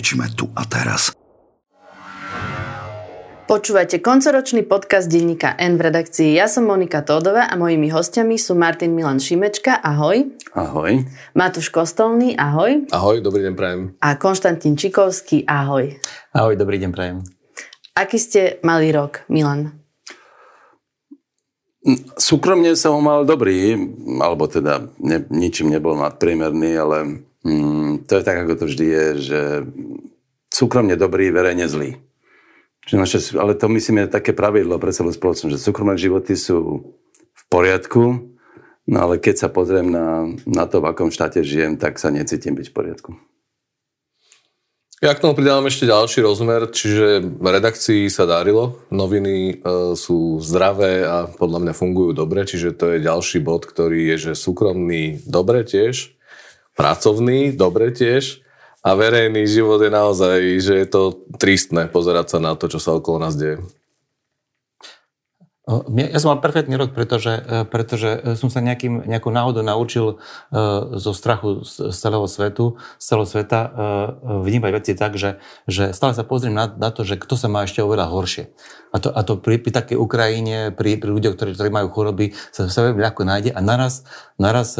Liečime 0.00 0.32
tu 0.32 0.48
a 0.56 0.64
teraz. 0.64 1.12
Počúvate 3.44 4.00
koncoročný 4.00 4.64
podcast 4.64 5.12
denníka 5.12 5.52
N 5.60 5.76
v 5.76 5.92
redakcii. 5.92 6.40
Ja 6.40 6.48
som 6.48 6.64
Monika 6.64 7.04
Tódová 7.04 7.52
a 7.52 7.54
mojimi 7.60 7.92
hostiami 7.92 8.40
sú 8.40 8.56
Martin 8.56 8.96
Milan 8.96 9.20
Šimečka, 9.20 9.76
ahoj. 9.76 10.24
Ahoj. 10.56 11.04
Matúš 11.36 11.68
Kostolný, 11.68 12.32
ahoj. 12.32 12.88
Ahoj, 12.88 13.20
dobrý 13.20 13.44
deň 13.44 13.54
prajem. 13.60 13.80
A 14.00 14.16
Konštantín 14.16 14.72
Čikovský, 14.72 15.44
ahoj. 15.44 15.92
Ahoj, 16.32 16.56
dobrý 16.56 16.80
deň 16.80 16.96
prajem. 16.96 17.20
Aký 17.92 18.16
ste 18.16 18.56
mali 18.64 18.96
rok, 18.96 19.28
Milan? 19.28 19.84
Súkromne 22.16 22.72
som 22.72 22.96
ho 22.96 23.04
mal 23.04 23.28
dobrý, 23.28 23.76
alebo 24.16 24.48
teda 24.48 24.96
ne, 24.96 25.28
ničím 25.28 25.68
nebol 25.68 25.92
nadpriemerný, 25.92 26.72
ale 26.80 27.28
mm, 27.44 28.06
to 28.06 28.12
je 28.18 28.22
tak, 28.22 28.36
ako 28.44 28.54
to 28.60 28.64
vždy 28.68 28.86
je, 28.86 29.06
že 29.20 29.40
súkromne 30.50 30.98
dobrý, 30.98 31.30
verejne 31.30 31.70
zlý. 31.70 31.96
Naše, 32.90 33.38
ale 33.38 33.54
to 33.54 33.70
myslím 33.70 34.02
je 34.02 34.16
také 34.18 34.34
pravidlo 34.34 34.80
pre 34.82 34.90
celú 34.90 35.14
spoločnosť, 35.14 35.54
že 35.54 35.62
súkromné 35.62 35.94
životy 35.94 36.34
sú 36.34 36.90
v 37.30 37.42
poriadku, 37.46 38.34
no 38.90 38.96
ale 38.98 39.22
keď 39.22 39.46
sa 39.46 39.48
pozriem 39.52 39.86
na, 39.86 40.26
na 40.42 40.64
to, 40.66 40.82
v 40.82 40.90
akom 40.90 41.14
štáte 41.14 41.44
žijem, 41.46 41.78
tak 41.78 42.02
sa 42.02 42.10
necítim 42.10 42.58
byť 42.58 42.66
v 42.66 42.74
poriadku. 42.74 43.10
Ja 45.00 45.16
k 45.16 45.22
tomu 45.24 45.32
pridávam 45.32 45.64
ešte 45.64 45.88
ďalší 45.88 46.20
rozmer, 46.20 46.68
čiže 46.68 47.24
v 47.24 47.46
redakcii 47.48 48.12
sa 48.12 48.28
darilo, 48.28 48.84
noviny 48.92 49.56
e, 49.56 49.94
sú 49.96 50.36
zdravé 50.44 51.08
a 51.08 51.24
podľa 51.24 51.64
mňa 51.64 51.72
fungujú 51.72 52.12
dobre, 52.12 52.44
čiže 52.44 52.76
to 52.76 52.92
je 52.92 53.06
ďalší 53.08 53.40
bod, 53.40 53.64
ktorý 53.64 54.12
je, 54.12 54.16
že 54.28 54.32
súkromný 54.36 55.24
dobre 55.24 55.64
tiež, 55.64 56.19
pracovný 56.80 57.52
dobre 57.52 57.92
tiež 57.92 58.40
a 58.80 58.96
verejný 58.96 59.44
život 59.44 59.84
je 59.84 59.92
naozaj, 59.92 60.38
že 60.64 60.74
je 60.80 60.86
to 60.88 61.02
tristné 61.36 61.92
pozerať 61.92 62.36
sa 62.36 62.38
na 62.40 62.56
to, 62.56 62.72
čo 62.72 62.80
sa 62.80 62.96
okolo 62.96 63.20
nás 63.20 63.36
deje. 63.36 63.60
Ja 65.70 66.18
som 66.18 66.34
mal 66.34 66.42
perfektný 66.42 66.74
rok, 66.74 66.90
pretože, 66.90 67.30
e, 67.30 67.62
pretože 67.62 68.10
e, 68.10 68.18
som 68.34 68.50
sa 68.50 68.58
nejakým, 68.58 69.06
nejakou 69.06 69.30
náhodou 69.30 69.62
naučil 69.62 70.06
e, 70.10 70.56
zo 70.98 71.12
strachu 71.14 71.62
z 71.62 71.94
celého 71.94 72.26
svetu, 72.26 72.74
z 72.98 73.04
celého 73.06 73.28
sveta 73.28 73.60
vnímať 74.20 74.70
veci 74.74 74.92
tak, 74.98 75.14
že, 75.14 75.38
že 75.70 75.94
stále 75.94 76.16
sa 76.16 76.26
pozriem 76.26 76.56
na, 76.56 76.66
na 76.66 76.90
to, 76.90 77.06
že 77.06 77.20
kto 77.20 77.38
sa 77.38 77.46
má 77.46 77.62
ešte 77.62 77.84
oveľa 77.84 78.10
horšie. 78.10 78.50
A 78.90 78.98
to, 78.98 79.14
a 79.14 79.22
to 79.22 79.38
pri, 79.38 79.62
pri 79.62 79.70
takej 79.70 79.94
Ukrajine, 79.94 80.74
pri, 80.74 80.98
pri 80.98 81.10
ľuďoch, 81.14 81.38
ktorí, 81.38 81.54
ktorí 81.54 81.70
majú 81.70 81.94
choroby, 81.94 82.34
sa, 82.50 82.66
sa 82.66 82.90
veľmi 82.90 82.98
ľahko 82.98 83.22
nájde 83.22 83.50
a 83.54 83.60
naraz, 83.62 84.02
naraz, 84.34 84.74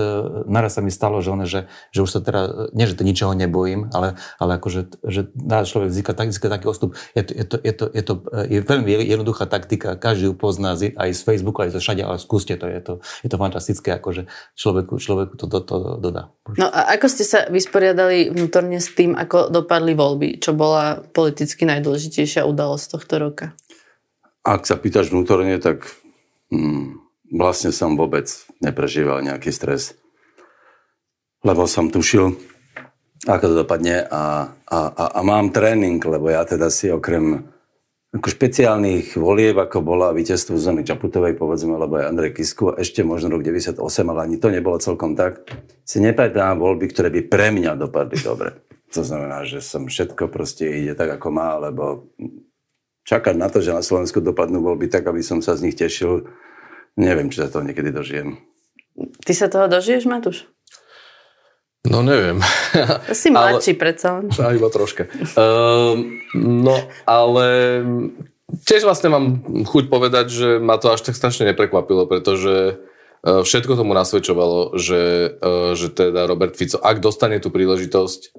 naraz 0.50 0.75
sa 0.75 0.82
mi 0.82 0.91
stalo, 0.91 1.22
že, 1.22 1.30
one, 1.30 1.47
že, 1.47 1.70
že 1.94 2.02
už 2.02 2.10
sa 2.10 2.20
teda, 2.25 2.72
nie 2.75 2.91
že 2.91 2.98
to 2.98 3.06
ničoho 3.06 3.38
nebojím, 3.38 3.86
ale, 3.94 4.19
ale 4.42 4.58
akože, 4.58 5.06
že 5.06 5.30
naraz 5.38 5.70
človek 5.70 5.94
získa, 5.94 6.12
tak, 6.19 6.34
získa 6.34 6.50
taký 6.50 6.66
ostup. 6.66 6.98
Je 7.15 7.22
to, 7.22 7.32
je 7.38 7.44
to, 7.47 7.56
je 7.62 7.72
to, 7.72 7.84
je 7.94 8.03
to 8.03 8.12
je 8.50 8.60
veľmi 8.66 8.91
jednoduchá 9.06 9.47
taktika, 9.47 9.94
každý 9.94 10.31
ju 10.31 10.34
pozná 10.34 10.75
aj 10.88 11.10
z 11.12 11.20
Facebooku, 11.20 11.60
aj 11.60 11.76
zo 11.76 11.80
všade, 11.84 12.00
ale 12.00 12.16
skúste 12.16 12.56
to, 12.56 12.64
je 12.64 12.80
to, 12.80 12.92
je 13.20 13.28
to 13.28 13.36
fantastické, 13.36 14.00
akože 14.00 14.24
človeku, 14.56 14.96
človeku 14.96 15.36
to, 15.36 15.46
to, 15.52 15.58
to 15.68 15.76
dodá. 16.00 16.32
No 16.56 16.72
a 16.72 16.96
ako 16.96 17.06
ste 17.12 17.24
sa 17.28 17.44
vysporiadali 17.52 18.32
vnútorne 18.32 18.80
s 18.80 18.96
tým, 18.96 19.12
ako 19.12 19.52
dopadli 19.52 19.92
voľby? 19.92 20.41
Čo 20.41 20.56
bola 20.56 21.04
politicky 21.04 21.68
najdôležitejšia 21.68 22.48
udalosť 22.48 22.86
tohto 22.96 23.14
roka? 23.20 23.46
Ak 24.41 24.64
sa 24.64 24.80
pýtaš 24.80 25.12
vnútorne, 25.12 25.60
tak 25.60 25.84
hm, 26.48 26.97
vlastne 27.36 27.70
som 27.70 27.94
vôbec 27.94 28.26
neprežíval 28.64 29.20
nejaký 29.20 29.52
stres. 29.52 29.94
Lebo 31.44 31.64
som 31.68 31.88
tušil, 31.88 32.36
ako 33.24 33.44
to 33.44 33.54
dopadne 33.64 34.04
a, 34.08 34.52
a, 34.68 34.78
a, 34.92 35.04
a 35.16 35.20
mám 35.20 35.52
tréning, 35.52 36.00
lebo 36.00 36.28
ja 36.28 36.44
teda 36.44 36.68
si 36.68 36.88
okrem 36.88 37.48
ako 38.10 38.26
špeciálnych 38.26 39.15
volieb, 39.15 39.54
ako 39.54 39.87
bola 39.87 40.10
víťazstvo 40.10 40.59
Zuzany 40.59 40.82
Čaputovej, 40.82 41.38
povedzme, 41.38 41.78
alebo 41.78 42.03
aj 42.03 42.10
Andrej 42.10 42.43
Kisku, 42.43 42.75
ešte 42.75 43.06
možno 43.06 43.31
rok 43.31 43.47
98, 43.47 43.78
ale 44.10 44.21
ani 44.26 44.37
to 44.43 44.50
nebolo 44.50 44.82
celkom 44.82 45.15
tak, 45.15 45.47
si 45.87 46.03
nepamätám 46.03 46.59
voľby, 46.59 46.91
ktoré 46.91 47.09
by 47.15 47.21
pre 47.31 47.54
mňa 47.54 47.78
dopadli 47.78 48.19
dobre. 48.19 48.66
To 48.91 49.06
znamená, 49.06 49.47
že 49.47 49.62
som 49.62 49.87
všetko 49.87 50.26
proste 50.26 50.66
ide 50.66 50.98
tak, 50.98 51.22
ako 51.22 51.28
má, 51.31 51.54
lebo 51.62 52.10
čakať 53.06 53.38
na 53.38 53.47
to, 53.47 53.62
že 53.62 53.71
na 53.71 53.87
Slovensku 53.87 54.19
dopadnú 54.19 54.59
voľby 54.59 54.91
tak, 54.91 55.06
aby 55.06 55.22
som 55.22 55.38
sa 55.38 55.54
z 55.54 55.71
nich 55.71 55.78
tešil, 55.78 56.27
neviem, 56.98 57.31
či 57.31 57.47
sa 57.47 57.47
toho 57.47 57.62
niekedy 57.62 57.94
dožijem. 57.94 58.42
Ty 59.22 59.32
sa 59.38 59.47
toho 59.47 59.71
dožiješ, 59.71 60.10
Matúš? 60.10 60.50
No 61.88 62.04
neviem. 62.04 62.44
Si 63.08 63.30
mladší 63.34 63.72
predsa 63.80 64.20
len. 64.20 64.28
Iba 64.58 64.68
troška. 64.68 65.08
Uh, 65.32 65.96
no 66.36 66.76
ale 67.08 67.46
tiež 68.68 68.84
vlastne 68.84 69.08
mám 69.08 69.41
chuť 69.64 69.88
povedať, 69.88 70.26
že 70.28 70.48
ma 70.60 70.76
to 70.76 70.92
až 70.92 71.08
tak 71.08 71.16
strašne 71.16 71.48
neprekvapilo, 71.48 72.04
pretože 72.04 72.76
uh, 72.76 73.41
všetko 73.41 73.80
tomu 73.80 73.96
nasvedčovalo, 73.96 74.76
že, 74.76 75.32
uh, 75.41 75.72
že 75.72 75.88
teda 75.88 76.28
Robert 76.28 76.52
Fico, 76.52 76.76
ak 76.76 77.00
dostane 77.00 77.41
tú 77.41 77.48
príležitosť, 77.48 78.36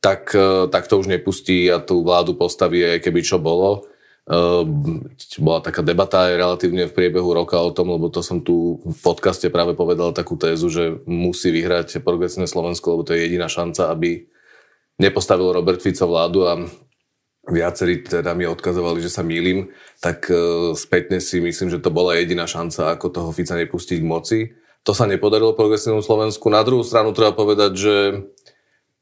tak, 0.00 0.32
uh, 0.32 0.64
tak 0.72 0.88
to 0.88 0.96
už 0.96 1.12
nepustí 1.12 1.68
a 1.68 1.84
tú 1.84 2.00
vládu 2.00 2.40
postaví 2.40 2.80
aj 2.80 3.04
keby 3.04 3.20
čo 3.20 3.36
bolo. 3.36 3.84
Ehm, 4.28 5.08
bola 5.40 5.64
taká 5.64 5.80
debata 5.80 6.28
aj 6.28 6.36
relatívne 6.36 6.84
v 6.84 6.92
priebehu 6.92 7.32
roka 7.32 7.56
o 7.56 7.72
tom, 7.72 7.96
lebo 7.96 8.12
to 8.12 8.20
som 8.20 8.44
tu 8.44 8.76
v 8.84 8.98
podcaste 9.00 9.48
práve 9.48 9.72
povedal 9.72 10.12
takú 10.12 10.36
tézu, 10.36 10.68
že 10.68 11.00
musí 11.08 11.48
vyhrať 11.48 12.04
progresívne 12.04 12.44
Slovensko, 12.44 12.92
lebo 12.92 13.08
to 13.08 13.16
je 13.16 13.24
jediná 13.24 13.48
šanca, 13.48 13.88
aby 13.88 14.28
nepostavil 15.00 15.48
Robert 15.56 15.80
Fico 15.80 16.04
vládu 16.04 16.44
a 16.44 16.60
viacerí 17.48 18.04
teda 18.04 18.36
mi 18.36 18.44
odkazovali, 18.44 19.00
že 19.00 19.08
sa 19.08 19.24
mýlim, 19.24 19.72
tak 20.04 20.28
e, 20.28 20.76
spätne 20.76 21.24
si 21.24 21.40
myslím, 21.40 21.72
že 21.72 21.80
to 21.80 21.88
bola 21.88 22.12
jediná 22.20 22.44
šanca, 22.44 23.00
ako 23.00 23.08
toho 23.08 23.30
Fica 23.32 23.56
nepustiť 23.56 23.96
k 23.96 24.04
moci. 24.04 24.38
To 24.84 24.92
sa 24.92 25.08
nepodarilo 25.08 25.56
progresívnemu 25.56 26.04
Slovensku. 26.04 26.52
Na 26.52 26.60
druhú 26.60 26.84
stranu 26.84 27.16
treba 27.16 27.32
povedať, 27.32 27.72
že 27.76 27.96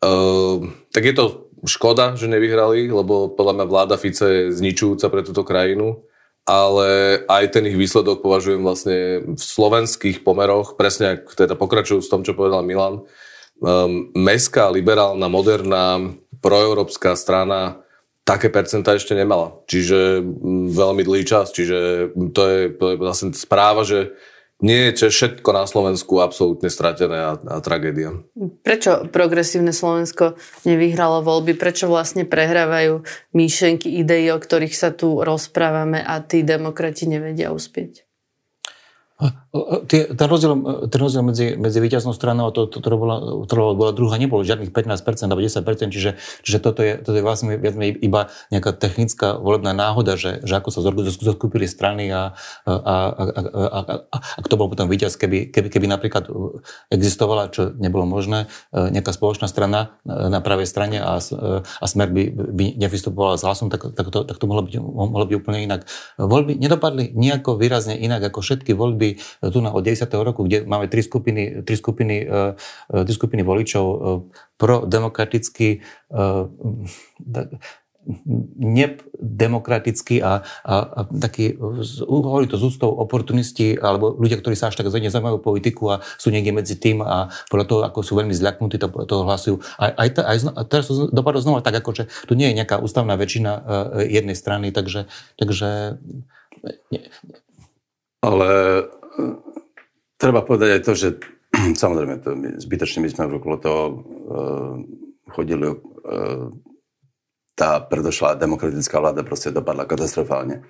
uh, 0.03 0.57
tak 0.91 1.03
je 1.05 1.15
to 1.15 1.46
škoda, 1.67 2.15
že 2.15 2.31
nevyhrali, 2.31 2.89
lebo 2.89 3.29
podľa 3.29 3.63
mňa 3.63 3.67
vláda 3.67 3.97
Fice 3.99 4.27
je 4.27 4.43
zničujúca 4.55 5.07
pre 5.11 5.23
túto 5.27 5.43
krajinu, 5.43 6.07
ale 6.47 7.21
aj 7.27 7.59
ten 7.59 7.67
ich 7.67 7.75
výsledok 7.75 8.23
považujem 8.23 8.63
vlastne 8.63 8.99
v 9.35 9.43
slovenských 9.43 10.23
pomeroch, 10.23 10.79
presne 10.79 11.19
ak 11.19 11.35
teda 11.35 11.59
pokračujú 11.59 12.01
s 12.01 12.11
tom, 12.11 12.23
čo 12.23 12.39
povedal 12.39 12.63
Milan, 12.63 13.03
um, 13.59 14.15
mestská, 14.15 14.71
liberálna, 14.71 15.27
moderná, 15.27 16.01
proeurópska 16.39 17.19
strana 17.19 17.83
také 18.27 18.51
percentá 18.51 18.99
ešte 18.99 19.15
nemala. 19.15 19.55
Čiže 19.71 20.19
mm, 20.19 20.75
veľmi 20.75 21.03
dlhý 21.07 21.23
čas. 21.23 21.55
Čiže 21.55 22.11
to 22.35 22.43
je, 22.43 22.61
to 22.75 22.85
je 22.93 22.97
vlastne 22.99 23.31
správa, 23.31 23.87
že 23.87 24.19
nie 24.65 24.89
je 24.89 25.13
všetko 25.13 25.53
na 25.53 25.69
Slovensku 25.69 26.17
absolútne 26.17 26.73
stratené 26.73 27.19
a, 27.29 27.33
a 27.37 27.57
tragédia. 27.61 28.17
Prečo 28.65 29.05
progresívne 29.13 29.69
Slovensko 29.69 30.41
nevyhralo 30.65 31.21
voľby? 31.21 31.53
Prečo 31.61 31.93
vlastne 31.93 32.25
prehrávajú 32.25 33.05
myšlenky, 33.37 34.01
idei, 34.01 34.33
o 34.33 34.41
ktorých 34.41 34.73
sa 34.73 34.97
tu 34.97 35.21
rozprávame 35.21 36.01
a 36.01 36.25
tí 36.25 36.41
demokrati 36.41 37.05
nevedia 37.05 37.53
uspieť? 37.53 38.09
Ten 39.89 40.29
rozdiel, 40.29 40.53
ten 40.91 40.99
rozdiel 41.01 41.23
medzi, 41.25 41.47
medzi 41.57 41.79
víťaznou 41.81 42.13
stranou 42.13 42.49
a 42.49 42.53
to, 42.53 42.67
to, 42.67 42.83
to, 42.83 42.89
bola, 42.97 43.47
to 43.47 43.55
bola 43.55 43.93
druhá, 43.93 44.17
nebolo 44.19 44.43
žiadnych 44.43 44.75
15% 44.75 45.31
alebo 45.31 45.43
10%, 45.43 45.95
čiže, 45.95 46.19
čiže 46.43 46.59
toto, 46.59 46.81
je, 46.83 46.99
toto 47.01 47.17
je 47.17 47.25
vlastne 47.25 47.57
viac 47.57 47.77
iba 47.81 48.29
nejaká 48.51 48.75
technická 48.77 49.39
volebná 49.39 49.77
náhoda, 49.77 50.19
že, 50.19 50.43
že 50.43 50.59
ako 50.59 50.69
sa 50.73 50.81
zoskupili 50.83 51.69
strany 51.69 52.11
a, 52.11 52.37
a, 52.67 52.73
a, 52.73 52.95
a, 53.13 53.41
a, 53.55 53.81
a, 54.09 54.19
a 54.21 54.39
kto 54.43 54.55
bol 54.59 54.69
potom 54.73 54.89
víťaz, 54.91 55.17
keby, 55.19 55.51
keby, 55.53 55.69
keby 55.73 55.87
napríklad 55.87 56.29
existovala, 56.91 57.53
čo 57.53 57.73
nebolo 57.77 58.09
možné, 58.09 58.51
nejaká 58.73 59.13
spoločná 59.13 59.47
strana 59.49 59.99
na 60.05 60.41
pravej 60.41 60.67
strane 60.69 60.99
a, 61.03 61.19
a 61.21 61.85
smer 61.87 62.09
by, 62.11 62.23
by 62.33 62.65
nevystupovala 62.79 63.39
s 63.39 63.45
hlasom, 63.45 63.69
tak, 63.73 63.93
tak, 63.95 64.09
to, 64.11 64.25
tak 64.25 64.37
to 64.37 64.45
mohlo 64.49 64.67
byť, 64.67 64.75
mohlo 64.81 65.25
byť 65.27 65.37
úplne 65.37 65.65
inak. 65.65 65.89
Voľby 66.19 66.59
nedopadli 66.59 67.13
nejako 67.15 67.59
výrazne 67.59 67.97
inak 67.97 68.29
ako 68.31 68.41
všetky 68.43 68.73
voľby 68.77 69.19
tu 69.51 69.59
na, 69.65 69.71
od 69.73 69.83
90. 69.83 70.07
roku, 70.23 70.45
kde 70.45 70.67
máme 70.67 70.87
tri 70.87 71.03
skupiny, 71.03 71.63
tri 71.63 71.77
skupiny, 71.77 72.17
uh, 72.27 72.53
tri 72.89 73.15
skupiny 73.15 73.43
voličov 73.43 73.85
uh, 73.85 74.21
prodemokraticky 74.57 75.81
nedemokratický 78.57 80.23
a, 80.23 80.47
a, 80.63 80.75
a 80.79 81.01
taký, 81.11 81.59
hovorí 82.07 82.47
to 82.47 82.55
z 82.55 82.65
ústou 82.71 82.95
oportunisti 82.95 83.75
alebo 83.75 84.15
ľudia, 84.15 84.39
ktorí 84.39 84.55
sa 84.55 84.71
až 84.71 84.79
tak 84.79 84.87
nezaujímajú 84.87 85.43
politiku 85.43 85.99
a 85.99 86.01
sú 86.15 86.31
niekde 86.31 86.55
medzi 86.55 86.79
tým 86.79 87.03
a 87.03 87.35
podľa 87.51 87.67
toho, 87.67 87.81
ako 87.83 87.99
sú 88.07 88.15
veľmi 88.15 88.35
zľaknutí, 88.35 88.79
to, 88.79 88.89
toho 88.89 89.27
hlasujú. 89.27 89.59
Aj, 89.83 89.91
aj, 89.99 90.09
aj, 90.23 90.39
aj 90.55 90.65
teraz 90.71 90.87
to 90.87 91.11
dopadlo 91.11 91.43
znova 91.43 91.67
tak, 91.67 91.83
ako 91.83 91.91
že 91.99 92.05
tu 92.31 92.39
nie 92.39 92.47
je 92.55 92.59
nejaká 92.63 92.79
ústavná 92.79 93.19
väčšina 93.19 93.53
uh, 93.59 93.63
jednej 94.07 94.39
strany, 94.39 94.71
takže, 94.71 95.11
takže 95.35 95.99
nie, 96.95 97.03
Ale 98.23 98.49
e, 98.51 98.83
treba 100.17 100.41
povedať 100.43 100.81
aj 100.81 100.83
to, 100.83 100.93
že 100.97 101.09
samozrejme, 101.83 102.15
to 102.21 102.31
my, 102.37 102.49
zbytočne 102.61 103.05
my 103.05 103.09
sme 103.13 103.39
okolo 103.39 103.57
toho 103.61 103.83
uh, 103.87 104.75
chodili, 105.31 105.73
uh, 105.73 106.49
tá 107.57 107.81
predošlá 107.81 108.37
demokratická 108.37 109.01
vláda 109.01 109.25
proste 109.25 109.49
dopadla 109.49 109.89
katastrofálne. 109.89 110.61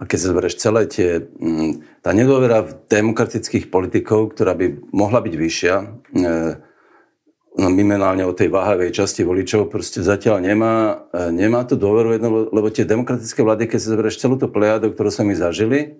A 0.00 0.08
keď 0.08 0.18
sa 0.20 0.30
zbereš 0.32 0.54
celé 0.56 0.88
tie, 0.88 1.28
um, 1.36 1.84
tá 2.00 2.16
nedôvera 2.16 2.64
v 2.64 2.76
demokratických 2.88 3.68
politikov, 3.68 4.32
ktorá 4.32 4.56
by 4.56 4.92
mohla 4.92 5.20
byť 5.20 5.34
vyššia, 5.36 5.74
uh, 5.76 6.52
no 7.50 7.66
minimálne 7.66 8.22
o 8.24 8.36
tej 8.36 8.48
váhavej 8.48 8.94
časti 8.94 9.26
voličov, 9.26 9.68
proste 9.68 10.06
zatiaľ 10.06 10.38
nemá, 10.38 11.02
nemá 11.34 11.66
tú 11.66 11.74
dôveru, 11.74 12.14
jedno, 12.14 12.46
lebo 12.46 12.70
tie 12.70 12.86
demokratické 12.86 13.42
vlády, 13.42 13.66
keď 13.66 13.78
sa 13.82 13.92
zbereš 13.98 14.22
celú 14.22 14.38
tú 14.38 14.46
plejadu, 14.46 14.94
ktorú 14.94 15.10
sme 15.10 15.34
my 15.34 15.36
zažili, 15.36 15.98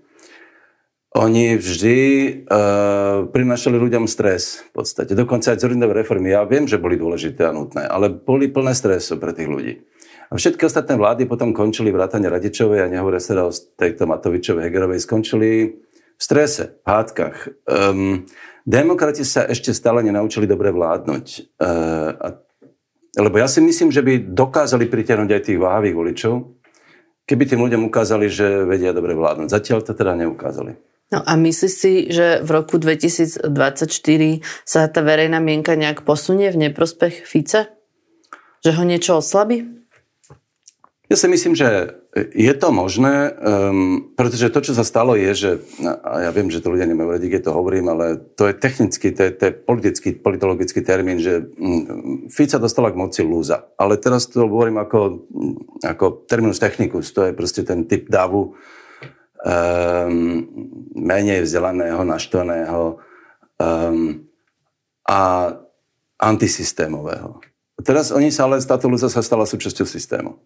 oni 1.11 1.59
vždy 1.59 1.99
uh, 2.47 3.27
prinašali 3.35 3.75
ľuďom 3.83 4.07
stres 4.07 4.63
v 4.71 4.79
podstate. 4.79 5.19
Dokonca 5.19 5.51
aj 5.51 5.59
Zorindové 5.59 6.07
reformy, 6.07 6.31
ja 6.31 6.47
viem, 6.47 6.71
že 6.71 6.79
boli 6.79 6.95
dôležité 6.95 7.51
a 7.51 7.57
nutné, 7.57 7.83
ale 7.83 8.15
boli 8.15 8.47
plné 8.47 8.79
stresu 8.79 9.19
pre 9.19 9.35
tých 9.35 9.51
ľudí. 9.51 9.83
A 10.31 10.39
všetky 10.39 10.63
ostatné 10.63 10.95
vlády 10.95 11.27
potom 11.27 11.51
končili 11.51 11.91
vrátane 11.91 12.31
Radičovej 12.31 12.87
a 12.87 12.93
nehovoria 12.93 13.19
sa 13.19 13.43
o 13.43 13.51
tejto 13.51 14.07
Matovičovej, 14.07 14.71
Hegerovej, 14.71 15.03
skončili 15.03 15.83
v 16.15 16.23
strese, 16.23 16.79
v 16.79 16.87
hádkach. 16.87 17.37
Um, 17.67 18.31
demokrati 18.63 19.27
sa 19.27 19.51
ešte 19.51 19.75
stále 19.75 20.07
nenaučili 20.07 20.47
dobre 20.47 20.71
vládnuť. 20.71 21.59
Uh, 21.59 22.15
a, 22.15 22.29
lebo 23.19 23.43
ja 23.43 23.51
si 23.51 23.59
myslím, 23.59 23.91
že 23.91 24.07
by 24.07 24.31
dokázali 24.31 24.87
pritiahnuť 24.87 25.31
aj 25.35 25.43
tých 25.43 25.59
váhavých 25.59 25.99
voličov, 25.99 26.35
keby 27.27 27.51
tým 27.51 27.67
ľuďom 27.67 27.91
ukázali, 27.91 28.31
že 28.31 28.63
vedia 28.63 28.95
dobre 28.95 29.19
vládnuť. 29.19 29.51
Zatiaľ 29.51 29.83
to 29.83 29.99
teda 29.99 30.15
neukázali. 30.15 30.79
No 31.11 31.27
a 31.27 31.35
myslíš 31.35 31.73
si, 31.75 31.93
že 32.07 32.39
v 32.39 32.51
roku 32.55 32.79
2024 32.79 33.51
sa 34.63 34.87
tá 34.87 35.01
verejná 35.03 35.43
mienka 35.43 35.75
nejak 35.75 36.07
posunie 36.07 36.55
v 36.55 36.71
neprospech 36.71 37.27
Fica? 37.27 37.67
Že 38.63 38.71
ho 38.79 38.83
niečo 38.87 39.13
oslabí? 39.19 39.67
Ja 41.11 41.19
si 41.19 41.27
myslím, 41.27 41.59
že 41.59 41.99
je 42.15 42.55
to 42.55 42.71
možné, 42.71 43.35
um, 43.35 44.15
pretože 44.15 44.55
to, 44.55 44.63
čo 44.63 44.79
sa 44.79 44.87
stalo, 44.87 45.19
je, 45.19 45.35
že, 45.35 45.51
a 45.83 46.27
ja 46.27 46.31
viem, 46.31 46.47
že 46.47 46.63
to 46.63 46.71
ľudia 46.71 46.87
nemajú 46.87 47.19
radi, 47.19 47.27
keď 47.27 47.51
to 47.51 47.57
hovorím, 47.59 47.91
ale 47.91 48.15
to 48.39 48.47
je 48.47 48.55
technický, 48.55 49.11
to 49.11 49.27
je, 49.27 49.31
to 49.35 49.43
je 49.51 49.53
politický, 49.55 50.15
politologický 50.15 50.87
termín, 50.87 51.19
že 51.19 51.43
um, 51.59 52.31
Fica 52.31 52.63
dostala 52.63 52.95
k 52.95 52.99
moci 53.03 53.27
lúza. 53.27 53.75
Ale 53.75 53.99
teraz 53.99 54.31
to 54.31 54.47
hovorím 54.47 54.79
ako, 54.79 55.27
ako 55.83 56.31
terminus 56.31 56.63
technicus, 56.63 57.11
to 57.11 57.27
je 57.27 57.35
proste 57.35 57.67
ten 57.67 57.91
typ 57.91 58.07
davu, 58.07 58.55
um, 59.45 60.47
menej 60.97 61.45
vzdelaného, 61.45 62.05
naštvaného 62.05 63.01
um, 63.59 64.25
a 65.09 65.21
antisystémového. 66.21 67.41
Teraz 67.81 68.13
oni 68.13 68.29
sa 68.29 68.45
ale, 68.45 68.61
táto 68.61 68.93
ľudia 68.93 69.09
sa 69.09 69.25
stala 69.25 69.49
súčasťou 69.49 69.89
systému. 69.89 70.37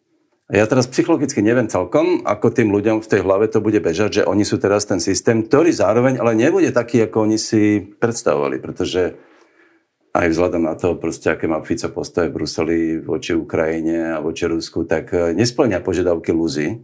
A 0.45 0.61
ja 0.61 0.69
teraz 0.69 0.85
psychologicky 0.87 1.41
neviem 1.41 1.67
celkom, 1.73 2.21
ako 2.23 2.53
tým 2.53 2.69
ľuďom 2.69 3.01
v 3.01 3.11
tej 3.11 3.25
hlave 3.25 3.49
to 3.49 3.65
bude 3.65 3.81
bežať, 3.81 4.23
že 4.23 4.27
oni 4.29 4.45
sú 4.45 4.61
teraz 4.61 4.85
ten 4.85 5.01
systém, 5.01 5.41
ktorý 5.41 5.73
zároveň 5.73 6.21
ale 6.21 6.37
nebude 6.37 6.69
taký, 6.69 7.09
ako 7.09 7.25
oni 7.25 7.41
si 7.41 7.81
predstavovali, 7.81 8.61
pretože 8.61 9.17
aj 10.15 10.31
vzhľadom 10.31 10.63
na 10.63 10.79
to, 10.79 10.95
proste, 10.95 11.33
aké 11.33 11.51
má 11.51 11.59
Fico 11.65 11.91
postoje 11.91 12.31
v 12.31 12.37
Bruseli 12.39 12.79
voči 13.03 13.35
Ukrajine 13.35 14.15
a 14.15 14.23
voči 14.23 14.47
Rusku, 14.47 14.87
tak 14.87 15.11
eh, 15.11 15.33
nesplňa 15.35 15.83
požiadavky 15.83 16.31
Luzy, 16.31 16.77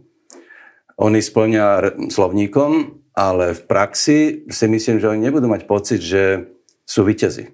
oni 0.99 1.19
splňa 1.23 1.95
slovníkom, 2.09 3.01
ale 3.15 3.53
v 3.53 3.61
praxi 3.67 4.19
si 4.47 4.65
myslím, 4.67 4.99
že 4.99 5.09
oni 5.11 5.21
nebudú 5.27 5.51
mať 5.51 5.67
pocit, 5.67 5.99
že 5.99 6.51
sú 6.87 7.03
vyťazí. 7.03 7.51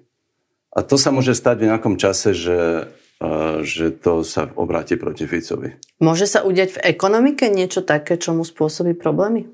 A 0.74 0.86
to 0.86 0.94
sa 0.94 1.10
môže 1.10 1.34
stať 1.34 1.64
v 1.64 1.68
nejakom 1.74 1.98
čase, 1.98 2.36
že, 2.36 2.92
že 3.66 3.90
to 3.98 4.22
sa 4.22 4.46
obráti 4.54 4.94
proti 4.94 5.26
Ficovi. 5.26 5.74
Môže 5.98 6.30
sa 6.30 6.46
udiať 6.46 6.78
v 6.78 6.82
ekonomike 6.94 7.50
niečo 7.50 7.82
také, 7.82 8.14
čo 8.14 8.36
mu 8.36 8.46
spôsobí 8.46 8.94
problémy? 8.94 9.50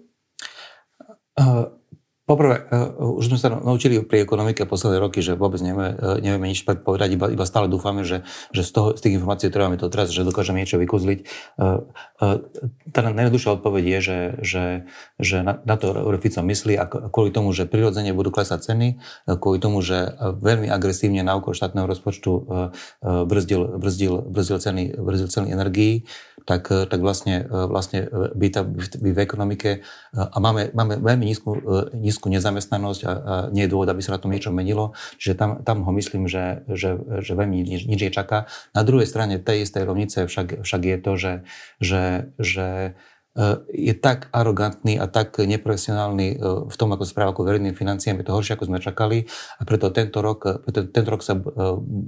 Poprvé, 2.25 2.65
uh, 2.73 3.21
už 3.21 3.29
sme 3.29 3.39
sa 3.39 3.53
naučili 3.53 4.01
pri 4.01 4.25
ekonomike 4.25 4.65
posledné 4.65 4.97
roky, 4.97 5.21
že 5.21 5.37
vôbec 5.37 5.61
nevieme, 5.61 5.93
uh, 5.93 6.17
nevieme 6.17 6.49
nič 6.49 6.65
predpovedať, 6.65 7.09
iba, 7.13 7.27
iba 7.29 7.45
stále 7.45 7.69
dúfame, 7.69 8.01
že, 8.01 8.25
že 8.49 8.65
z, 8.65 8.71
toho, 8.73 8.89
z 8.97 9.01
tých 9.05 9.21
informácií, 9.21 9.53
ktoré 9.53 9.69
máme 9.69 9.77
to 9.77 9.93
teraz, 9.93 10.09
že 10.09 10.25
dokážeme 10.25 10.57
niečo 10.57 10.81
vykuzliť. 10.81 11.19
Uh, 11.61 11.85
tá 12.97 13.01
najjednoduchšia 13.05 13.61
odpoveď 13.61 13.85
je, 13.85 13.99
že, 14.01 14.19
že, 14.41 14.65
že 15.21 15.37
na, 15.45 15.61
na 15.69 15.77
to 15.77 15.93
Fico 16.25 16.41
myslí 16.41 16.81
a 16.81 16.89
kvôli 16.89 17.29
tomu, 17.29 17.53
že 17.53 17.69
prirodzene 17.69 18.17
budú 18.17 18.33
klesať 18.33 18.73
ceny, 18.73 18.97
kvôli 19.29 19.61
tomu, 19.61 19.85
že 19.85 20.17
veľmi 20.41 20.73
agresívne 20.73 21.21
na 21.21 21.37
úkor 21.37 21.53
štátneho 21.53 21.85
rozpočtu 21.85 22.33
brzdil, 23.03 23.77
brzdil, 23.77 24.15
brzdil, 24.25 24.59
ceny, 24.63 24.97
brzdil 24.97 25.29
ceny 25.29 25.53
energií, 25.53 26.09
tak, 26.47 26.71
tak 26.71 27.01
vlastne, 27.03 27.45
vlastne 27.51 28.09
by, 28.33 28.47
tá, 28.49 28.63
by 28.65 29.11
v 29.13 29.21
ekonomike 29.21 29.71
a 30.15 30.37
máme, 30.41 30.73
máme 30.73 31.03
veľmi 31.03 31.25
nízku, 31.29 31.51
nízku 31.93 32.14
nízku 32.15 32.31
nezamestnanosť 32.31 33.01
a, 33.03 33.11
a 33.11 33.13
nie 33.51 33.67
je 33.67 33.73
dôvod, 33.75 33.91
aby 33.91 33.99
sa 33.99 34.15
na 34.15 34.23
tom 34.23 34.31
niečo 34.31 34.55
menilo. 34.55 34.95
Čiže 35.19 35.35
tam, 35.35 35.51
tam 35.67 35.83
ho 35.83 35.91
myslím, 35.99 36.31
že, 36.31 36.63
že, 36.71 36.95
že 37.27 37.35
veľmi 37.35 37.67
nič, 37.67 37.91
nič 37.91 38.01
je 38.07 38.13
čaká. 38.15 38.47
Na 38.71 38.87
druhej 38.87 39.11
strane 39.11 39.43
tej 39.43 39.67
istej 39.67 39.83
rovnice 39.83 40.31
však, 40.31 40.63
však 40.63 40.83
je 40.87 40.97
to, 41.03 41.13
že, 41.19 41.33
že, 41.83 42.05
že 42.39 42.69
e, 43.35 43.47
je 43.75 43.95
tak 43.99 44.31
arogantný 44.31 44.95
a 45.03 45.11
tak 45.11 45.43
neprofesionálny 45.43 46.29
e, 46.31 46.37
v 46.71 46.77
tom, 46.79 46.95
ako 46.95 47.03
správa 47.03 47.35
ako 47.35 47.43
verejným 47.43 47.75
financiám, 47.75 48.23
je 48.23 48.27
to 48.31 48.37
horšie, 48.39 48.55
ako 48.55 48.71
sme 48.71 48.79
čakali 48.79 49.27
a 49.59 49.63
preto 49.67 49.91
tento 49.91 50.23
rok, 50.23 50.63
preto 50.63 50.87
tento 50.87 51.11
rok 51.11 51.27
sa 51.27 51.35
e, 51.35 51.43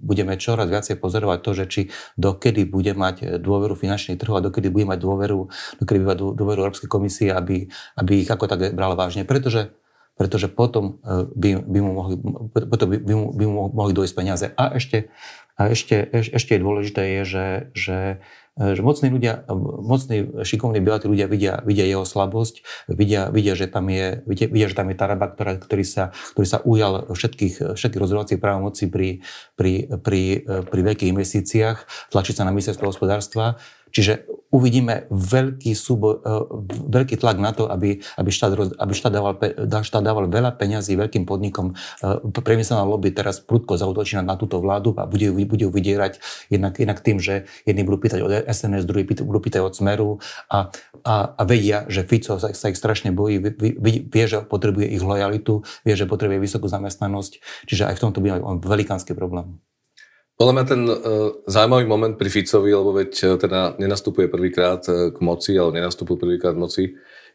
budeme 0.07 0.39
čoraz 0.39 0.71
viacej 0.71 1.03
pozorovať 1.03 1.39
to, 1.43 1.51
že 1.59 1.65
či 1.67 1.81
dokedy 2.15 2.63
bude 2.63 2.95
mať 2.95 3.43
dôveru 3.43 3.75
finančných 3.75 4.23
trhov 4.23 4.39
a 4.39 4.47
dokedy 4.47 4.71
bude 4.71 4.87
mať 4.87 5.03
dôveru, 5.03 5.51
dokedy 5.83 5.99
bude 5.99 6.11
mať 6.15 6.21
dôveru 6.39 6.59
Európskej 6.63 6.87
komisie, 6.87 7.35
aby, 7.35 7.67
aby 7.99 8.23
ich 8.23 8.31
ako 8.31 8.47
tak 8.47 8.71
brala 8.79 8.95
vážne. 8.95 9.27
Pretože 9.27 9.75
pretože 10.17 10.49
potom 10.49 10.99
e, 11.05 11.29
by, 11.29 11.49
by, 11.61 11.79
mu, 11.85 11.91
mohli, 11.93 12.17
potom 12.51 12.89
by, 12.89 12.99
by, 12.99 13.15
mu, 13.15 13.27
by 13.37 13.45
mu 13.45 13.61
mohli 13.69 13.93
dojsť 13.93 14.15
peniaze. 14.17 14.47
A 14.57 14.81
ešte, 14.81 15.13
a 15.61 15.69
ešte, 15.69 16.09
ešte 16.13 16.57
je 16.57 16.65
dôležité 16.65 17.03
je, 17.21 17.23
že, 17.29 17.47
že, 17.77 17.99
e, 18.01 18.19
že 18.57 18.81
mocní 18.81 19.13
ľudia, 19.13 19.45
mocní, 19.85 20.41
šikovní 20.41 20.81
bilatí 20.81 21.07
ľudia 21.13 21.29
vidia, 21.29 21.61
vidia 21.61 21.85
jeho 21.85 22.09
slabosť, 22.09 22.65
vidia, 22.89 23.29
vidia, 23.29 23.53
že 23.53 23.69
tam 23.69 23.93
je, 23.93 24.25
vidia, 24.25 24.49
vidia, 24.49 24.67
že 24.73 24.77
tam 24.81 24.89
je 24.89 24.97
Taraba, 24.97 25.29
ktorá, 25.29 25.61
ktorý, 25.61 25.85
sa, 25.85 26.17
ktorý 26.33 26.47
sa 26.49 26.59
ujal 26.65 27.05
všetkých, 27.13 27.77
všetkých 27.77 28.01
rozhodovacích 28.01 28.41
právomocí 28.41 28.89
pri, 28.89 29.21
pri, 29.61 29.93
pri, 30.01 30.23
pri 30.73 30.81
veľkých 30.81 31.13
investíciách, 31.13 32.09
tlačí 32.09 32.33
sa 32.33 32.49
na 32.49 32.53
ministerstvo 32.57 32.89
hospodárstva 32.89 33.61
Čiže 33.97 34.29
uvidíme 34.53 35.09
veľký, 35.09 35.73
súbo, 35.73 36.21
e, 36.21 36.37
veľký 36.93 37.17
tlak 37.17 37.41
na 37.41 37.57
to, 37.57 37.65
aby, 37.65 38.05
aby, 38.21 38.29
štát, 38.29 38.77
aby 38.77 38.93
štát, 38.93 39.13
dával, 39.13 39.35
štát 39.81 40.05
dával 40.05 40.29
veľa 40.29 40.53
peňazí 40.53 41.01
veľkým 41.01 41.25
podnikom. 41.25 41.73
E, 42.05 42.21
priemyselná 42.29 42.85
lobby 42.85 43.09
teraz 43.17 43.41
prudko 43.41 43.81
zautočí 43.81 44.21
na, 44.21 44.37
túto 44.37 44.61
vládu 44.61 44.93
a 45.01 45.09
bude, 45.09 45.33
bude 45.33 45.65
ju 45.65 45.73
vydierať 45.73 46.21
jednak, 46.53 46.77
jednak 46.77 46.99
tým, 47.01 47.17
že 47.25 47.49
jedni 47.65 47.89
budú 47.89 48.05
pýtať 48.05 48.21
od 48.21 48.33
SNS, 48.47 48.87
druhí 48.87 49.03
budú 49.05 49.43
pýtať 49.43 49.61
od 49.67 49.75
Smeru 49.75 50.11
a, 50.49 50.71
a, 51.03 51.15
a 51.35 51.43
vedia, 51.43 51.85
že 51.91 52.07
Fico 52.07 52.39
sa, 52.39 52.55
sa 52.55 52.67
ich 52.71 52.79
strašne 52.79 53.11
bojí, 53.11 53.43
vie, 53.43 54.07
vie, 54.07 54.25
že 54.25 54.47
potrebuje 54.47 54.87
ich 54.95 55.03
lojalitu, 55.03 55.67
vie, 55.83 55.95
že 55.99 56.07
potrebuje 56.07 56.39
vysokú 56.39 56.71
zamestnanosť, 56.71 57.67
čiže 57.67 57.91
aj 57.91 57.95
v 57.99 58.03
tomto 58.07 58.19
by 58.23 58.39
mal 58.39 58.63
velikánsky 58.63 59.13
problém. 59.13 59.59
Podľa 60.37 60.53
mňa 60.53 60.65
ten 60.69 60.83
uh, 60.85 60.97
zaujímavý 61.49 61.89
moment 61.89 62.13
pri 62.13 62.29
Ficovi, 62.29 62.69
lebo 62.69 62.93
veď 62.93 63.13
uh, 63.25 63.29
teda 63.41 63.61
nenastupuje 63.81 64.29
prvýkrát 64.29 64.85
uh, 64.85 65.09
k 65.09 65.19
moci, 65.25 65.57
ale 65.57 65.81
nenastúpil 65.81 66.21
prvýkrát 66.21 66.53
k 66.53 66.61
moci, 66.61 66.85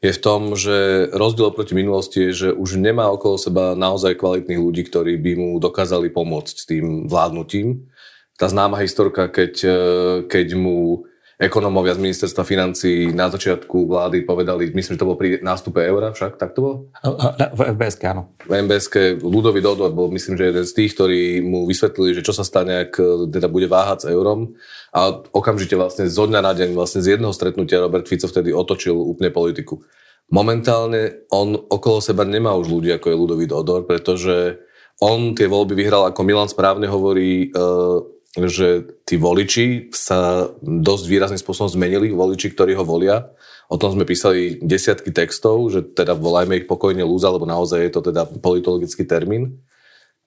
je 0.02 0.10
v 0.10 0.22
tom, 0.22 0.58
že 0.58 1.10
rozdiel 1.14 1.54
proti 1.54 1.78
minulosti 1.78 2.30
je, 2.30 2.32
že 2.34 2.50
už 2.58 2.82
nemá 2.82 3.06
okolo 3.14 3.38
seba 3.38 3.78
naozaj 3.78 4.18
kvalitných 4.18 4.58
ľudí, 4.58 4.90
ktorí 4.90 5.14
by 5.22 5.32
mu 5.38 5.50
dokázali 5.62 6.10
pomôcť 6.10 6.56
s 6.58 6.66
tým 6.66 7.06
vládnutím. 7.06 7.86
Tá 8.42 8.50
známa 8.50 8.82
historka, 8.82 9.30
keď, 9.30 9.54
uh, 9.70 9.76
keď 10.26 10.58
mu 10.58 11.06
ekonómovia 11.42 11.98
z 11.98 12.02
ministerstva 12.06 12.46
financí 12.46 13.10
na 13.14 13.26
začiatku 13.26 13.90
vlády 13.90 14.26
povedali, 14.26 14.70
myslím, 14.78 14.94
že 14.94 15.02
to 15.02 15.10
bolo 15.10 15.18
pri 15.18 15.42
nástupe 15.42 15.82
eura 15.82 16.14
však, 16.14 16.38
tak 16.38 16.54
to 16.54 16.60
bolo? 16.62 16.76
V 17.58 17.62
MBSK, 17.74 18.02
áno. 18.14 18.38
V 18.46 18.54
MBSK 18.62 19.26
Ludový 19.26 19.58
Dodor 19.58 19.90
bol, 19.90 20.14
myslím, 20.14 20.38
že 20.38 20.54
jeden 20.54 20.66
z 20.70 20.74
tých, 20.78 20.94
ktorí 20.94 21.42
mu 21.42 21.66
vysvetlili, 21.66 22.14
že 22.14 22.22
čo 22.22 22.30
sa 22.30 22.46
stane, 22.46 22.86
ak 22.86 22.94
teda 23.34 23.50
bude 23.50 23.66
váhať 23.66 24.06
s 24.06 24.10
eurom. 24.14 24.54
A 24.94 25.18
okamžite 25.34 25.74
vlastne 25.74 26.06
zo 26.06 26.30
dňa 26.30 26.46
na 26.46 26.54
deň, 26.54 26.78
vlastne 26.78 27.02
z 27.02 27.18
jedného 27.18 27.34
stretnutia 27.34 27.82
Robert 27.82 28.06
Fico 28.06 28.30
vtedy 28.30 28.54
otočil 28.54 28.94
úplne 28.94 29.34
politiku. 29.34 29.82
Momentálne 30.30 31.26
on 31.34 31.58
okolo 31.58 32.06
seba 32.06 32.22
nemá 32.22 32.54
už 32.54 32.70
ľudí, 32.70 32.94
ako 32.94 33.10
je 33.10 33.18
Ludový 33.18 33.46
Dodor, 33.50 33.90
pretože 33.90 34.62
on 35.02 35.34
tie 35.34 35.50
voľby 35.50 35.74
vyhral, 35.74 36.06
ako 36.06 36.22
Milan 36.22 36.46
správne 36.46 36.86
hovorí, 36.86 37.50
uh, 37.50 38.21
že 38.32 38.88
tí 39.04 39.20
voliči 39.20 39.92
sa 39.92 40.48
dosť 40.64 41.06
výrazným 41.08 41.42
spôsobom 41.42 41.68
zmenili, 41.68 42.16
voliči, 42.16 42.48
ktorí 42.56 42.72
ho 42.80 42.88
volia. 42.88 43.28
O 43.68 43.76
tom 43.76 43.92
sme 43.92 44.08
písali 44.08 44.56
desiatky 44.64 45.12
textov, 45.12 45.68
že 45.68 45.84
teda 45.84 46.16
volajme 46.16 46.64
ich 46.64 46.68
pokojne 46.68 47.04
lúza, 47.04 47.28
lebo 47.28 47.44
naozaj 47.44 47.80
je 47.88 47.92
to 47.92 48.02
teda 48.12 48.24
politologický 48.40 49.04
termín. 49.04 49.60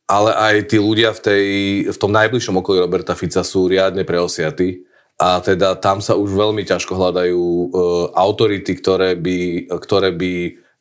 Ale 0.05 0.37
aj 0.37 0.69
tí 0.69 0.77
ľudia 0.77 1.17
v, 1.17 1.21
tej, 1.21 1.45
v 1.89 1.97
tom 1.97 2.13
najbližšom 2.13 2.61
okolí 2.61 2.85
Roberta 2.85 3.17
Fica 3.17 3.41
sú 3.41 3.73
riadne 3.73 4.05
preosiatí 4.05 4.85
a 5.17 5.41
teda 5.41 5.81
tam 5.81 6.05
sa 6.05 6.13
už 6.13 6.29
veľmi 6.29 6.61
ťažko 6.61 6.93
hľadajú 6.93 7.41
e, 7.41 7.67
autority, 8.13 8.73
ktoré 8.77 9.17
by, 9.17 9.71
ktoré 9.81 10.13
by 10.13 10.33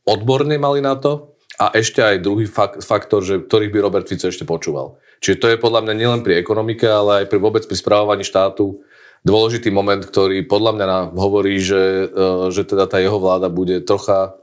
odborne 0.03 0.59
mali 0.59 0.83
na 0.83 0.99
to 0.99 1.32
a 1.61 1.73
ešte 1.77 2.01
aj 2.01 2.23
druhý 2.23 2.49
fak- 2.49 2.81
faktor, 2.81 3.21
že, 3.21 3.43
ktorých 3.43 3.73
by 3.73 3.79
Robert 3.83 4.05
Fico 4.09 4.25
ešte 4.25 4.47
počúval. 4.47 4.97
Čiže 5.21 5.39
to 5.39 5.47
je 5.53 5.61
podľa 5.61 5.85
mňa 5.85 5.93
nielen 5.93 6.21
pri 6.25 6.41
ekonomike, 6.41 6.83
ale 6.83 7.23
aj 7.23 7.25
pri 7.29 7.39
vôbec 7.39 7.63
pri 7.63 7.77
správovaní 7.77 8.25
štátu 8.25 8.81
dôležitý 9.23 9.71
moment, 9.71 10.03
ktorý 10.03 10.43
podľa 10.43 10.71
mňa 10.75 10.87
hovorí, 11.15 11.61
že, 11.63 12.11
e, 12.11 12.25
že 12.51 12.67
teda 12.67 12.91
tá 12.91 12.99
jeho 12.99 13.15
vláda 13.21 13.47
bude 13.47 13.79
trocha 13.87 14.35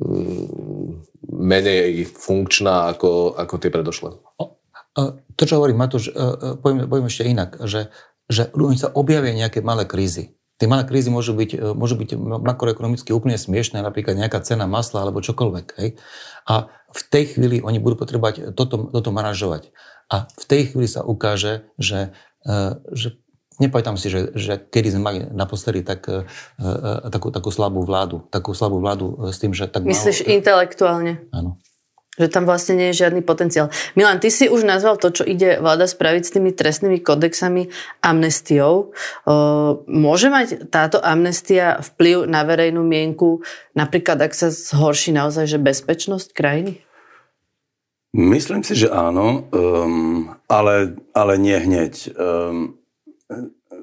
mm, 0.00 1.04
menej 1.28 2.08
funkčná 2.08 2.88
ako, 2.96 3.36
ako 3.36 3.54
tie 3.60 3.68
predošlé. 3.68 4.16
To, 5.38 5.42
čo 5.46 5.60
hovorí 5.60 5.76
Matúš, 5.76 6.10
e, 6.10 6.12
e, 6.16 6.56
poviem, 6.58 6.88
poviem 6.88 7.06
ešte 7.06 7.28
inak, 7.28 7.62
že, 7.68 7.92
že 8.26 8.50
sa 8.80 8.88
objavia 8.96 9.36
nejaké 9.36 9.60
malé 9.62 9.84
krízy. 9.84 10.37
Tie 10.58 10.66
malé 10.66 10.82
krízy 10.82 11.06
môžu 11.06 11.38
byť, 11.38 11.74
môžu 11.78 11.94
byť 11.94 12.18
makroekonomicky 12.18 13.14
úplne 13.14 13.38
smiešné, 13.38 13.78
napríklad 13.78 14.18
nejaká 14.18 14.42
cena 14.42 14.66
masla 14.66 15.06
alebo 15.06 15.22
čokoľvek. 15.22 15.66
Hej? 15.78 15.94
A 16.50 16.66
v 16.90 17.02
tej 17.06 17.24
chvíli 17.36 17.62
oni 17.62 17.78
budú 17.78 18.02
potrebovať 18.02 18.58
toto, 18.58 18.90
toto 18.90 19.10
manažovať. 19.14 19.70
A 20.10 20.26
v 20.26 20.44
tej 20.50 20.72
chvíli 20.72 20.88
sa 20.90 21.04
ukáže, 21.04 21.68
že, 21.76 22.10
e, 22.42 22.74
že 22.90 23.20
nepamätám 23.60 24.00
si, 24.00 24.08
že, 24.08 24.32
že 24.32 24.56
kedy 24.56 24.96
sme 24.96 25.02
mali 25.04 25.18
naposledy 25.30 25.84
tak, 25.84 26.08
e, 26.08 26.24
e, 26.58 27.10
takú, 27.12 27.28
takú 27.28 27.52
slabú 27.52 27.84
vládu. 27.84 28.24
Takú 28.32 28.56
slabú 28.56 28.80
vládu 28.80 29.30
s 29.30 29.36
tým, 29.36 29.52
že 29.52 29.68
tak 29.68 29.84
Myslíš 29.84 30.24
malo... 30.24 30.32
intelektuálne? 30.32 31.12
Áno. 31.30 31.60
Že 32.18 32.28
tam 32.28 32.44
vlastne 32.44 32.74
nie 32.76 32.90
je 32.90 33.06
žiadny 33.06 33.22
potenciál. 33.22 33.70
Milan, 33.94 34.18
ty 34.18 34.28
si 34.28 34.50
už 34.50 34.66
nazval 34.66 34.98
to, 34.98 35.14
čo 35.14 35.24
ide 35.24 35.62
vláda 35.62 35.86
spraviť 35.86 36.22
s 36.26 36.34
tými 36.34 36.50
trestnými 36.52 36.98
kodexami 37.00 37.70
amnestiou. 38.02 38.90
Môže 39.86 40.28
mať 40.28 40.68
táto 40.68 40.98
amnestia 40.98 41.78
vplyv 41.94 42.26
na 42.26 42.42
verejnú 42.42 42.82
mienku, 42.82 43.40
napríklad 43.78 44.18
ak 44.18 44.34
sa 44.34 44.50
zhorší 44.50 45.14
naozaj 45.14 45.46
že 45.46 45.58
bezpečnosť 45.62 46.28
krajiny? 46.34 46.82
Myslím 48.16 48.64
si, 48.64 48.72
že 48.72 48.88
áno, 48.88 49.46
um, 49.52 50.32
ale, 50.48 50.96
ale 51.12 51.34
nie 51.36 51.54
hneď. 51.60 52.08
Um, 52.16 52.80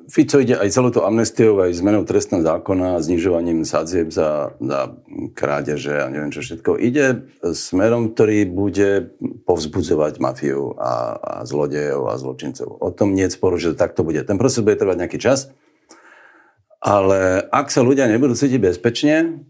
Fico 0.05 0.38
ide 0.38 0.53
aj 0.53 0.69
celou 0.69 0.93
to 0.93 1.01
amnestiou, 1.01 1.57
aj 1.65 1.81
zmenou 1.81 2.05
trestného 2.05 2.45
zákona, 2.45 3.01
znižovaním 3.01 3.65
sadzieb 3.65 4.13
za, 4.13 4.53
za 4.62 4.93
krádeže 5.33 5.97
a 5.97 6.09
neviem 6.13 6.29
čo 6.29 6.45
všetko. 6.45 6.77
Ide 6.77 7.25
smerom, 7.41 8.13
ktorý 8.13 8.45
bude 8.45 9.17
povzbudzovať 9.50 10.21
mafiu 10.21 10.77
a, 10.77 11.17
a 11.17 11.33
zlodejov 11.43 12.12
a 12.12 12.19
zločincov. 12.21 12.69
O 12.77 12.89
tom 12.93 13.17
nie 13.17 13.25
je 13.25 13.35
sporu, 13.35 13.57
že 13.57 13.74
tak 13.74 13.97
to 13.97 14.05
bude. 14.05 14.21
Ten 14.21 14.38
proces 14.38 14.62
bude 14.62 14.77
trvať 14.77 15.01
nejaký 15.01 15.17
čas, 15.17 15.50
ale 16.77 17.41
ak 17.50 17.74
sa 17.74 17.81
ľudia 17.81 18.05
nebudú 18.05 18.38
cítiť 18.38 18.62
bezpečne, 18.62 19.41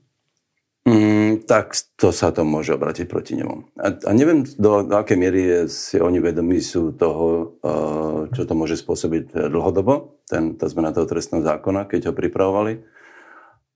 Mm, 0.86 1.35
tak 1.46 1.78
to 1.96 2.10
sa 2.10 2.34
to 2.34 2.42
môže 2.42 2.74
obratiť 2.74 3.06
proti 3.06 3.38
nemu. 3.38 3.78
A, 3.78 3.94
a 3.94 4.12
neviem, 4.12 4.44
do, 4.58 4.82
do 4.84 4.96
akej 4.98 5.18
miery 5.18 5.42
je, 5.46 5.60
si 5.70 5.96
oni 6.02 6.18
vedomí 6.20 6.60
sú 6.60 6.92
toho, 6.92 7.58
uh, 7.62 8.28
čo 8.34 8.44
to 8.44 8.54
môže 8.58 8.82
spôsobiť 8.82 9.50
dlhodobo, 9.50 10.20
ten, 10.26 10.58
tá 10.58 10.66
zmena 10.66 10.92
toho 10.92 11.06
trestného 11.06 11.46
zákona, 11.46 11.86
keď 11.86 12.10
ho 12.10 12.14
pripravovali. 12.18 12.82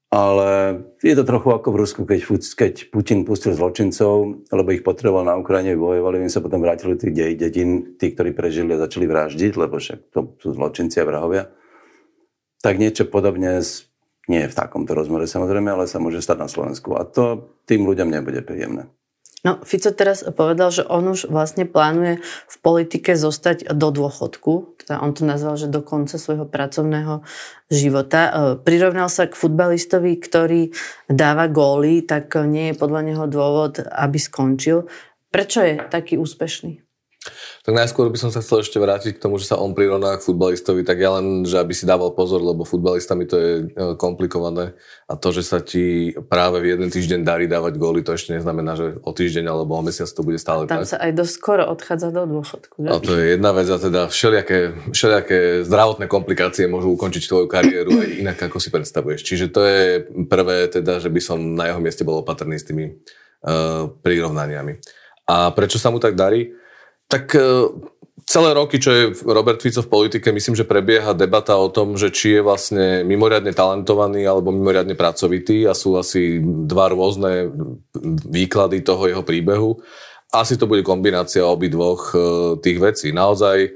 Ale 0.09 0.49
je 1.05 1.13
to 1.13 1.21
trochu 1.21 1.53
ako 1.53 1.69
v 1.69 1.79
Rusku, 1.85 2.01
keď, 2.01 2.19
keď 2.57 2.73
Putin 2.89 3.29
pustil 3.29 3.53
zločincov, 3.53 4.41
lebo 4.49 4.73
ich 4.73 4.81
potreboval 4.81 5.21
na 5.21 5.37
Ukrajine, 5.37 5.77
bojovali, 5.77 6.25
oni 6.25 6.33
sa 6.33 6.41
potom 6.41 6.65
vrátili 6.65 6.97
tých 6.97 7.13
dedín, 7.37 7.93
tí, 7.93 8.17
ktorí 8.17 8.33
prežili 8.33 8.73
a 8.73 8.81
začali 8.81 9.05
vraždiť, 9.05 9.53
lebo 9.53 9.77
však 9.77 10.09
to 10.09 10.33
sú 10.41 10.57
zločinci 10.57 10.97
a 10.97 11.05
vrahovia. 11.05 11.43
Tak 12.65 12.81
niečo 12.81 13.05
podobne 13.05 13.61
nie 14.29 14.45
v 14.45 14.53
takomto 14.53 14.93
rozmere 14.93 15.25
samozrejme, 15.25 15.73
ale 15.73 15.89
sa 15.89 15.97
môže 15.97 16.21
stať 16.21 16.37
na 16.37 16.49
Slovensku. 16.49 16.93
A 16.93 17.03
to 17.03 17.49
tým 17.65 17.83
ľuďom 17.83 18.13
nebude 18.13 18.45
príjemné. 18.45 18.87
No, 19.39 19.63
Fico 19.63 19.95
teraz 19.95 20.19
povedal, 20.35 20.67
že 20.67 20.83
on 20.83 21.15
už 21.15 21.31
vlastne 21.31 21.63
plánuje 21.63 22.19
v 22.23 22.55
politike 22.59 23.15
zostať 23.15 23.71
do 23.71 23.87
dôchodku. 23.87 24.75
Teda 24.83 24.99
on 24.99 25.15
to 25.15 25.23
nazval, 25.23 25.55
že 25.55 25.71
do 25.71 25.79
konca 25.79 26.19
svojho 26.19 26.43
pracovného 26.43 27.23
života. 27.71 28.19
E, 28.27 28.31
prirovnal 28.59 29.07
sa 29.07 29.31
k 29.31 29.39
futbalistovi, 29.39 30.19
ktorý 30.19 30.75
dáva 31.07 31.47
góly, 31.47 32.03
tak 32.03 32.35
nie 32.51 32.75
je 32.75 32.79
podľa 32.83 33.01
neho 33.07 33.25
dôvod, 33.31 33.79
aby 33.79 34.19
skončil. 34.19 34.91
Prečo 35.31 35.63
je 35.63 35.87
taký 35.87 36.19
úspešný? 36.19 36.88
Tak 37.67 37.75
najskôr 37.75 38.07
by 38.07 38.15
som 38.15 38.31
sa 38.31 38.39
chcel 38.39 38.63
ešte 38.63 38.79
vrátiť 38.79 39.19
k 39.19 39.23
tomu, 39.27 39.35
že 39.35 39.51
sa 39.51 39.59
on 39.59 39.75
prirovná 39.75 40.15
k 40.15 40.23
futbalistovi, 40.23 40.87
tak 40.87 41.03
ja 41.03 41.19
len, 41.19 41.43
že 41.43 41.59
aby 41.59 41.75
si 41.75 41.83
dával 41.83 42.15
pozor, 42.15 42.39
lebo 42.39 42.63
futbalistami 42.63 43.27
to 43.27 43.35
je 43.35 43.51
e, 43.59 43.63
komplikované 43.99 44.79
a 45.03 45.19
to, 45.19 45.35
že 45.35 45.43
sa 45.43 45.59
ti 45.59 46.15
práve 46.15 46.63
v 46.63 46.71
jeden 46.79 46.87
týždeň 46.87 47.27
darí 47.27 47.51
dávať 47.51 47.75
góly, 47.75 48.07
to 48.07 48.15
ešte 48.15 48.39
neznamená, 48.39 48.79
že 48.79 49.03
o 49.03 49.11
týždeň 49.11 49.51
alebo 49.51 49.75
o 49.75 49.83
mesiac 49.83 50.07
to 50.07 50.23
bude 50.23 50.39
stále 50.39 50.63
Tam 50.71 50.87
tak. 50.87 50.95
sa 50.95 50.97
aj 51.03 51.11
dosť 51.11 51.33
skoro 51.35 51.67
odchádza 51.67 52.15
do 52.15 52.23
dôchodku. 52.23 52.79
Že? 52.79 52.87
A 52.87 52.97
to 53.03 53.11
je 53.11 53.25
jedna 53.35 53.51
vec 53.51 53.67
a 53.67 53.77
teda 53.77 54.01
všelijaké, 54.07 54.59
všelijaké 54.95 55.39
zdravotné 55.67 56.05
komplikácie 56.07 56.71
môžu 56.71 56.95
ukončiť 56.95 57.23
tvoju 57.27 57.47
kariéru 57.51 57.99
aj 57.99 58.09
inak, 58.23 58.39
ako 58.47 58.63
si 58.63 58.71
predstavuješ. 58.71 59.27
Čiže 59.27 59.45
to 59.51 59.61
je 59.67 60.07
prvé 60.31 60.71
teda, 60.71 61.03
že 61.03 61.11
by 61.11 61.19
som 61.19 61.37
na 61.43 61.67
jeho 61.67 61.83
mieste 61.83 62.07
bol 62.07 62.23
opatrný 62.23 62.55
s 62.55 62.63
tými 62.63 62.95
uh, 63.43 63.91
prirovnaniami. 63.91 64.79
A 65.27 65.51
prečo 65.51 65.75
sa 65.75 65.91
mu 65.91 65.99
tak 65.99 66.15
darí? 66.15 66.55
Tak 67.09 67.33
e, 67.33 67.41
celé 68.29 68.53
roky, 68.53 68.77
čo 68.77 68.93
je 68.93 69.03
Robert 69.25 69.57
Fico 69.57 69.81
v 69.81 69.89
politike, 69.89 70.29
myslím, 70.29 70.53
že 70.53 70.69
prebieha 70.69 71.17
debata 71.17 71.57
o 71.57 71.73
tom, 71.73 71.97
že 71.97 72.13
či 72.13 72.37
je 72.37 72.41
vlastne 72.45 73.01
mimoriadne 73.01 73.49
talentovaný 73.49 74.29
alebo 74.29 74.53
mimoriadne 74.53 74.93
pracovitý 74.93 75.65
a 75.65 75.73
sú 75.73 75.97
asi 75.97 76.37
dva 76.69 76.93
rôzne 76.93 77.49
výklady 78.29 78.85
toho 78.85 79.09
jeho 79.09 79.23
príbehu. 79.25 79.81
Asi 80.29 80.61
to 80.61 80.69
bude 80.69 80.85
kombinácia 80.85 81.41
obidvoch 81.41 82.13
e, 82.13 82.17
tých 82.61 82.77
vecí. 82.77 83.09
Naozaj 83.09 83.73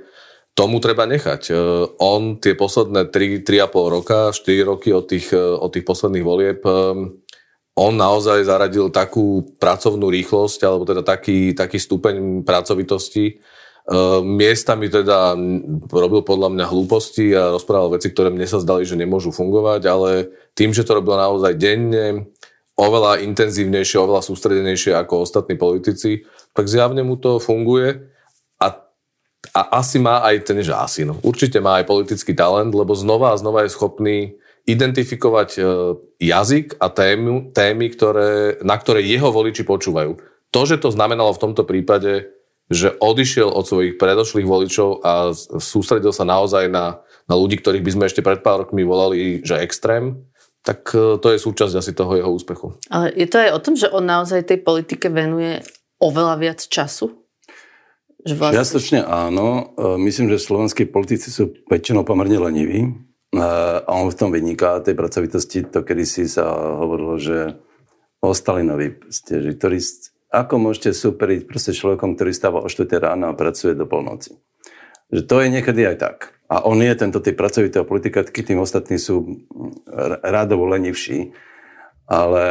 tomu 0.54 0.78
treba 0.78 1.10
nechať. 1.10 1.50
E, 1.50 1.54
on 1.98 2.38
tie 2.38 2.54
posledné 2.54 3.10
3, 3.10 3.42
3,5 3.42 3.96
roka, 3.98 4.30
4 4.30 4.70
roky 4.70 4.94
od 4.94 5.10
tých, 5.10 5.34
od 5.34 5.74
tých 5.74 5.90
posledných 5.90 6.22
volieb 6.22 6.62
on 7.74 7.98
naozaj 7.98 8.46
zaradil 8.46 8.94
takú 8.94 9.58
pracovnú 9.58 10.14
rýchlosť, 10.14 10.60
alebo 10.62 10.86
teda 10.86 11.02
taký, 11.02 11.58
taký 11.58 11.82
stupeň 11.82 12.46
pracovitosti. 12.46 13.26
E, 13.26 13.34
miestami 14.22 14.94
teda 14.94 15.34
robil 15.90 16.22
podľa 16.22 16.54
mňa 16.54 16.66
hlúposti 16.70 17.34
a 17.34 17.58
rozprával 17.58 17.98
veci, 17.98 18.14
ktoré 18.14 18.30
mne 18.30 18.46
sa 18.46 18.62
zdali, 18.62 18.86
že 18.86 18.94
nemôžu 18.94 19.34
fungovať, 19.34 19.82
ale 19.90 20.30
tým, 20.54 20.70
že 20.70 20.86
to 20.86 21.02
robil 21.02 21.18
naozaj 21.18 21.58
denne, 21.58 22.30
oveľa 22.78 23.26
intenzívnejšie, 23.26 23.98
oveľa 24.02 24.22
sústredenejšie 24.22 24.94
ako 24.94 25.26
ostatní 25.26 25.58
politici, 25.58 26.26
tak 26.54 26.70
zjavne 26.70 27.02
mu 27.02 27.18
to 27.18 27.38
funguje 27.38 28.06
a, 28.62 28.68
a 29.54 29.62
asi 29.82 29.98
má 30.02 30.22
aj 30.26 30.46
ten, 30.46 30.62
že 30.62 30.74
asi, 30.74 31.06
no, 31.06 31.18
určite 31.22 31.62
má 31.62 31.82
aj 31.82 31.90
politický 31.90 32.34
talent, 32.38 32.74
lebo 32.74 32.98
znova 32.98 33.34
a 33.34 33.40
znova 33.42 33.66
je 33.66 33.74
schopný 33.74 34.18
identifikovať 34.64 35.50
e, 35.60 35.62
jazyk 36.24 36.80
a 36.80 36.88
témy, 36.88 37.52
témy 37.52 37.86
ktoré, 37.92 38.64
na 38.64 38.80
ktoré 38.80 39.04
jeho 39.04 39.28
voliči 39.28 39.68
počúvajú. 39.68 40.16
To, 40.56 40.62
že 40.64 40.80
to 40.80 40.94
znamenalo 40.94 41.36
v 41.36 41.44
tomto 41.44 41.68
prípade, 41.68 42.32
že 42.72 42.96
odišiel 42.96 43.52
od 43.52 43.68
svojich 43.68 44.00
predošlých 44.00 44.48
voličov 44.48 45.04
a 45.04 45.36
sústredil 45.60 46.16
sa 46.16 46.24
naozaj 46.24 46.72
na, 46.72 47.04
na 47.28 47.36
ľudí, 47.36 47.60
ktorých 47.60 47.84
by 47.84 47.92
sme 47.92 48.08
ešte 48.08 48.24
pred 48.24 48.40
pár 48.40 48.64
rokmi 48.64 48.88
volali, 48.88 49.44
že 49.44 49.60
extrém, 49.60 50.24
tak 50.64 50.96
e, 50.96 51.20
to 51.20 51.28
je 51.36 51.44
súčasť 51.44 51.76
asi 51.84 51.92
toho 51.92 52.16
jeho 52.16 52.32
úspechu. 52.32 52.80
Ale 52.88 53.12
je 53.20 53.28
to 53.28 53.44
aj 53.44 53.52
o 53.52 53.60
tom, 53.60 53.76
že 53.76 53.92
on 53.92 54.08
naozaj 54.08 54.48
tej 54.48 54.64
politike 54.64 55.12
venuje 55.12 55.60
oveľa 56.00 56.40
viac 56.40 56.60
času? 56.64 57.12
Že 58.24 58.34
vlastne... 58.40 58.58
Čiastočne 58.64 59.00
áno. 59.04 59.76
E, 59.76 60.00
myslím, 60.08 60.32
že 60.32 60.40
slovenskí 60.40 60.88
politici 60.88 61.28
sú 61.28 61.52
väčšinou 61.68 62.08
pomerne 62.08 62.40
leniví 62.40 63.12
a 63.34 63.90
on 63.90 64.14
v 64.14 64.20
tom 64.20 64.30
vyniká, 64.30 64.78
tej 64.86 64.94
pracovitosti, 64.94 65.66
to 65.66 65.82
kedy 65.82 66.06
sa 66.06 66.46
hovorilo, 66.78 67.18
že 67.18 67.58
o 68.22 68.30
Stalinovi, 68.32 69.10
ste, 69.10 69.42
že 69.42 69.58
ktorý, 69.58 69.78
ako 70.30 70.54
môžete 70.62 70.94
superiť 70.94 71.50
proste 71.50 71.74
človekom, 71.74 72.14
ktorý 72.14 72.32
stáva 72.32 72.62
o 72.62 72.70
4 72.70 72.86
rána 73.02 73.34
a 73.34 73.38
pracuje 73.38 73.74
do 73.74 73.90
polnoci. 73.90 74.38
Že 75.10 75.22
to 75.26 75.36
je 75.42 75.48
niekedy 75.50 75.82
aj 75.86 75.98
tak. 75.98 76.18
A 76.50 76.62
on 76.62 76.78
je 76.78 76.94
tento 76.94 77.18
typ 77.22 77.34
pracovitého 77.34 77.86
politika, 77.86 78.22
tým 78.26 78.62
ostatní 78.62 79.02
sú 79.02 79.46
rádovo 80.22 80.70
lenivší. 80.70 81.34
Ale 82.06 82.44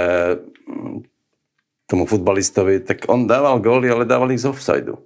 tomu 1.87 2.09
futbalistovi, 2.09 2.81
tak 2.83 3.05
on 3.07 3.29
dával 3.29 3.61
góly, 3.61 3.93
ale 3.93 4.09
dával 4.09 4.33
ich 4.33 4.41
z 4.41 4.49
offsideu. 4.49 4.97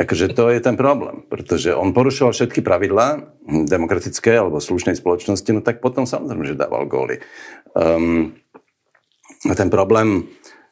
Akože 0.00 0.32
to 0.32 0.48
je 0.48 0.64
ten 0.64 0.80
problém, 0.80 1.28
pretože 1.28 1.76
on 1.76 1.92
porušoval 1.92 2.32
všetky 2.32 2.64
pravidlá 2.64 3.36
demokratické 3.68 4.32
alebo 4.32 4.56
slušnej 4.56 4.96
spoločnosti, 4.96 5.50
no 5.52 5.60
tak 5.60 5.84
potom 5.84 6.08
samozrejme, 6.08 6.48
že 6.48 6.56
dával 6.56 6.88
góly. 6.88 7.20
Um, 7.76 8.32
ten 9.44 9.68
problém 9.68 10.24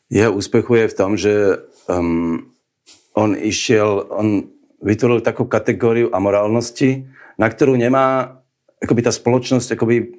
jeho 0.08 0.32
úspechu 0.32 0.80
je 0.80 0.86
v 0.88 0.96
tom, 0.96 1.10
že 1.20 1.60
um, 1.92 2.56
on 3.12 3.36
išiel, 3.36 4.08
on 4.08 4.48
vytvoril 4.80 5.20
takú 5.20 5.44
kategóriu 5.44 6.08
amorálnosti, 6.08 7.04
na 7.36 7.52
ktorú 7.52 7.76
nemá 7.76 8.40
akoby 8.80 9.04
tá 9.04 9.12
spoločnosť 9.12 9.76
akoby 9.76 10.16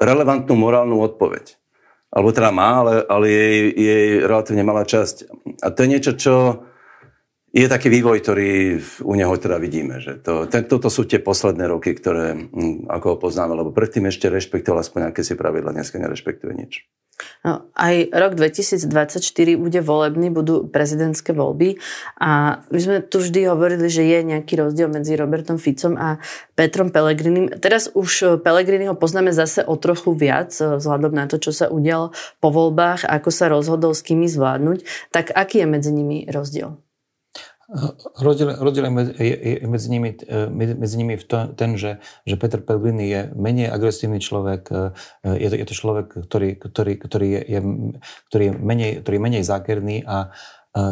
relevantnú 0.00 0.56
morálnu 0.56 0.96
odpoveď. 1.04 1.58
Alebo 2.08 2.32
teda 2.32 2.48
má, 2.48 2.80
ale, 2.80 3.04
ale 3.04 3.26
jej, 3.28 3.56
jej 3.76 4.06
relatívne 4.24 4.64
malá 4.64 4.88
časť. 4.88 5.28
A 5.60 5.68
to 5.68 5.84
je 5.84 5.92
niečo, 5.92 6.12
čo 6.16 6.34
je 7.58 7.66
taký 7.66 7.90
vývoj, 7.90 8.22
ktorý 8.22 8.78
u 9.02 9.14
neho 9.18 9.34
teda 9.34 9.58
vidíme. 9.58 9.98
Že 9.98 10.12
to, 10.22 10.32
ten, 10.46 10.62
toto 10.70 10.86
sú 10.86 11.02
tie 11.10 11.18
posledné 11.18 11.66
roky, 11.66 11.90
ktoré, 11.90 12.38
hm, 12.38 12.86
ako 12.86 13.06
ho 13.14 13.16
poznáme, 13.18 13.58
lebo 13.58 13.74
predtým 13.74 14.06
ešte 14.06 14.30
rešpektoval 14.30 14.86
aspoň 14.86 15.10
nejaké 15.10 15.26
si 15.26 15.34
pravidla, 15.34 15.74
dneska 15.74 15.98
nerešpektuje 15.98 16.54
nič. 16.54 16.86
No, 17.42 17.66
aj 17.74 18.14
rok 18.14 18.38
2024 18.38 19.18
bude 19.58 19.82
volebný, 19.82 20.30
budú 20.30 20.70
prezidentské 20.70 21.34
voľby 21.34 21.82
a 22.22 22.62
my 22.70 22.78
sme 22.78 22.96
tu 23.02 23.18
vždy 23.18 23.50
hovorili, 23.50 23.90
že 23.90 24.06
je 24.06 24.18
nejaký 24.22 24.54
rozdiel 24.54 24.86
medzi 24.86 25.18
Robertom 25.18 25.58
Ficom 25.58 25.98
a 25.98 26.22
Petrom 26.54 26.94
Pelegrinim. 26.94 27.50
Teraz 27.58 27.90
už 27.90 28.38
Pelegriniho 28.46 28.94
poznáme 28.94 29.34
zase 29.34 29.66
o 29.66 29.74
trochu 29.74 30.14
viac 30.14 30.54
vzhľadom 30.54 31.10
na 31.10 31.26
to, 31.26 31.42
čo 31.42 31.50
sa 31.50 31.66
udialo 31.66 32.14
po 32.38 32.54
voľbách, 32.54 33.02
ako 33.02 33.30
sa 33.34 33.50
rozhodol 33.50 33.98
s 33.98 34.06
kými 34.06 34.30
zvládnuť. 34.30 35.10
Tak 35.10 35.34
aký 35.34 35.62
je 35.62 35.66
medzi 35.66 35.90
nimi 35.90 36.22
rozdiel? 36.30 36.78
Rozdiel, 38.16 38.56
rozdiel 38.56 38.88
je, 39.20 39.60
je 39.60 39.68
medzi 39.68 39.88
nimi, 39.92 40.16
e, 40.16 40.48
medzi 40.72 40.96
nimi 40.96 41.20
v 41.20 41.24
to, 41.28 41.52
ten, 41.52 41.76
že, 41.76 42.00
že 42.24 42.40
Peter 42.40 42.64
Pellegrini 42.64 43.04
je 43.12 43.20
menej 43.36 43.68
agresívny 43.68 44.24
človek, 44.24 44.72
e, 44.72 44.96
je 45.36 45.48
to, 45.52 45.56
je 45.60 45.66
to 45.68 45.74
človek, 45.76 46.06
ktorý, 46.16 46.56
ktorý, 46.56 46.92
ktorý, 46.96 47.28
je, 47.28 47.40
je, 47.44 47.60
ktorý, 48.32 48.44
je 48.48 48.52
menej, 48.56 48.90
ktorý 49.04 49.14
je 49.20 49.24
menej 49.28 49.42
zákerný 49.44 49.96
a 50.08 50.32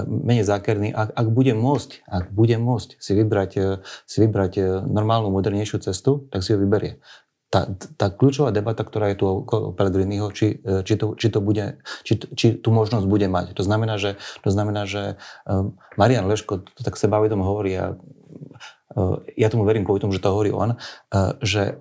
menej 0.05 0.43
zákerný, 0.43 0.91
ak, 0.91 1.15
ak 1.15 1.27
bude 1.31 1.55
môcť, 1.55 2.11
ak 2.11 2.35
bude 2.35 2.57
môcť 2.59 3.01
si 3.01 3.13
vybrať, 3.17 3.51
e, 3.57 3.65
si 4.05 4.17
vybrať 4.21 4.85
normálnu, 4.85 5.33
modernejšiu 5.33 5.81
cestu, 5.81 6.29
tak 6.29 6.45
si 6.45 6.53
ho 6.53 6.61
vyberie 6.61 7.01
tá, 7.47 7.71
tá 7.95 8.07
kľúčová 8.11 8.51
debata, 8.51 8.83
ktorá 8.83 9.15
je 9.15 9.23
tu 9.23 9.25
okolo 9.27 9.71
Pellegriniho, 9.71 10.29
či, 10.35 10.59
či, 10.63 10.95
to, 10.99 11.15
či, 11.15 11.29
to 11.31 11.39
bude, 11.39 11.79
či, 12.03 12.19
či 12.35 12.47
tú 12.59 12.75
možnosť 12.75 13.07
bude 13.07 13.31
mať. 13.31 13.55
To 13.55 13.63
znamená, 13.63 13.97
že, 14.03 14.19
to 14.43 14.51
znamená, 14.51 14.83
že 14.85 15.15
um, 15.47 15.79
Marian 15.95 16.27
Leško 16.27 16.67
to 16.67 16.81
tak 16.83 16.99
sebavedom 16.99 17.39
hovorí 17.41 17.79
a 17.79 17.95
uh, 17.95 19.17
ja 19.39 19.47
tomu 19.47 19.63
verím 19.63 19.87
kvôli 19.87 20.03
tomu, 20.03 20.11
že 20.11 20.23
to 20.23 20.35
hovorí 20.35 20.51
on, 20.51 20.75
že 21.45 21.79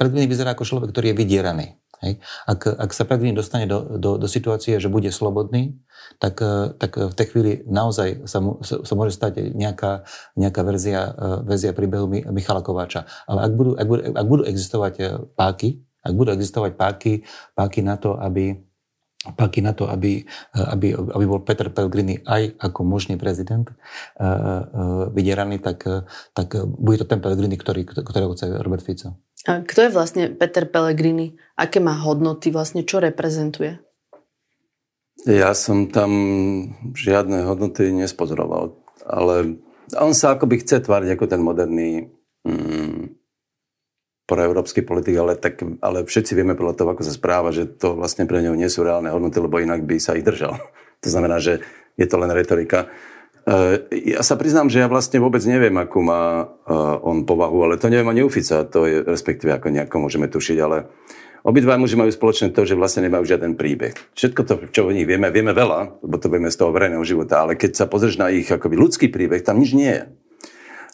Pellegrini 0.00 0.30
vyzerá 0.30 0.56
ako 0.56 0.64
človek, 0.64 0.94
ktorý 0.94 1.12
je 1.12 1.18
vydieraný. 1.18 1.66
Hej. 2.02 2.18
Ak, 2.50 2.66
ak 2.66 2.90
sa 2.90 3.06
Pellegrini 3.06 3.30
dostane 3.30 3.70
do, 3.70 3.94
do, 3.94 4.18
do 4.18 4.26
situácie, 4.26 4.82
že 4.82 4.90
bude 4.90 5.06
slobodný, 5.14 5.78
tak, 6.18 6.42
eh, 6.42 6.74
tak 6.74 6.98
v 6.98 7.14
tej 7.14 7.26
chvíli 7.30 7.52
naozaj 7.70 8.26
sa, 8.26 8.42
mu, 8.42 8.58
sa, 8.62 8.94
môže 8.98 9.14
stať 9.14 9.54
nejaká, 9.54 10.02
nejaká 10.34 10.60
verzia, 10.66 11.14
eh, 11.14 11.46
verzia 11.46 11.70
príbehu 11.70 12.10
Michala 12.10 12.58
Kováča. 12.58 13.06
Ale 13.30 13.46
ak 13.46 13.52
budú, 13.54 13.70
ak 13.78 13.86
budú, 13.86 14.02
ak 14.10 14.26
budú 14.26 14.42
existovať 14.50 14.94
eh, 14.98 15.06
páky, 15.38 15.78
ak 16.02 16.12
budú 16.18 16.34
existovať 16.34 16.74
páky, 16.74 17.22
páky 17.54 17.80
na 17.86 17.94
to, 17.94 18.18
aby 18.18 18.58
páky 19.38 19.62
na 19.62 19.70
to, 19.70 19.86
aby, 19.86 20.26
aby, 20.54 20.98
aby 20.98 21.24
bol 21.30 21.46
Peter 21.46 21.70
Pellegrini 21.70 22.18
aj 22.26 22.58
ako 22.58 22.80
možný 22.82 23.14
prezident 23.14 23.70
vydieraný, 25.14 25.62
tak, 25.62 25.86
tak 26.34 26.48
bude 26.66 26.98
to 26.98 27.06
ten 27.06 27.22
Pellegrini, 27.22 27.54
ktorý, 27.54 27.86
ktorého 27.86 28.34
chce 28.34 28.58
Robert 28.58 28.82
Fico. 28.82 29.14
A 29.46 29.62
kto 29.62 29.86
je 29.86 29.94
vlastne 29.94 30.30
Peter 30.34 30.66
Pellegrini? 30.66 31.34
Aké 31.58 31.82
má 31.82 31.98
hodnoty? 31.98 32.54
Vlastne 32.54 32.86
čo 32.86 33.02
reprezentuje? 33.02 33.78
Ja 35.26 35.54
som 35.54 35.86
tam 35.86 36.10
žiadne 36.98 37.46
hodnoty 37.46 37.94
nespozoroval, 37.94 38.74
ale 39.06 39.62
on 39.94 40.18
sa 40.18 40.34
akoby 40.34 40.62
chce 40.66 40.82
tváriť 40.82 41.14
ako 41.14 41.24
ten 41.30 41.40
moderný 41.42 42.10
mm, 42.42 43.21
proeurópsky 44.26 44.86
politik, 44.86 45.18
ale, 45.18 45.34
tak, 45.34 45.60
ale 45.82 46.06
všetci 46.06 46.32
vieme 46.38 46.54
podľa 46.54 46.74
toho, 46.78 46.88
ako 46.94 47.02
sa 47.02 47.14
správa, 47.14 47.50
že 47.50 47.66
to 47.66 47.98
vlastne 47.98 48.24
pre 48.24 48.38
neho 48.38 48.54
nie 48.54 48.70
sú 48.70 48.86
reálne 48.86 49.10
hodnoty, 49.10 49.42
lebo 49.42 49.58
inak 49.58 49.82
by 49.82 49.98
sa 49.98 50.14
ich 50.18 50.26
držal. 50.26 50.58
To 51.02 51.10
znamená, 51.10 51.42
že 51.42 51.58
je 51.98 52.06
to 52.06 52.14
len 52.14 52.30
retorika. 52.30 52.86
E, 53.42 53.90
ja 54.14 54.22
sa 54.22 54.38
priznám, 54.38 54.70
že 54.70 54.78
ja 54.78 54.86
vlastne 54.86 55.18
vôbec 55.18 55.42
neviem, 55.42 55.74
akú 55.74 55.98
má 55.98 56.46
e, 56.62 56.70
on 57.02 57.26
povahu, 57.26 57.66
ale 57.66 57.74
to 57.74 57.90
neviem 57.90 58.06
ani 58.06 58.22
Ufica, 58.22 58.62
to 58.62 58.86
je 58.86 59.02
respektíve 59.02 59.50
ako 59.50 59.74
nejako 59.74 59.98
môžeme 59.98 60.30
tušiť, 60.30 60.58
ale 60.62 60.86
Obidva 61.42 61.74
muži 61.74 61.98
majú 61.98 62.06
spoločné 62.06 62.54
to, 62.54 62.62
že 62.62 62.78
vlastne 62.78 63.02
nemajú 63.10 63.26
žiaden 63.26 63.58
príbeh. 63.58 63.98
Všetko 64.14 64.40
to, 64.46 64.54
čo 64.70 64.86
o 64.86 64.94
nich 64.94 65.10
vieme, 65.10 65.26
vieme 65.34 65.50
veľa, 65.50 65.98
lebo 66.06 66.14
to 66.22 66.30
vieme 66.30 66.46
z 66.46 66.54
toho 66.54 66.70
verejného 66.70 67.02
života, 67.02 67.42
ale 67.42 67.58
keď 67.58 67.82
sa 67.82 67.90
pozrieš 67.90 68.22
na 68.22 68.30
ich 68.30 68.46
akoby 68.46 68.78
ľudský 68.78 69.10
príbeh, 69.10 69.42
tam 69.42 69.58
nič 69.58 69.74
nie 69.74 69.90
je. 69.90 70.06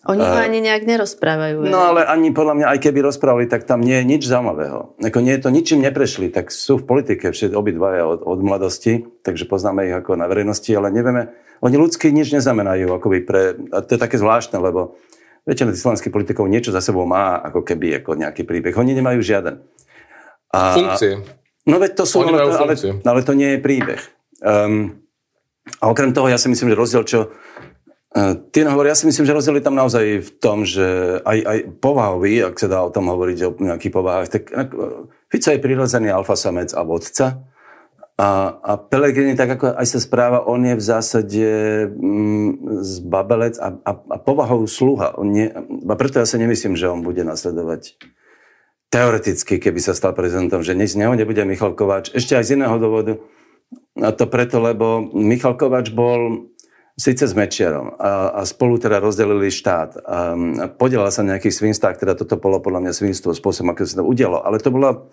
Oni 0.08 0.24
ho 0.24 0.36
ani 0.40 0.64
nejak 0.64 0.88
nerozprávajú. 0.88 1.68
No 1.68 1.92
ale 1.92 2.08
ani 2.08 2.32
podľa 2.32 2.54
mňa, 2.56 2.66
aj 2.72 2.78
keby 2.80 3.04
rozprávali, 3.04 3.44
tak 3.44 3.68
tam 3.68 3.84
nie 3.84 3.92
je 4.00 4.08
nič 4.08 4.22
zaujímavého. 4.24 4.96
Ako 5.04 5.20
nie 5.20 5.36
je 5.36 5.44
to 5.44 5.52
ničím 5.52 5.84
neprešli, 5.84 6.32
tak 6.32 6.48
sú 6.48 6.80
v 6.80 6.88
politike 6.88 7.28
všetci 7.28 7.52
obidvaja 7.52 8.08
od, 8.08 8.24
od 8.24 8.40
mladosti, 8.40 9.04
takže 9.20 9.44
poznáme 9.44 9.84
ich 9.84 9.92
ako 9.92 10.16
na 10.16 10.24
verejnosti, 10.24 10.72
ale 10.72 10.88
nevieme, 10.88 11.36
oni 11.60 11.76
ľudský 11.76 12.08
nič 12.08 12.32
neznamenajú, 12.32 12.88
akoby 12.88 13.18
pre, 13.20 13.60
a 13.68 13.84
to 13.84 13.94
je 13.94 14.00
také 14.00 14.16
zvláštne, 14.16 14.56
lebo 14.56 14.96
väčšina 15.44 15.76
tých 15.76 15.84
slovenských 15.84 16.14
politikov 16.14 16.48
niečo 16.48 16.72
za 16.72 16.80
sebou 16.80 17.04
má, 17.04 17.44
ako 17.44 17.60
keby 17.68 18.00
ako 18.00 18.16
nejaký 18.16 18.48
príbeh. 18.48 18.72
Oni 18.80 18.96
nemajú 18.96 19.20
žiaden. 19.20 19.60
A, 20.56 20.72
funkcie. 20.72 21.20
No 21.68 21.76
veď 21.76 22.00
to 22.00 22.04
sú, 22.08 22.24
ale, 22.24 22.48
ale, 22.48 22.74
ale 23.04 23.20
to 23.20 23.36
nie 23.36 23.56
je 23.56 23.58
príbeh. 23.60 24.00
Um, 24.40 25.04
a 25.84 25.92
okrem 25.92 26.16
toho, 26.16 26.32
ja 26.32 26.40
si 26.40 26.48
myslím, 26.48 26.72
že 26.72 26.80
rozdiel, 26.80 27.04
čo 27.04 27.28
ty 28.52 28.64
hovorí, 28.64 28.88
ja 28.88 28.96
si 28.96 29.04
myslím, 29.04 29.28
že 29.28 29.36
rozdiel 29.36 29.60
je 29.60 29.66
tam 29.68 29.76
naozaj 29.76 30.04
v 30.24 30.30
tom, 30.40 30.64
že 30.64 31.20
aj, 31.22 31.38
aj 31.44 31.58
povahový, 31.78 32.40
ak 32.40 32.56
sa 32.56 32.68
dá 32.68 32.80
o 32.80 32.92
tom 32.92 33.12
hovoriť 33.12 33.38
o 33.44 33.50
nejakých 33.60 33.92
povahách, 33.92 34.28
tak 34.32 34.44
uh, 34.52 35.04
Fico 35.28 35.52
je 35.52 35.60
prirodzený 35.60 36.08
alfasamec 36.08 36.72
a 36.72 36.80
vodca. 36.82 37.44
A, 38.18 38.58
a 38.58 38.72
Pelegrini, 38.82 39.38
tak 39.38 39.54
ako 39.54 39.78
aj 39.78 39.86
sa 39.86 40.00
správa, 40.02 40.42
on 40.42 40.66
je 40.66 40.74
v 40.74 40.82
zásade 40.82 41.46
mm, 41.86 42.82
zbabelec 42.82 43.54
a, 43.62 43.78
a, 43.78 43.92
a 43.94 44.16
povahou 44.18 44.66
sluha. 44.66 45.14
On 45.14 45.28
nie, 45.30 45.46
a 45.54 45.94
preto 45.94 46.18
ja 46.18 46.26
sa 46.26 46.34
nemyslím, 46.34 46.74
že 46.74 46.90
on 46.90 47.06
bude 47.06 47.22
nasledovať 47.22 47.94
teoreticky, 48.90 49.62
keby 49.62 49.78
sa 49.78 49.94
stal 49.94 50.16
prezidentom, 50.18 50.66
že 50.66 50.74
z 50.74 50.98
neho 50.98 51.14
nebude 51.14 51.44
Michal 51.46 51.78
Kováč. 51.78 52.10
Ešte 52.10 52.34
aj 52.34 52.44
z 52.48 52.52
iného 52.58 52.74
dôvodu. 52.80 53.22
A 54.00 54.10
to 54.10 54.26
preto, 54.26 54.58
lebo 54.58 55.04
Michal 55.14 55.54
Kováč 55.54 55.94
bol 55.94 56.50
síce 56.98 57.30
s 57.30 57.32
Mečiarom 57.32 57.94
a, 57.94 58.34
a 58.34 58.40
spolu 58.42 58.74
teda 58.82 58.98
rozdelili 58.98 59.54
štát 59.54 60.02
a, 60.02 60.34
a 60.34 60.66
podielal 60.66 61.14
sa 61.14 61.22
na 61.22 61.38
nejakých 61.38 61.62
svinstách, 61.62 62.02
teda 62.02 62.18
toto 62.18 62.34
bolo 62.42 62.58
podľa 62.58 62.90
mňa 62.90 62.92
svinstvo, 62.92 63.30
spôsobom, 63.30 63.70
ako 63.70 63.86
sa 63.86 64.02
to 64.02 64.04
udialo. 64.04 64.42
Ale 64.42 64.58
to 64.58 64.74
bola 64.74 65.06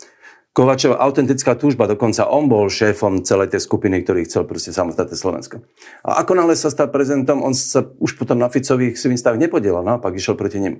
Kovačová 0.56 1.04
autentická 1.04 1.60
túžba, 1.60 1.84
dokonca 1.84 2.32
on 2.32 2.48
bol 2.48 2.72
šéfom 2.72 3.28
celej 3.28 3.52
tej 3.52 3.62
skupiny, 3.68 4.08
ktorý 4.08 4.24
chcel 4.24 4.48
proste 4.48 4.72
samostatné 4.72 5.12
Slovensko. 5.12 5.68
A 6.08 6.24
ako 6.24 6.32
náhle 6.32 6.56
sa 6.56 6.72
stal 6.72 6.88
prezidentom, 6.88 7.44
on 7.44 7.52
sa 7.52 7.84
už 7.84 8.16
potom 8.16 8.40
na 8.40 8.48
Ficových 8.48 8.96
svinstách 8.96 9.36
nepodielal, 9.36 9.84
naopak 9.84 10.16
išiel 10.16 10.40
proti 10.40 10.64
nim. 10.64 10.76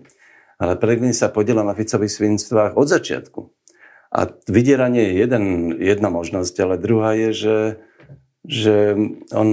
Ale 0.56 0.80
Pelegrini 0.80 1.12
sa 1.12 1.28
podiela 1.28 1.68
na 1.68 1.76
Ficových 1.76 2.08
svinstvách 2.08 2.80
od 2.80 2.88
začiatku. 2.88 3.52
A 4.16 4.32
vydieranie 4.48 5.12
je 5.12 5.14
jeden, 5.28 5.44
jedna 5.76 6.08
možnosť, 6.08 6.56
ale 6.64 6.80
druhá 6.80 7.12
je, 7.12 7.30
že, 7.36 7.58
že 8.48 8.76
on 9.36 9.48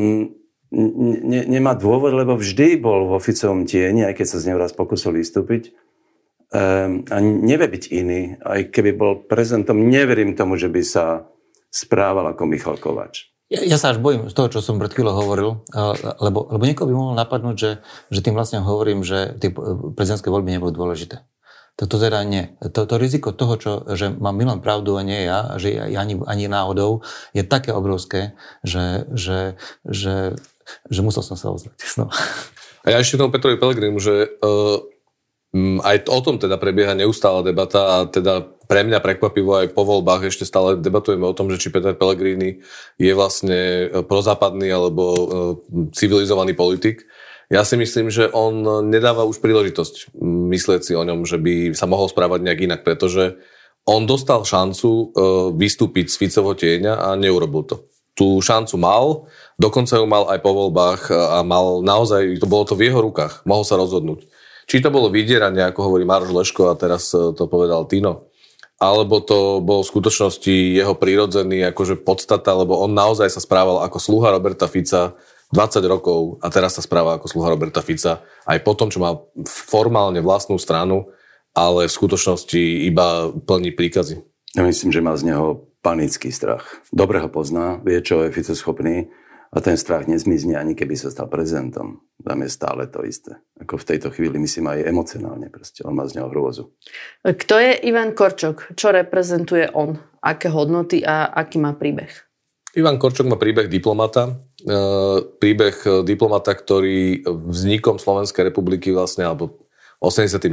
ne, 0.73 1.45
nemá 1.47 1.77
dôvod, 1.77 2.17
lebo 2.17 2.35
vždy 2.35 2.81
bol 2.81 3.13
vo 3.13 3.19
Ficovom 3.21 3.69
tieni, 3.69 4.03
aj 4.09 4.17
keď 4.17 4.27
sa 4.27 4.41
z 4.41 4.47
neho 4.51 4.59
raz 4.59 4.73
pokusil 4.73 5.13
vystúpiť. 5.13 5.77
Um, 6.53 7.05
a 7.09 7.17
nevie 7.21 7.69
byť 7.69 7.85
iný. 7.93 8.37
Aj 8.41 8.61
keby 8.69 8.91
bol 8.93 9.13
prezidentom, 9.25 9.89
neverím 9.89 10.37
tomu, 10.37 10.61
že 10.61 10.69
by 10.69 10.83
sa 10.85 11.29
správal 11.73 12.29
ako 12.33 12.45
Michal 12.45 12.77
Kovač. 12.77 13.33
Ja, 13.53 13.61
ja 13.65 13.77
sa 13.77 13.93
až 13.93 14.01
bojím 14.01 14.33
z 14.33 14.35
toho, 14.37 14.49
čo 14.49 14.65
som 14.65 14.81
pred 14.81 14.93
chvíľou 14.93 15.13
hovoril, 15.13 15.51
lebo, 16.25 16.49
lebo 16.49 16.63
niekoho 16.65 16.89
by 16.89 16.95
mohol 16.97 17.13
napadnúť, 17.21 17.57
že, 17.57 17.71
že 18.09 18.25
tým 18.25 18.33
vlastne 18.33 18.65
hovorím, 18.65 19.05
že 19.05 19.37
tie 19.37 19.53
prezidentské 19.93 20.33
voľby 20.33 20.57
nebudú 20.57 20.81
dôležité. 20.81 21.21
To, 21.81 21.89
to 21.89 21.97
teda 21.97 22.21
nie. 22.25 22.53
To, 22.61 22.85
to 22.85 23.01
riziko 23.01 23.33
toho, 23.33 23.57
čo, 23.57 23.73
že 23.97 24.13
mám 24.13 24.37
Milan 24.37 24.61
pravdu 24.61 24.97
a 24.97 25.05
nie 25.05 25.25
ja, 25.25 25.57
že 25.57 25.73
ani, 25.81 26.21
ani 26.21 26.45
náhodou, 26.49 27.01
je 27.33 27.45
také 27.45 27.73
obrovské, 27.73 28.37
že, 28.61 29.09
že, 29.17 29.57
že, 29.85 30.37
že 30.89 31.01
musel 31.05 31.25
som 31.25 31.37
sa 31.39 31.51
ozvať. 31.53 31.77
No. 32.01 32.09
A 32.83 32.91
ja 32.91 32.99
ešte 32.99 33.15
tomu 33.15 33.31
Petrovi 33.31 33.63
Pelegrim, 33.63 33.95
že 34.03 34.27
uh, 34.43 34.83
aj 35.85 36.09
o 36.09 36.21
tom 36.25 36.41
teda 36.41 36.57
prebieha 36.57 36.97
neustála 36.97 37.45
debata 37.45 37.81
a 37.85 37.97
teda 38.09 38.41
pre 38.65 38.89
mňa 38.89 39.05
prekvapivo 39.05 39.61
aj 39.61 39.77
po 39.77 39.85
voľbách 39.85 40.33
ešte 40.33 40.49
stále 40.49 40.81
debatujeme 40.81 41.29
o 41.29 41.37
tom, 41.37 41.53
že 41.53 41.61
či 41.61 41.69
Peter 41.69 41.93
Pellegrini 41.93 42.65
je 42.97 43.13
vlastne 43.13 43.85
e, 43.85 44.01
prozápadný 44.01 44.73
alebo 44.73 45.05
e, 45.13 45.25
civilizovaný 45.93 46.57
politik. 46.57 47.05
Ja 47.53 47.69
si 47.69 47.77
myslím, 47.77 48.09
že 48.09 48.33
on 48.33 48.65
nedáva 48.89 49.29
už 49.29 49.45
príležitosť 49.45 50.17
myslieť 50.25 50.89
si 50.89 50.93
o 50.97 51.05
ňom, 51.05 51.29
že 51.29 51.37
by 51.37 51.77
sa 51.77 51.85
mohol 51.85 52.09
správať 52.09 52.49
nejak 52.49 52.65
inak, 52.65 52.81
pretože 52.81 53.37
on 53.85 54.09
dostal 54.09 54.41
šancu 54.49 55.13
vystúpiť 55.61 56.09
z 56.09 56.17
Ficovo 56.17 56.57
tieňa 56.57 56.97
a 56.97 57.09
neurobil 57.13 57.69
to. 57.69 57.93
Tú 58.17 58.41
šancu 58.41 58.81
mal, 58.81 59.29
dokonca 59.62 59.94
ju 59.94 60.07
mal 60.11 60.27
aj 60.27 60.42
po 60.42 60.51
voľbách 60.51 61.14
a 61.14 61.38
mal 61.46 61.87
naozaj, 61.87 62.42
to 62.42 62.51
bolo 62.51 62.66
to 62.66 62.75
v 62.75 62.90
jeho 62.90 62.98
rukách, 62.98 63.46
mohol 63.46 63.62
sa 63.62 63.79
rozhodnúť. 63.79 64.27
Či 64.66 64.83
to 64.83 64.90
bolo 64.90 65.11
vydieranie, 65.11 65.62
ako 65.62 65.87
hovorí 65.90 66.03
Maroš 66.03 66.35
Leško 66.35 66.70
a 66.70 66.79
teraz 66.79 67.14
e, 67.14 67.31
to 67.35 67.46
povedal 67.46 67.87
Tino, 67.87 68.31
alebo 68.83 69.22
to 69.22 69.62
bol 69.62 69.87
v 69.87 69.90
skutočnosti 69.94 70.51
jeho 70.51 70.98
prírodzený 70.98 71.70
akože 71.70 72.03
podstata, 72.03 72.51
lebo 72.59 72.83
on 72.83 72.90
naozaj 72.90 73.31
sa 73.31 73.38
správal 73.38 73.83
ako 73.87 73.98
sluha 74.03 74.35
Roberta 74.35 74.66
Fica 74.66 75.14
20 75.55 75.85
rokov 75.87 76.42
a 76.42 76.51
teraz 76.51 76.75
sa 76.75 76.83
správa 76.83 77.14
ako 77.18 77.31
sluha 77.31 77.55
Roberta 77.55 77.79
Fica 77.85 78.27
aj 78.48 78.59
po 78.66 78.72
tom, 78.75 78.90
čo 78.90 78.98
má 78.98 79.14
formálne 79.46 80.18
vlastnú 80.18 80.59
stranu, 80.59 81.11
ale 81.53 81.87
v 81.87 81.92
skutočnosti 81.94 82.88
iba 82.88 83.31
plní 83.31 83.77
príkazy. 83.77 84.25
Ja 84.57 84.64
myslím, 84.64 84.90
že 84.90 85.05
má 85.05 85.12
z 85.14 85.31
neho 85.33 85.68
panický 85.85 86.33
strach. 86.33 86.81
Dobre 86.88 87.20
ho 87.20 87.29
pozná, 87.29 87.83
vie, 87.85 88.01
čo 88.01 88.25
je 88.25 88.33
Fico 88.33 88.57
schopný 88.57 89.12
a 89.53 89.61
ten 89.61 89.77
strach 89.77 90.09
nezmizne 90.09 90.57
ani 90.57 90.73
keby 90.73 90.97
sa 90.97 91.12
stal 91.12 91.29
prezidentom. 91.29 92.01
Tam 92.25 92.38
je 92.41 92.49
stále 92.49 92.88
to 92.88 93.05
isté. 93.05 93.37
Ako 93.61 93.77
v 93.77 93.85
tejto 93.85 94.09
chvíli, 94.09 94.41
myslím, 94.41 94.73
aj 94.73 94.88
emocionálne. 94.88 95.53
Proste. 95.53 95.85
On 95.85 95.93
má 95.93 96.09
z 96.09 96.17
neho 96.17 96.33
hrôzu. 96.33 96.73
Kto 97.21 97.61
je 97.61 97.77
Ivan 97.85 98.17
Korčok? 98.17 98.73
Čo 98.73 98.97
reprezentuje 98.97 99.69
on? 99.77 100.01
Aké 100.25 100.49
hodnoty 100.49 101.05
a 101.05 101.29
aký 101.29 101.61
má 101.61 101.77
príbeh? 101.77 102.09
Ivan 102.73 102.97
Korčok 102.97 103.29
má 103.29 103.37
príbeh 103.37 103.69
diplomata. 103.69 104.33
E, 104.65 104.73
príbeh 105.37 106.01
diplomata, 106.09 106.57
ktorý 106.57 107.21
vznikom 107.29 108.01
Slovenskej 108.01 108.49
republiky 108.49 108.88
vlastne, 108.88 109.29
alebo 109.29 109.69
89. 110.01 110.51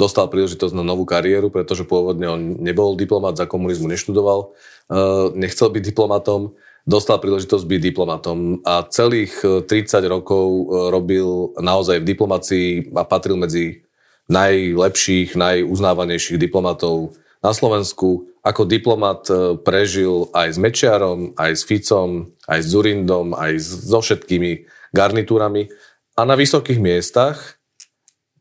dostal 0.00 0.26
príležitosť 0.26 0.72
na 0.72 0.82
novú 0.82 1.04
kariéru, 1.04 1.52
pretože 1.52 1.84
pôvodne 1.84 2.26
on 2.26 2.40
nebol 2.58 2.96
diplomat, 2.96 3.36
za 3.36 3.44
komunizmu 3.44 3.92
neštudoval, 3.92 4.56
e, 4.88 4.96
nechcel 5.36 5.68
byť 5.68 5.82
diplomatom, 5.84 6.56
dostal 6.86 7.18
príležitosť 7.18 7.66
byť 7.66 7.80
diplomatom 7.82 8.62
a 8.62 8.86
celých 8.86 9.42
30 9.42 9.66
rokov 10.06 10.46
e, 10.46 10.62
robil 10.94 11.52
naozaj 11.58 12.00
v 12.00 12.08
diplomácii 12.14 12.68
a 12.94 13.02
patril 13.02 13.36
medzi 13.36 13.82
najlepších, 14.30 15.34
najuznávanejších 15.34 16.38
diplomatov 16.38 17.18
na 17.42 17.50
Slovensku. 17.50 18.30
Ako 18.46 18.64
diplomat 18.64 19.26
e, 19.26 19.58
prežil 19.58 20.30
aj 20.30 20.54
s 20.54 20.58
Mečiarom, 20.62 21.34
aj 21.34 21.52
s 21.58 21.62
Ficom, 21.66 22.30
aj 22.46 22.62
s 22.62 22.66
Zurindom, 22.70 23.34
aj 23.34 23.58
so 23.60 23.98
všetkými 23.98 24.64
garnitúrami. 24.94 25.68
A 26.16 26.24
na 26.24 26.38
vysokých 26.38 26.80
miestach 26.80 27.56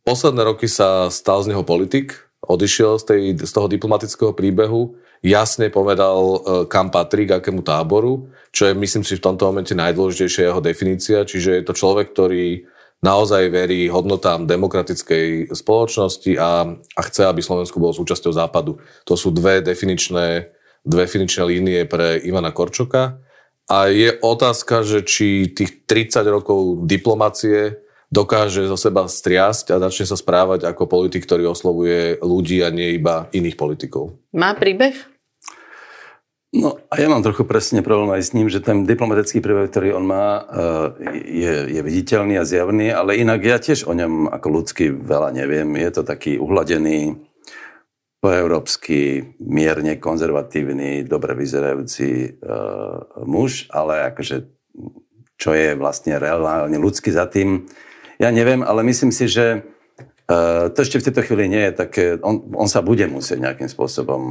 Posledné 0.06 0.46
roky 0.46 0.70
sa 0.70 1.10
stal 1.10 1.42
z 1.42 1.50
neho 1.50 1.66
politik, 1.66 2.14
odišiel 2.46 3.02
z, 3.02 3.04
tej, 3.10 3.22
z 3.42 3.50
toho 3.50 3.66
diplomatického 3.66 4.38
príbehu, 4.38 4.94
jasne 5.26 5.74
povedal, 5.74 6.22
e, 6.22 6.38
kam 6.70 6.94
patrí, 6.94 7.26
k 7.26 7.42
akému 7.42 7.66
táboru, 7.66 8.30
čo 8.54 8.70
je, 8.70 8.78
myslím 8.78 9.02
si, 9.02 9.18
v 9.18 9.26
tomto 9.26 9.50
momente 9.50 9.74
najdôležitejšia 9.74 10.54
jeho 10.54 10.62
definícia, 10.62 11.26
čiže 11.26 11.60
je 11.60 11.64
to 11.66 11.74
človek, 11.74 12.14
ktorý 12.14 12.70
naozaj 13.02 13.50
verí 13.50 13.90
hodnotám 13.90 14.50
demokratickej 14.50 15.54
spoločnosti 15.54 16.32
a, 16.40 16.74
a 16.74 17.02
chce, 17.06 17.22
aby 17.26 17.42
Slovensku 17.42 17.78
bolo 17.78 17.94
súčasťou 17.94 18.32
západu. 18.34 18.82
To 19.06 19.14
sú 19.14 19.34
dve 19.34 19.62
definičné, 19.62 20.50
dve 20.86 21.04
definičné 21.06 21.44
línie 21.46 21.80
pre 21.86 22.22
Ivana 22.22 22.50
Korčoka. 22.50 23.22
A 23.66 23.90
je 23.90 24.14
otázka, 24.22 24.86
že 24.86 25.02
či 25.02 25.50
tých 25.50 25.90
30 25.90 26.22
rokov 26.30 26.86
diplomacie 26.86 27.82
dokáže 28.14 28.70
zo 28.70 28.78
seba 28.78 29.10
striasť 29.10 29.74
a 29.74 29.82
začne 29.90 30.06
sa 30.06 30.18
správať 30.18 30.70
ako 30.70 30.86
politik, 30.86 31.26
ktorý 31.26 31.50
oslovuje 31.50 32.22
ľudí 32.22 32.62
a 32.62 32.70
nie 32.70 32.96
iba 32.96 33.26
iných 33.34 33.58
politikov. 33.58 34.14
Má 34.32 34.54
príbeh? 34.54 35.15
No 36.56 36.80
a 36.88 37.04
ja 37.04 37.12
mám 37.12 37.20
trochu 37.20 37.44
presne 37.44 37.84
problém 37.84 38.16
aj 38.16 38.32
s 38.32 38.32
ním, 38.32 38.48
že 38.48 38.64
ten 38.64 38.88
diplomatický 38.88 39.44
príbeh, 39.44 39.68
ktorý 39.68 40.00
on 40.00 40.08
má, 40.08 40.40
eh, 40.40 41.20
je, 41.28 41.54
je 41.76 41.82
viditeľný 41.84 42.40
a 42.40 42.48
zjavný, 42.48 42.96
ale 42.96 43.20
inak 43.20 43.44
ja 43.44 43.60
tiež 43.60 43.84
o 43.84 43.92
ňom 43.92 44.32
ako 44.32 44.48
ľudský 44.64 44.96
veľa 44.96 45.36
neviem. 45.36 45.68
Je 45.76 45.92
to 45.92 46.08
taký 46.08 46.40
uhladený, 46.40 47.20
poeurópsky, 48.24 49.36
mierne 49.38 50.00
konzervatívny, 50.02 51.06
dobre 51.06 51.38
vyzerajúci 51.38 52.42
uh, 52.42 53.22
muž, 53.22 53.70
ale 53.70 54.10
akože 54.10 54.50
čo 55.38 55.54
je 55.54 55.78
vlastne 55.78 56.18
reálne 56.18 56.74
ľudský 56.74 57.14
za 57.14 57.30
tým, 57.30 57.70
ja 58.18 58.34
neviem, 58.34 58.66
ale 58.66 58.82
myslím 58.82 59.14
si, 59.14 59.30
že 59.30 59.62
uh, 59.62 60.74
to 60.74 60.82
ešte 60.82 60.98
v 60.98 61.06
tejto 61.06 61.22
chvíli 61.22 61.54
nie 61.54 61.70
je 61.70 61.74
také... 61.78 62.04
On, 62.26 62.42
on 62.58 62.66
sa 62.66 62.82
bude 62.82 63.06
musieť 63.06 63.46
nejakým 63.46 63.70
spôsobom 63.70 64.24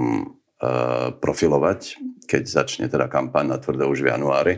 profilovať, 1.21 1.99
keď 2.25 2.43
začne 2.49 2.87
teda 2.89 3.07
kampaň 3.07 3.55
na 3.55 3.59
tvrdo 3.61 3.89
už 3.89 4.05
v 4.05 4.11
januári. 4.11 4.55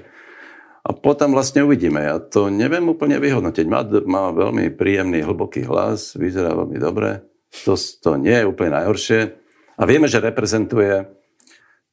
A 0.86 0.94
potom 0.94 1.34
vlastne 1.34 1.66
uvidíme. 1.66 1.98
Ja 1.98 2.22
to 2.22 2.46
neviem 2.46 2.86
úplne 2.86 3.18
vyhodnotiť. 3.18 3.66
Má, 3.66 3.82
má 4.06 4.30
veľmi 4.30 4.70
príjemný, 4.70 5.26
hlboký 5.26 5.66
hlas, 5.66 6.14
vyzerá 6.14 6.54
veľmi 6.54 6.78
dobre. 6.78 7.26
To, 7.66 7.74
to 7.74 8.14
nie 8.14 8.38
je 8.38 8.46
úplne 8.46 8.78
najhoršie. 8.78 9.20
A 9.76 9.82
vieme, 9.82 10.06
že 10.06 10.22
reprezentuje 10.22 11.10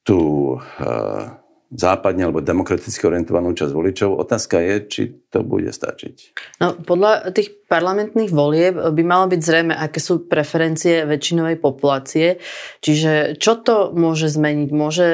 tú 0.05 0.53
uh, 0.61 1.41
západne 1.73 2.29
alebo 2.29 2.45
demokraticky 2.45 3.01
orientovanú 3.09 3.57
časť 3.57 3.73
voličov. 3.73 4.13
Otázka 4.13 4.61
je, 4.61 4.75
či 4.85 5.01
to 5.33 5.41
bude 5.41 5.73
stačiť. 5.73 6.15
No, 6.61 6.77
podľa 6.77 7.33
tých 7.33 7.65
parlamentných 7.65 8.29
volieb 8.29 8.77
by 8.77 9.03
malo 9.03 9.25
byť 9.33 9.41
zrejme, 9.41 9.73
aké 9.73 9.97
sú 9.97 10.29
preferencie 10.29 11.09
väčšinovej 11.09 11.57
populácie. 11.57 12.37
Čiže 12.85 13.41
čo 13.41 13.57
to 13.57 13.89
môže 13.97 14.29
zmeniť? 14.29 14.69
Môže 14.69 15.05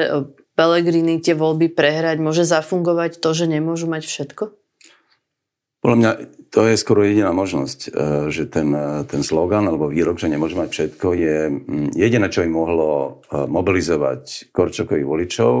Pelegrini 0.60 1.16
tie 1.24 1.32
voľby 1.32 1.72
prehrať? 1.72 2.20
Môže 2.20 2.44
zafungovať 2.44 3.16
to, 3.16 3.32
že 3.32 3.48
nemôžu 3.48 3.88
mať 3.88 4.04
všetko? 4.04 4.52
Podľa 5.80 5.96
mňa 5.96 6.10
to 6.52 6.68
je 6.68 6.76
skoro 6.76 7.00
jediná 7.00 7.32
možnosť, 7.32 7.80
e, 7.88 7.90
že 8.28 8.44
ten, 8.44 8.68
e, 8.68 9.08
ten 9.08 9.24
slogan 9.24 9.64
alebo 9.64 9.88
výrok, 9.88 10.20
že 10.20 10.28
nemôže 10.28 10.60
mať 10.60 10.68
všetko, 10.68 11.06
je 11.16 11.36
jediné, 11.96 12.26
čo 12.28 12.44
im 12.44 12.52
mohlo 12.52 13.24
e, 13.32 13.48
mobilizovať 13.48 14.52
Korčokových 14.52 15.08
voličov 15.08 15.54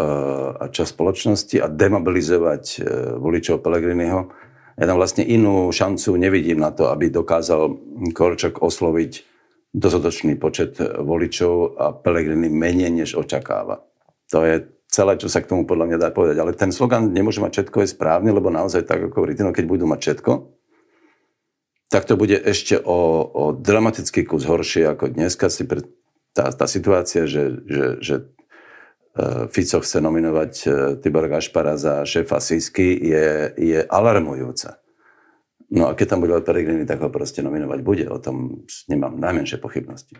a 0.00 0.64
časť 0.64 0.96
spoločnosti 0.96 1.60
a 1.60 1.68
demobilizovať 1.68 2.80
voličov 3.20 3.60
Pelegriniho. 3.60 4.32
Ja 4.80 4.84
tam 4.88 4.96
vlastne 4.96 5.28
inú 5.28 5.68
šancu 5.68 6.16
nevidím 6.16 6.56
na 6.56 6.72
to, 6.72 6.88
aby 6.88 7.12
dokázal 7.12 7.76
Korčok 8.16 8.64
osloviť 8.64 9.12
dostatočný 9.76 10.40
počet 10.40 10.80
voličov 10.80 11.76
a 11.76 11.92
Pelegrini 11.92 12.48
menej, 12.48 13.04
než 13.04 13.12
očakáva. 13.12 13.89
To 14.30 14.46
je 14.46 14.66
celé, 14.90 15.18
čo 15.18 15.30
sa 15.30 15.42
k 15.42 15.50
tomu 15.50 15.66
podľa 15.66 15.94
mňa 15.94 15.98
dá 15.98 16.08
povedať. 16.10 16.36
Ale 16.38 16.54
ten 16.54 16.70
slogan 16.70 17.10
nemôže 17.10 17.38
mať 17.42 17.62
všetko 17.62 17.82
je 17.82 17.92
správny, 17.94 18.30
lebo 18.30 18.50
naozaj 18.50 18.86
tak, 18.86 19.10
ako 19.10 19.22
hovorí 19.22 19.34
keď 19.34 19.66
budú 19.66 19.86
mať 19.86 20.00
všetko, 20.02 20.32
tak 21.90 22.06
to 22.06 22.14
bude 22.14 22.38
ešte 22.38 22.78
o, 22.78 23.26
o 23.26 23.44
dramatický 23.50 24.22
kus 24.22 24.46
horšie 24.46 24.94
ako 24.94 25.10
dneska. 25.10 25.50
Si 25.50 25.66
pre, 25.66 25.82
tá, 26.30 26.54
tá 26.54 26.70
situácia, 26.70 27.26
že, 27.26 27.66
že, 27.66 27.86
že 27.98 28.14
E, 29.10 29.48
Fico 29.50 29.80
chce 29.82 29.98
nominovať 30.00 30.52
e, 30.66 30.68
Tibor 31.02 31.26
Gašpara 31.26 31.74
za 31.74 32.06
šéfa 32.06 32.38
Sisky, 32.38 32.94
je, 32.94 33.50
je 33.58 33.78
alarmujúca. 33.82 34.78
No 35.70 35.90
a 35.90 35.94
keď 35.94 36.14
tam 36.14 36.20
bude 36.22 36.34
Peregrini, 36.42 36.86
tak 36.86 37.02
ho 37.02 37.10
proste 37.10 37.42
nominovať 37.42 37.78
bude. 37.82 38.06
O 38.10 38.18
tom 38.18 38.66
nemám 38.90 39.18
najmenšie 39.18 39.58
pochybnosti. 39.58 40.18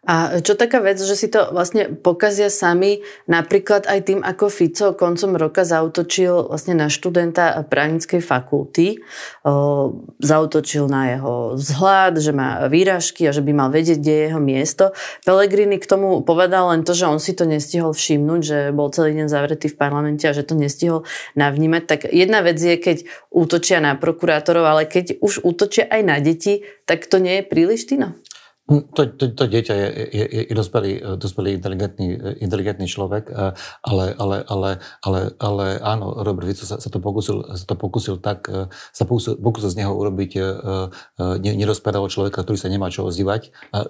A 0.00 0.40
čo 0.40 0.56
taká 0.56 0.80
vec, 0.80 0.96
že 0.96 1.12
si 1.12 1.28
to 1.28 1.52
vlastne 1.52 1.92
pokazia 1.92 2.48
sami, 2.48 3.04
napríklad 3.28 3.84
aj 3.84 4.00
tým, 4.08 4.20
ako 4.24 4.48
Fico 4.48 4.96
koncom 4.96 5.36
roka 5.36 5.60
zautočil 5.60 6.48
vlastne 6.48 6.72
na 6.72 6.88
študenta 6.88 7.60
právnickej 7.68 8.24
fakulty, 8.24 9.04
o, 9.44 10.00
zautočil 10.16 10.88
na 10.88 11.12
jeho 11.12 11.34
vzhľad, 11.60 12.16
že 12.16 12.32
má 12.32 12.64
výražky 12.72 13.28
a 13.28 13.36
že 13.36 13.44
by 13.44 13.52
mal 13.52 13.68
vedieť, 13.68 14.00
kde 14.00 14.12
je 14.16 14.24
jeho 14.32 14.40
miesto. 14.40 14.84
Pelegrini 15.28 15.76
k 15.76 15.84
tomu 15.84 16.24
povedal 16.24 16.72
len 16.72 16.80
to, 16.80 16.96
že 16.96 17.04
on 17.04 17.20
si 17.20 17.36
to 17.36 17.44
nestihol 17.44 17.92
všimnúť, 17.92 18.40
že 18.40 18.58
bol 18.72 18.88
celý 18.88 19.20
deň 19.20 19.28
zavretý 19.28 19.68
v 19.68 19.76
parlamente 19.76 20.24
a 20.24 20.32
že 20.32 20.48
to 20.48 20.56
nestihol 20.56 21.04
navnímať. 21.36 21.82
Tak 21.84 22.00
jedna 22.08 22.40
vec 22.40 22.56
je, 22.56 22.72
keď 22.80 23.04
útočia 23.28 23.84
na 23.84 24.00
prokurátorov, 24.00 24.64
ale 24.64 24.88
keď 24.88 25.20
už 25.20 25.44
útočia 25.44 25.84
aj 25.92 26.02
na 26.08 26.16
deti, 26.24 26.64
tak 26.88 27.04
to 27.04 27.20
nie 27.20 27.44
je 27.44 27.44
príliš, 27.44 27.84
Tino? 27.84 28.16
Hm, 28.70 28.86
to, 28.94 29.02
to, 29.18 29.24
to 29.34 29.44
dieťa 29.50 29.74
je, 29.74 29.88
je, 30.14 30.24
je 30.46 30.54
dospelý, 30.54 31.18
dospelý 31.18 31.58
inteligentný, 31.58 32.38
inteligentný 32.38 32.86
človek, 32.86 33.26
eh, 33.26 33.50
ale, 33.82 34.14
ale, 34.14 34.46
ale, 34.46 34.70
ale, 35.02 35.20
ale 35.42 35.66
áno, 35.82 36.14
Robert 36.22 36.46
Fico 36.46 36.62
sa, 36.62 36.78
sa 36.78 36.86
to 36.86 37.02
pokusil, 37.02 37.58
sa 37.58 37.66
to 37.66 37.74
pokusil 37.74 38.22
tak, 38.22 38.46
eh, 38.46 38.70
sa 38.94 39.02
pokusil, 39.10 39.42
pokusil 39.42 39.74
z 39.74 39.78
neho 39.82 39.90
urobiť 39.90 40.32
eh, 40.38 40.46
nedospelého 41.42 42.06
človeka, 42.06 42.46
ktorý 42.46 42.62
sa 42.62 42.70
nemá 42.70 42.94
čo 42.94 43.10
ozývať 43.10 43.50
a, 43.74 43.82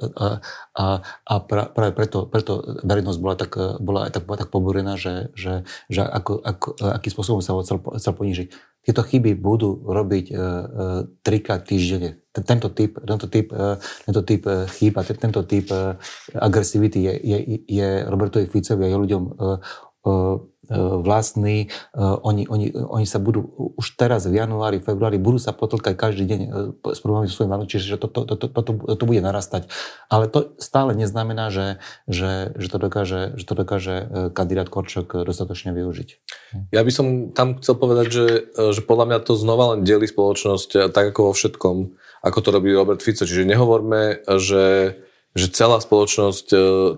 a, 0.72 0.86
a, 1.28 1.34
pra, 1.44 1.68
práve 1.68 1.92
preto, 1.92 2.24
preto 2.24 2.64
verejnosť 2.80 3.18
bola 3.20 3.36
tak, 3.36 3.52
bola 3.84 4.08
tak, 4.08 4.24
tak 4.24 4.48
pobúrená, 4.48 4.96
že, 4.96 5.28
že, 5.36 5.68
že 5.92 6.08
ako, 6.08 6.40
ako, 6.40 6.68
akým 6.96 7.12
spôsobom 7.12 7.44
sa 7.44 7.52
ho 7.52 7.60
chcel, 7.60 7.84
chcel 8.00 8.16
ponížiť. 8.16 8.48
Tieto 8.90 9.06
chyby 9.06 9.38
budú 9.38 9.86
robiť 9.86 10.34
uh, 10.34 10.38
uh, 10.38 11.00
trikrát 11.22 11.62
týždenne. 11.62 12.18
Tento 12.34 12.74
typ, 12.74 12.98
tento 12.98 13.30
typ, 13.30 13.54
uh, 13.54 13.78
tento 14.02 14.26
typ 14.26 14.42
chýb 14.74 14.98
a 14.98 15.06
tento 15.06 15.46
typ 15.46 15.70
agresivity 16.34 17.06
je, 17.06 17.14
je, 17.22 17.38
je 17.70 17.88
Robertovi 18.10 18.50
Ficovi 18.50 18.82
a 18.82 18.90
jeho 18.90 19.02
ľuďom 19.06 19.22
E, 20.00 20.10
vlastní, 20.78 21.66
e, 21.66 21.98
oni, 21.98 22.46
oni, 22.46 22.70
oni 22.70 23.06
sa 23.06 23.18
budú 23.18 23.50
už 23.74 23.98
teraz 23.98 24.30
v 24.30 24.38
januári, 24.38 24.78
februári, 24.78 25.18
budú 25.18 25.42
sa 25.42 25.50
potlkať 25.50 25.98
každý 25.98 26.24
deň 26.30 26.40
e, 26.40 26.48
s 26.94 26.98
problémami 27.02 27.26
so 27.26 27.34
svojím 27.34 27.50
vládom, 27.50 27.68
čiže 27.68 27.98
to, 27.98 28.06
to, 28.06 28.20
to, 28.22 28.34
to, 28.38 28.60
to, 28.62 28.72
to 28.94 29.04
bude 29.04 29.18
narastať. 29.18 29.66
Ale 30.06 30.30
to 30.30 30.54
stále 30.62 30.94
neznamená, 30.94 31.50
že, 31.50 31.82
že, 32.06 32.54
že, 32.54 32.68
to, 32.70 32.78
dokáže, 32.78 33.34
že 33.34 33.44
to 33.44 33.54
dokáže 33.58 33.94
kandidát 34.30 34.70
Korčok 34.70 35.26
dostatočne 35.26 35.74
využiť. 35.74 36.08
Ja 36.70 36.86
by 36.86 36.92
som 36.94 37.06
tam 37.34 37.58
chcel 37.58 37.74
povedať, 37.74 38.06
že, 38.10 38.26
že 38.54 38.80
podľa 38.86 39.06
mňa 39.10 39.18
to 39.26 39.34
znova 39.34 39.74
len 39.74 39.82
delí 39.82 40.06
spoločnosť 40.06 40.94
tak 40.94 41.14
ako 41.14 41.30
vo 41.30 41.32
všetkom, 41.34 41.76
ako 42.22 42.38
to 42.38 42.48
robí 42.54 42.70
Robert 42.70 43.02
Fico. 43.02 43.26
Čiže 43.26 43.48
nehovorme, 43.48 44.22
že 44.38 44.94
že 45.34 45.46
celá 45.54 45.78
spoločnosť, 45.78 46.46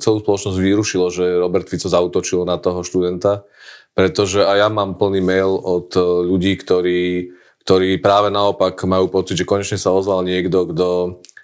celú 0.01 0.16
spoločnosť 0.25 0.57
vyrušilo, 0.57 1.12
že 1.12 1.40
Robert 1.40 1.68
Fico 1.68 1.88
zautočil 1.90 2.49
na 2.49 2.57
toho 2.57 2.81
študenta 2.81 3.45
pretože 3.92 4.40
aj 4.45 4.57
ja 4.57 4.68
mám 4.73 4.97
plný 4.97 5.21
mail 5.21 5.53
od 5.53 5.92
e, 5.92 6.01
ľudí, 6.01 6.57
ktorí, 6.57 7.29
ktorí 7.64 8.01
práve 8.01 8.33
naopak 8.33 8.81
majú 8.88 9.12
pocit, 9.12 9.37
že 9.37 9.49
konečne 9.49 9.77
sa 9.77 9.92
ozval 9.92 10.25
niekto, 10.25 10.73
kto 10.73 10.88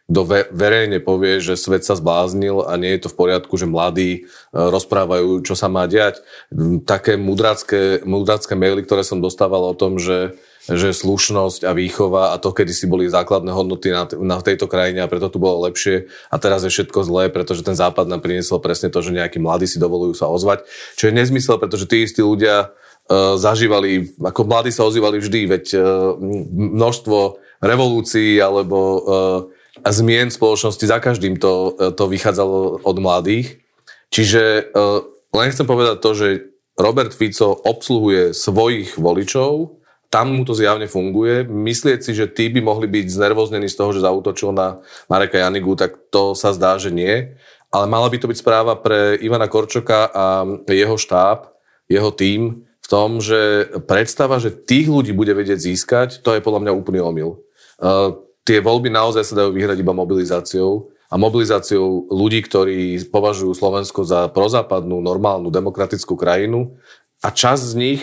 kto 0.08 0.24
verejne 0.56 1.04
povie, 1.04 1.36
že 1.36 1.60
svet 1.60 1.84
sa 1.84 1.92
zbláznil 1.92 2.64
a 2.64 2.80
nie 2.80 2.96
je 2.96 3.04
to 3.04 3.12
v 3.12 3.18
poriadku, 3.20 3.60
že 3.60 3.68
mladí 3.68 4.10
e, 4.12 4.20
rozprávajú, 4.56 5.44
čo 5.44 5.52
sa 5.52 5.68
má 5.68 5.84
diať. 5.84 6.24
Také 6.88 7.20
mudracké, 7.20 8.00
mudracké 8.08 8.56
maily, 8.56 8.88
ktoré 8.88 9.04
som 9.04 9.20
dostával 9.20 9.68
o 9.68 9.76
tom, 9.76 10.00
že 10.00 10.32
že 10.68 10.92
slušnosť 10.92 11.64
a 11.64 11.72
výchova 11.72 12.36
a 12.36 12.36
to, 12.36 12.52
kedy 12.52 12.76
si 12.76 12.84
boli 12.84 13.08
základné 13.08 13.56
hodnoty 13.56 13.88
na, 13.88 14.04
na 14.20 14.36
tejto 14.44 14.68
krajine 14.68 15.00
a 15.00 15.08
preto 15.08 15.32
tu 15.32 15.40
bolo 15.40 15.64
lepšie 15.64 16.12
a 16.28 16.36
teraz 16.36 16.60
je 16.60 16.68
všetko 16.68 17.08
zlé, 17.08 17.32
pretože 17.32 17.64
ten 17.64 17.72
západ 17.72 18.04
nám 18.04 18.20
priniesol 18.20 18.60
presne 18.60 18.92
to, 18.92 19.00
že 19.00 19.16
nejakí 19.16 19.40
mladí 19.40 19.64
si 19.64 19.80
dovolujú 19.80 20.12
sa 20.12 20.28
ozvať, 20.28 20.68
čo 21.00 21.08
je 21.08 21.16
nezmysel, 21.16 21.56
pretože 21.56 21.88
tí 21.88 22.04
istí 22.04 22.20
ľudia 22.20 22.68
uh, 22.68 23.40
zažívali, 23.40 24.12
ako 24.20 24.44
mladí 24.44 24.68
sa 24.68 24.84
ozývali 24.84 25.24
vždy, 25.24 25.40
veď 25.56 25.64
uh, 25.72 25.80
množstvo 26.52 27.40
revolúcií 27.64 28.36
alebo 28.36 28.76
zmien 29.86 30.32
spoločnosti 30.32 30.82
za 30.82 30.98
každým 30.98 31.38
to, 31.38 31.74
uh, 31.78 31.94
to 31.94 32.10
vychádzalo 32.10 32.82
od 32.82 32.96
mladých. 32.98 33.62
Čiže 34.10 34.72
uh, 34.74 35.04
len 35.36 35.52
chcem 35.52 35.66
povedať 35.68 36.00
to, 36.00 36.10
že 36.16 36.28
Robert 36.78 37.10
Fico 37.10 37.52
obsluhuje 37.52 38.30
svojich 38.30 38.96
voličov, 38.96 39.78
tam 40.08 40.40
mu 40.40 40.42
to 40.48 40.56
zjavne 40.56 40.88
funguje. 40.88 41.44
Myslieť 41.44 42.00
si, 42.00 42.16
že 42.16 42.32
tí 42.32 42.48
by 42.48 42.64
mohli 42.64 42.88
byť 42.88 43.12
znervoznení 43.12 43.68
z 43.68 43.76
toho, 43.76 43.92
že 43.92 44.04
zautočil 44.04 44.56
na 44.56 44.80
Mareka 45.10 45.36
Janigu, 45.36 45.76
tak 45.76 46.00
to 46.08 46.32
sa 46.32 46.56
zdá, 46.56 46.80
že 46.80 46.88
nie. 46.88 47.36
Ale 47.68 47.84
mala 47.84 48.08
by 48.08 48.16
to 48.16 48.30
byť 48.32 48.40
správa 48.40 48.80
pre 48.80 49.20
Ivana 49.20 49.44
Korčoka 49.44 50.08
a 50.08 50.48
jeho 50.64 50.96
štáb, 50.96 51.52
jeho 51.92 52.08
tím 52.16 52.64
v 52.64 52.86
tom, 52.88 53.20
že 53.20 53.68
predstava, 53.84 54.40
že 54.40 54.48
tých 54.48 54.88
ľudí 54.88 55.12
bude 55.12 55.36
vedieť 55.36 55.60
získať, 55.60 56.08
to 56.24 56.32
je 56.32 56.40
podľa 56.40 56.64
mňa 56.64 56.72
úplný 56.72 57.04
omyl. 57.04 57.44
Tie 58.48 58.64
voľby 58.64 58.88
naozaj 58.88 59.28
sa 59.28 59.44
dajú 59.44 59.52
vyhrať 59.52 59.84
iba 59.84 59.92
mobilizáciou 59.92 60.88
a 61.12 61.20
mobilizáciou 61.20 62.08
ľudí, 62.08 62.40
ktorí 62.40 62.96
považujú 63.12 63.52
Slovensko 63.52 64.08
za 64.08 64.24
prozápadnú, 64.32 65.04
normálnu, 65.04 65.52
demokratickú 65.52 66.16
krajinu 66.16 66.80
a 67.20 67.28
čas 67.28 67.60
z 67.60 67.76
nich 67.76 68.00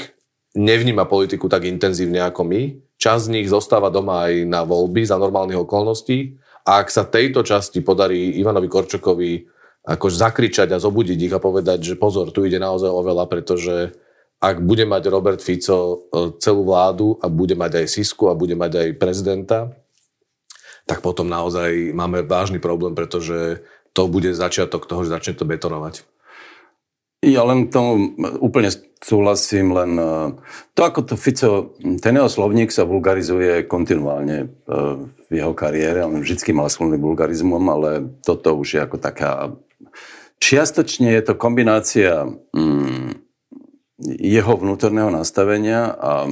nevníma 0.54 1.10
politiku 1.10 1.50
tak 1.50 1.66
intenzívne 1.66 2.22
ako 2.22 2.46
my. 2.46 2.62
Čas 3.02 3.26
z 3.26 3.34
nich 3.34 3.50
zostáva 3.50 3.90
doma 3.90 4.30
aj 4.30 4.46
na 4.46 4.62
voľby 4.62 5.02
za 5.02 5.18
normálnych 5.18 5.66
okolností. 5.66 6.38
A 6.62 6.86
ak 6.86 6.94
sa 6.94 7.10
tejto 7.10 7.42
časti 7.42 7.82
podarí 7.82 8.38
Ivanovi 8.38 8.70
Korčokovi 8.70 9.50
akož 9.82 10.14
zakričať 10.14 10.78
a 10.78 10.82
zobudiť 10.82 11.26
ich 11.26 11.34
a 11.34 11.42
povedať, 11.42 11.82
že 11.82 11.94
pozor, 11.98 12.30
tu 12.30 12.46
ide 12.46 12.62
naozaj 12.62 12.94
o 12.94 13.02
veľa, 13.02 13.26
pretože 13.26 13.98
ak 14.38 14.62
bude 14.62 14.86
mať 14.86 15.10
Robert 15.10 15.42
Fico 15.42 15.78
e, 15.78 15.96
celú 16.38 16.70
vládu 16.70 17.18
a 17.18 17.34
bude 17.34 17.58
mať 17.58 17.82
aj 17.82 17.86
Sisku 17.90 18.30
a 18.30 18.38
bude 18.38 18.54
mať 18.54 18.78
aj 18.82 18.90
prezidenta, 19.02 19.74
tak 20.86 21.02
potom 21.02 21.26
naozaj 21.26 21.94
máme 21.94 22.22
vážny 22.26 22.62
problém, 22.62 22.94
pretože 22.94 23.66
to 23.96 24.06
bude 24.06 24.30
začiatok 24.38 24.86
toho, 24.86 25.02
že 25.06 25.14
začne 25.14 25.34
to 25.34 25.46
betonovať. 25.50 26.06
Ja 27.26 27.42
len 27.42 27.74
tomu 27.74 28.14
úplne 28.38 28.70
súhlasím, 29.02 29.74
len 29.74 29.98
e, 29.98 30.10
to, 30.78 30.82
ako 30.86 31.02
to 31.10 31.16
Fico, 31.18 31.74
ten 31.98 32.14
jeho 32.14 32.30
slovník 32.30 32.70
sa 32.70 32.86
vulgarizuje 32.86 33.66
kontinuálne 33.66 34.46
e, 34.46 34.48
v 35.02 35.32
jeho 35.34 35.58
kariére. 35.58 36.06
On 36.06 36.22
vždy 36.22 36.54
mal 36.54 36.70
sklony 36.70 37.02
vulgarizmom, 37.02 37.66
ale 37.66 37.90
toto 38.22 38.54
už 38.54 38.78
je 38.78 38.80
ako 38.86 38.98
taká... 39.02 39.58
Čiastočne 40.38 41.18
je 41.18 41.24
to 41.26 41.34
kombinácia 41.34 42.30
mm, 42.54 43.26
jeho 44.22 44.54
vnútorného 44.54 45.10
nastavenia 45.10 45.98
a 45.98 46.30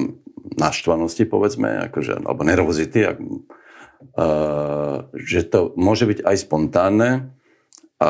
naštvanosti, 0.54 1.24
povedzme, 1.26 1.90
akože, 1.90 2.22
alebo 2.22 2.46
nervozity, 2.46 3.00
ak, 3.02 3.18
že 5.14 5.40
to 5.48 5.72
môže 5.80 6.04
byť 6.04 6.18
aj 6.20 6.36
spontánne 6.36 7.10
a 8.02 8.06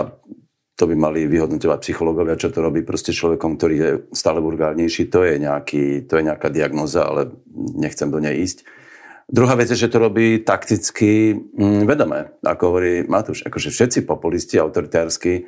to 0.74 0.90
by 0.90 0.98
mali 0.98 1.30
vyhodnotovať 1.30 1.78
psychológovia, 1.86 2.34
čo 2.34 2.50
to 2.50 2.58
robí 2.58 2.82
proste 2.82 3.14
človekom, 3.14 3.54
ktorý 3.54 3.74
je 3.78 3.90
stále 4.10 4.42
vulgárnejší. 4.42 5.06
To 5.14 5.22
je, 5.22 5.38
nejaký, 5.38 6.10
to 6.10 6.18
je 6.18 6.26
nejaká 6.26 6.50
diagnoza, 6.50 7.06
ale 7.06 7.30
nechcem 7.54 8.10
do 8.10 8.18
nej 8.18 8.42
ísť. 8.42 8.66
Druhá 9.30 9.54
vec 9.54 9.70
je, 9.70 9.78
že 9.78 9.88
to 9.88 10.02
robí 10.02 10.42
takticky 10.42 11.32
mm, 11.32 11.86
vedome. 11.86 12.34
Ako 12.42 12.74
hovorí 12.74 13.06
Matúš, 13.06 13.46
akože 13.46 13.70
všetci 13.70 13.98
populisti 14.02 14.58
autoritársky 14.58 15.46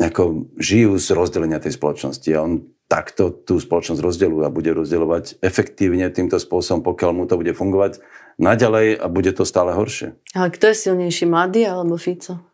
ako 0.00 0.48
žijú 0.56 0.96
z 0.96 1.12
rozdelenia 1.12 1.60
tej 1.60 1.76
spoločnosti 1.76 2.30
a 2.32 2.40
on 2.40 2.64
takto 2.88 3.30
tú 3.30 3.60
spoločnosť 3.60 4.00
rozdeluje 4.00 4.48
a 4.48 4.50
bude 4.50 4.72
rozdeľovať 4.72 5.44
efektívne 5.44 6.08
týmto 6.08 6.40
spôsobom, 6.40 6.80
pokiaľ 6.82 7.10
mu 7.12 7.24
to 7.28 7.36
bude 7.36 7.52
fungovať 7.52 8.00
naďalej 8.40 8.98
a 8.98 9.06
bude 9.12 9.30
to 9.36 9.44
stále 9.44 9.76
horšie. 9.76 10.16
Ale 10.32 10.48
kto 10.48 10.72
je 10.72 10.76
silnejší, 10.88 11.28
mladý 11.28 11.68
alebo 11.68 12.00
Fico? 12.00 12.50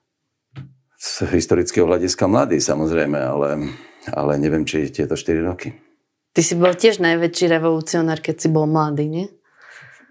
z 0.97 1.29
historického 1.29 1.85
hľadiska 1.87 2.25
mladý 2.25 2.59
samozrejme, 2.59 3.21
ale, 3.21 3.71
ale 4.11 4.33
neviem, 4.41 4.65
či 4.65 4.89
tieto 4.89 5.15
4 5.15 5.45
roky. 5.45 5.77
Ty 6.33 6.41
si 6.45 6.57
bol 6.57 6.73
tiež 6.73 7.01
najväčší 7.01 7.53
revolucionár, 7.53 8.21
keď 8.21 8.37
si 8.45 8.49
bol 8.49 8.69
mladý, 8.69 9.09
nie? 9.09 9.27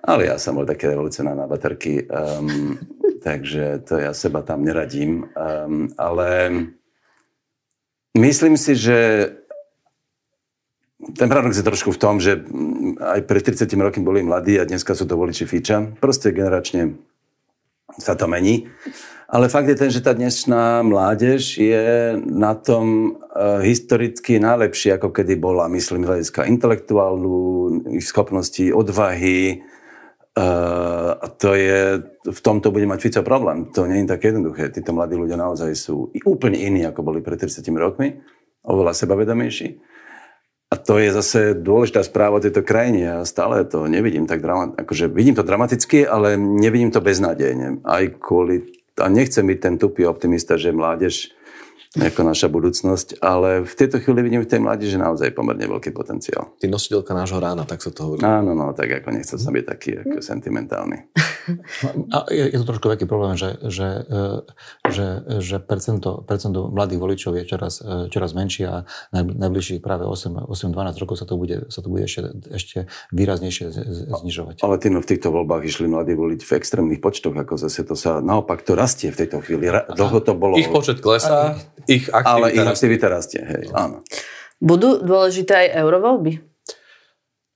Ale 0.06 0.30
ja 0.30 0.38
som 0.38 0.54
bol 0.54 0.70
taký 0.70 0.94
revolucionár 0.94 1.34
na 1.34 1.50
baterky, 1.50 2.06
um, 2.06 2.78
takže 3.28 3.82
to 3.86 3.98
ja 3.98 4.14
seba 4.14 4.46
tam 4.46 4.62
neradím. 4.62 5.26
Um, 5.34 5.90
ale 5.98 6.30
myslím 8.14 8.58
si, 8.58 8.78
že 8.78 8.98
ten 11.14 11.30
paradox 11.30 11.54
je 11.54 11.66
trošku 11.66 11.94
v 11.94 12.02
tom, 12.02 12.18
že 12.18 12.42
aj 12.98 13.30
pred 13.30 13.46
30 13.46 13.70
rokmi 13.78 14.02
boli 14.02 14.26
mladí 14.26 14.58
a 14.58 14.66
dneska 14.66 14.98
sú 14.98 15.06
to 15.06 15.14
voliči 15.14 15.46
Fiča. 15.46 15.86
Proste 16.02 16.34
generačne 16.34 16.98
sa 18.02 18.18
to 18.18 18.26
mení. 18.26 18.66
Ale 19.26 19.50
fakt 19.50 19.66
je 19.66 19.78
ten, 19.78 19.90
že 19.90 20.06
tá 20.06 20.14
dnešná 20.14 20.86
mládež 20.86 21.58
je 21.58 22.14
na 22.30 22.54
tom 22.54 23.18
uh, 23.18 23.58
historicky 23.62 24.38
najlepšie, 24.38 25.02
ako 25.02 25.10
kedy 25.10 25.34
bola, 25.42 25.66
myslím, 25.74 26.06
hľadiska 26.06 26.46
intelektuálnu, 26.46 27.38
ich 27.98 28.06
schopnosti, 28.06 28.70
odvahy. 28.70 29.66
Uh, 30.38 31.18
a 31.18 31.26
to 31.32 31.58
je, 31.58 32.06
v 32.22 32.40
tomto 32.44 32.70
bude 32.70 32.86
mať 32.86 33.02
Fico 33.02 33.22
problém. 33.26 33.66
To 33.74 33.90
nie 33.90 34.06
je 34.06 34.14
také 34.14 34.30
jednoduché. 34.30 34.70
Títo 34.70 34.94
mladí 34.94 35.18
ľudia 35.18 35.42
naozaj 35.42 35.74
sú 35.74 36.14
úplne 36.22 36.62
iní, 36.62 36.86
ako 36.86 37.02
boli 37.02 37.26
pred 37.26 37.42
30 37.42 37.66
rokmi. 37.82 38.22
Oveľa 38.62 38.94
sebavedomejší. 38.94 39.95
A 40.74 40.82
to 40.82 40.98
je 40.98 41.14
zase 41.14 41.40
dôležitá 41.62 42.02
správa 42.02 42.42
tejto 42.42 42.66
krajine. 42.66 43.06
Ja 43.06 43.18
stále 43.22 43.64
to 43.70 43.86
nevidím 43.86 44.26
tak 44.26 44.42
dramaticky. 44.42 44.82
Akože 44.82 45.06
vidím 45.14 45.38
to 45.38 45.46
dramaticky, 45.46 46.10
ale 46.10 46.36
nevidím 46.42 46.90
to 46.90 47.06
beznádejne. 47.06 47.86
Aj 47.86 48.04
kvôli 48.18 48.76
a 48.96 49.12
nechcem 49.12 49.44
byť 49.44 49.60
ten 49.60 49.76
tupý 49.76 50.08
optimista, 50.08 50.56
že 50.56 50.72
mládež 50.72 51.36
ako 51.96 52.28
naša 52.28 52.52
budúcnosť, 52.52 53.24
ale 53.24 53.64
v 53.64 53.74
tejto 53.76 54.04
chvíli 54.04 54.20
vidím 54.28 54.44
v 54.44 54.52
tej 54.52 54.60
mládeži 54.60 55.00
naozaj 55.00 55.32
pomerne 55.32 55.64
veľký 55.64 55.96
potenciál. 55.96 56.52
Ty 56.60 56.68
nositeľka 56.68 57.16
nášho 57.16 57.40
rána, 57.40 57.64
tak 57.64 57.80
sa 57.80 57.88
to 57.88 58.04
hovorí. 58.04 58.20
Áno, 58.24 58.52
no, 58.52 58.76
tak 58.76 59.00
ako 59.00 59.16
nechcel 59.16 59.40
som 59.40 59.56
byť 59.56 59.66
taký 59.68 59.92
ako 60.04 60.20
sentimentálny. 60.20 61.08
A 62.16 62.18
je, 62.34 62.44
je 62.50 62.58
to 62.58 62.66
trošku 62.66 62.86
veľký 62.90 63.06
problém, 63.06 63.38
že, 63.38 63.58
že, 63.70 63.88
e, 64.10 64.24
že, 64.90 65.08
že 65.42 65.58
percento, 65.62 66.26
percento 66.26 66.74
mladých 66.74 67.00
voličov 67.00 67.32
je 67.38 67.44
čoraz, 67.46 67.74
e, 67.82 68.10
čoraz 68.10 68.34
menšie 68.34 68.66
a 68.66 68.78
najbližších 69.14 69.82
práve 69.82 70.10
8-12 70.10 71.02
rokov 71.02 71.16
sa 71.22 71.26
to 71.30 71.38
bude, 71.38 71.70
sa 71.70 71.86
to 71.86 71.88
bude 71.94 72.10
ešte, 72.10 72.22
ešte 72.50 72.78
výraznejšie 73.14 73.66
znižovať. 74.10 74.66
Ale 74.66 74.76
tí 74.82 74.90
no, 74.90 75.02
v 75.02 75.08
týchto 75.10 75.30
voľbách 75.30 75.64
išli 75.66 75.86
mladí 75.86 76.18
voliť 76.18 76.42
v 76.42 76.52
extrémnych 76.58 77.02
počtoch, 77.02 77.38
ako 77.38 77.62
zase 77.62 77.86
to 77.86 77.94
sa 77.94 78.20
naopak 78.20 78.66
to 78.66 78.74
rastie 78.74 79.14
v 79.14 79.26
tejto 79.26 79.46
chvíli. 79.46 79.70
Dlho 79.70 80.20
to 80.26 80.34
bolo... 80.34 80.58
Ich 80.58 80.70
počet 80.70 81.02
klesá, 81.02 81.60
ich 81.86 82.10
aktivita 82.10 82.34
Ale 82.34 82.48
ich 82.58 82.66
aktivita 82.66 83.06
rastie, 83.12 83.42
hej, 83.46 83.64
áno. 83.74 84.02
Budú 84.58 85.04
dôležité 85.04 85.68
aj 85.68 85.84
eurovoľby? 85.84 86.32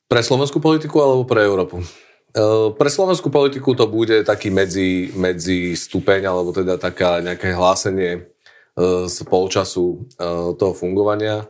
Pre 0.09 0.21
slovenskú 0.25 0.57
politiku 0.57 0.99
alebo 0.99 1.23
pre 1.23 1.45
Európu? 1.45 1.85
Uh, 2.29 2.69
pre 2.77 2.89
slovenskú 2.93 3.33
politiku 3.33 3.73
to 3.73 3.89
bude 3.89 4.21
taký 4.21 4.53
medzi, 4.53 5.09
medzi 5.17 5.73
stupeň, 5.73 6.29
alebo 6.29 6.53
teda 6.53 6.77
taká 6.77 7.25
nejaké 7.25 7.57
hlásenie 7.57 8.29
uh, 8.77 9.09
z 9.09 9.17
polčasu 9.25 10.05
uh, 10.21 10.53
toho 10.53 10.77
fungovania, 10.77 11.49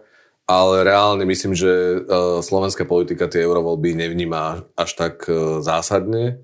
ale 0.49 0.81
reálne 0.81 1.29
myslím, 1.29 1.53
že 1.53 2.01
slovenská 2.41 2.81
politika 2.89 3.29
tie 3.29 3.45
eurovoľby 3.45 3.93
nevníma 3.93 4.65
až 4.73 4.97
tak 4.97 5.29
zásadne. 5.61 6.41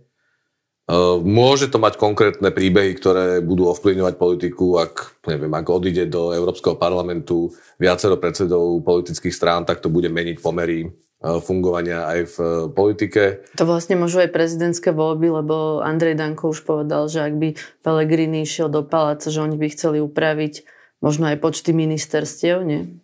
Môže 1.25 1.73
to 1.73 1.81
mať 1.81 1.97
konkrétne 1.97 2.53
príbehy, 2.53 2.93
ktoré 3.01 3.41
budú 3.41 3.73
ovplyvňovať 3.73 4.21
politiku, 4.21 4.77
ak, 4.77 5.25
neviem, 5.25 5.49
ak 5.49 5.65
odíde 5.65 6.05
do 6.05 6.29
Európskeho 6.37 6.77
parlamentu 6.77 7.49
viacero 7.81 8.21
predsedov 8.21 8.85
politických 8.85 9.33
strán, 9.33 9.65
tak 9.65 9.81
to 9.81 9.89
bude 9.89 10.13
meniť 10.13 10.37
pomery 10.37 10.93
fungovania 11.41 12.05
aj 12.05 12.19
v 12.31 12.37
e, 12.37 12.49
politike. 12.69 13.21
To 13.57 13.65
vlastne 13.65 13.97
môžu 13.97 14.21
aj 14.21 14.35
prezidentské 14.35 14.93
voľby, 14.93 15.41
lebo 15.41 15.81
Andrej 15.81 16.19
Danko 16.19 16.53
už 16.53 16.61
povedal, 16.63 17.09
že 17.09 17.25
ak 17.25 17.33
by 17.35 17.49
Pelegrini 17.81 18.45
išiel 18.45 18.69
do 18.69 18.85
paláca, 18.85 19.33
že 19.33 19.41
oni 19.41 19.57
by 19.57 19.67
chceli 19.73 19.97
upraviť 20.01 20.67
možno 21.01 21.29
aj 21.29 21.41
počty 21.41 21.73
ministerstiev, 21.73 22.61
nie? 22.63 23.01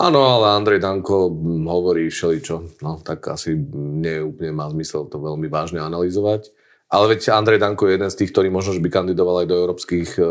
Áno, 0.00 0.24
ale 0.24 0.56
Andrej 0.56 0.80
Danko 0.80 1.28
hovorí 1.68 2.08
všeličo. 2.08 2.80
No, 2.80 3.04
tak 3.04 3.20
asi 3.28 3.52
nie 3.76 4.24
úplne 4.24 4.56
má 4.56 4.64
zmysel 4.72 5.12
to 5.12 5.20
veľmi 5.20 5.44
vážne 5.52 5.84
analyzovať. 5.84 6.48
Ale 6.90 7.14
veď 7.14 7.36
Andrej 7.36 7.60
Danko 7.60 7.86
je 7.86 7.94
jeden 8.00 8.10
z 8.10 8.18
tých, 8.18 8.32
ktorý 8.34 8.48
možno 8.50 8.74
by 8.80 8.90
kandidoval 8.90 9.44
aj 9.44 9.48
do 9.52 9.56
európskych, 9.60 10.10
e, 10.18 10.26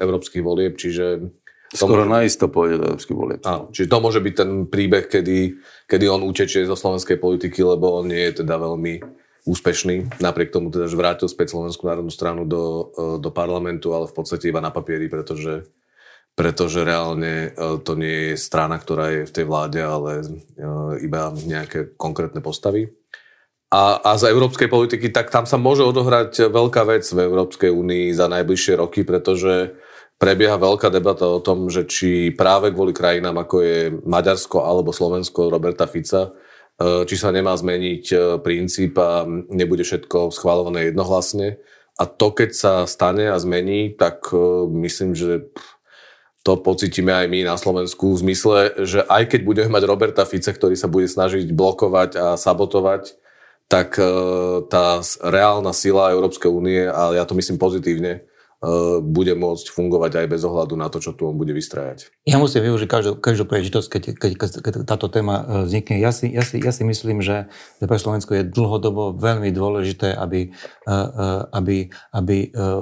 európskych 0.00 0.40
volieb, 0.40 0.78
čiže 0.78 1.34
Skoro 1.74 2.06
môže... 2.06 2.14
naisto 2.14 2.46
pôjde 2.46 2.78
do 2.78 2.84
európskych 2.94 3.18
volieb. 3.18 3.40
Áno, 3.42 3.74
čiže 3.74 3.90
to 3.90 3.98
môže 3.98 4.20
byť 4.22 4.34
ten 4.38 4.50
príbeh, 4.70 5.10
kedy, 5.10 5.38
kedy 5.90 6.04
on 6.06 6.22
utečie 6.22 6.62
zo 6.62 6.78
slovenskej 6.78 7.18
politiky, 7.18 7.58
lebo 7.66 7.98
on 7.98 8.06
nie 8.06 8.22
je 8.30 8.46
teda 8.46 8.54
veľmi 8.54 9.02
úspešný, 9.46 10.18
napriek 10.18 10.50
tomu 10.50 10.74
teda, 10.74 10.90
že 10.90 10.98
vrátil 10.98 11.30
späť 11.30 11.54
Slovenskú 11.54 11.86
národnú 11.86 12.10
stranu 12.10 12.42
do, 12.42 12.90
e, 12.90 13.22
do 13.22 13.30
parlamentu, 13.30 13.94
ale 13.94 14.10
v 14.10 14.14
podstate 14.18 14.50
iba 14.50 14.58
na 14.58 14.74
papieri, 14.74 15.06
pretože, 15.06 15.70
pretože 16.34 16.82
reálne 16.82 17.54
e, 17.54 17.78
to 17.78 17.94
nie 17.94 18.34
je 18.34 18.42
strana, 18.42 18.74
ktorá 18.74 19.14
je 19.14 19.22
v 19.22 19.34
tej 19.34 19.44
vláde, 19.46 19.78
ale 19.78 20.12
e, 20.18 20.26
iba 21.06 21.30
nejaké 21.30 21.94
konkrétne 21.94 22.42
postavy. 22.42 22.90
A, 23.70 24.02
a 24.02 24.18
z 24.18 24.34
európskej 24.34 24.66
politiky, 24.66 25.14
tak 25.14 25.30
tam 25.30 25.46
sa 25.46 25.58
môže 25.58 25.86
odohrať 25.86 26.50
veľká 26.50 26.82
vec 26.86 27.06
v 27.06 27.18
Európskej 27.26 27.70
únii 27.70 28.14
za 28.14 28.26
najbližšie 28.26 28.78
roky, 28.78 29.06
pretože 29.06 29.78
prebieha 30.16 30.56
veľká 30.56 30.88
debata 30.88 31.28
o 31.28 31.44
tom, 31.44 31.68
že 31.68 31.84
či 31.84 32.32
práve 32.32 32.72
kvôli 32.72 32.96
krajinám, 32.96 33.36
ako 33.36 33.56
je 33.60 33.78
Maďarsko 34.04 34.64
alebo 34.64 34.96
Slovensko 34.96 35.52
Roberta 35.52 35.84
Fica, 35.84 36.32
e, 36.80 37.04
či 37.04 37.16
sa 37.20 37.28
nemá 37.28 37.52
zmeniť 37.52 38.04
e, 38.12 38.16
princíp 38.40 38.96
a 38.96 39.28
nebude 39.28 39.84
všetko 39.84 40.32
schválované 40.32 40.88
jednohlasne. 40.92 41.60
A 41.96 42.04
to, 42.04 42.32
keď 42.32 42.50
sa 42.52 42.72
stane 42.88 43.28
a 43.28 43.36
zmení, 43.36 43.92
tak 43.92 44.32
e, 44.32 44.36
myslím, 44.88 45.12
že 45.12 45.52
to 46.44 46.56
pocítime 46.62 47.10
aj 47.12 47.26
my 47.26 47.42
na 47.42 47.58
Slovensku 47.58 48.16
v 48.16 48.22
zmysle, 48.30 48.58
že 48.86 49.02
aj 49.04 49.34
keď 49.34 49.40
budeme 49.42 49.70
mať 49.76 49.82
Roberta 49.84 50.22
Fica, 50.24 50.54
ktorý 50.54 50.78
sa 50.78 50.86
bude 50.86 51.10
snažiť 51.10 51.50
blokovať 51.50 52.10
a 52.14 52.26
sabotovať, 52.38 53.18
tak 53.66 53.98
tá 54.70 55.02
reálna 55.26 55.74
sila 55.74 56.14
Európskej 56.14 56.46
únie, 56.46 56.86
a 56.86 57.18
ja 57.18 57.26
to 57.26 57.34
myslím 57.34 57.58
pozitívne, 57.58 58.22
bude 59.04 59.36
môcť 59.36 59.68
fungovať 59.68 60.24
aj 60.24 60.26
bez 60.32 60.40
ohľadu 60.40 60.80
na 60.80 60.88
to, 60.88 60.96
čo 60.96 61.12
tu 61.12 61.28
on 61.28 61.36
bude 61.36 61.52
vystrajať. 61.52 62.08
Ja 62.24 62.40
musím 62.40 62.64
využiť 62.64 62.88
každú, 62.88 63.12
každú 63.20 63.44
príležitosť, 63.44 63.88
keď, 63.92 64.02
keď, 64.16 64.32
keď 64.64 64.72
táto 64.88 65.12
téma 65.12 65.44
e, 65.44 65.44
vznikne. 65.68 66.00
Ja 66.00 66.08
si, 66.08 66.32
ja, 66.32 66.40
si, 66.40 66.56
ja 66.58 66.72
si 66.72 66.82
myslím, 66.88 67.20
že 67.20 67.52
pre 67.84 67.98
Slovensko 68.00 68.32
je 68.32 68.48
dlhodobo 68.48 69.12
veľmi 69.12 69.52
dôležité, 69.52 70.16
aby, 70.16 70.56
e, 70.88 70.96
aby, 71.52 71.92
aby 72.16 72.36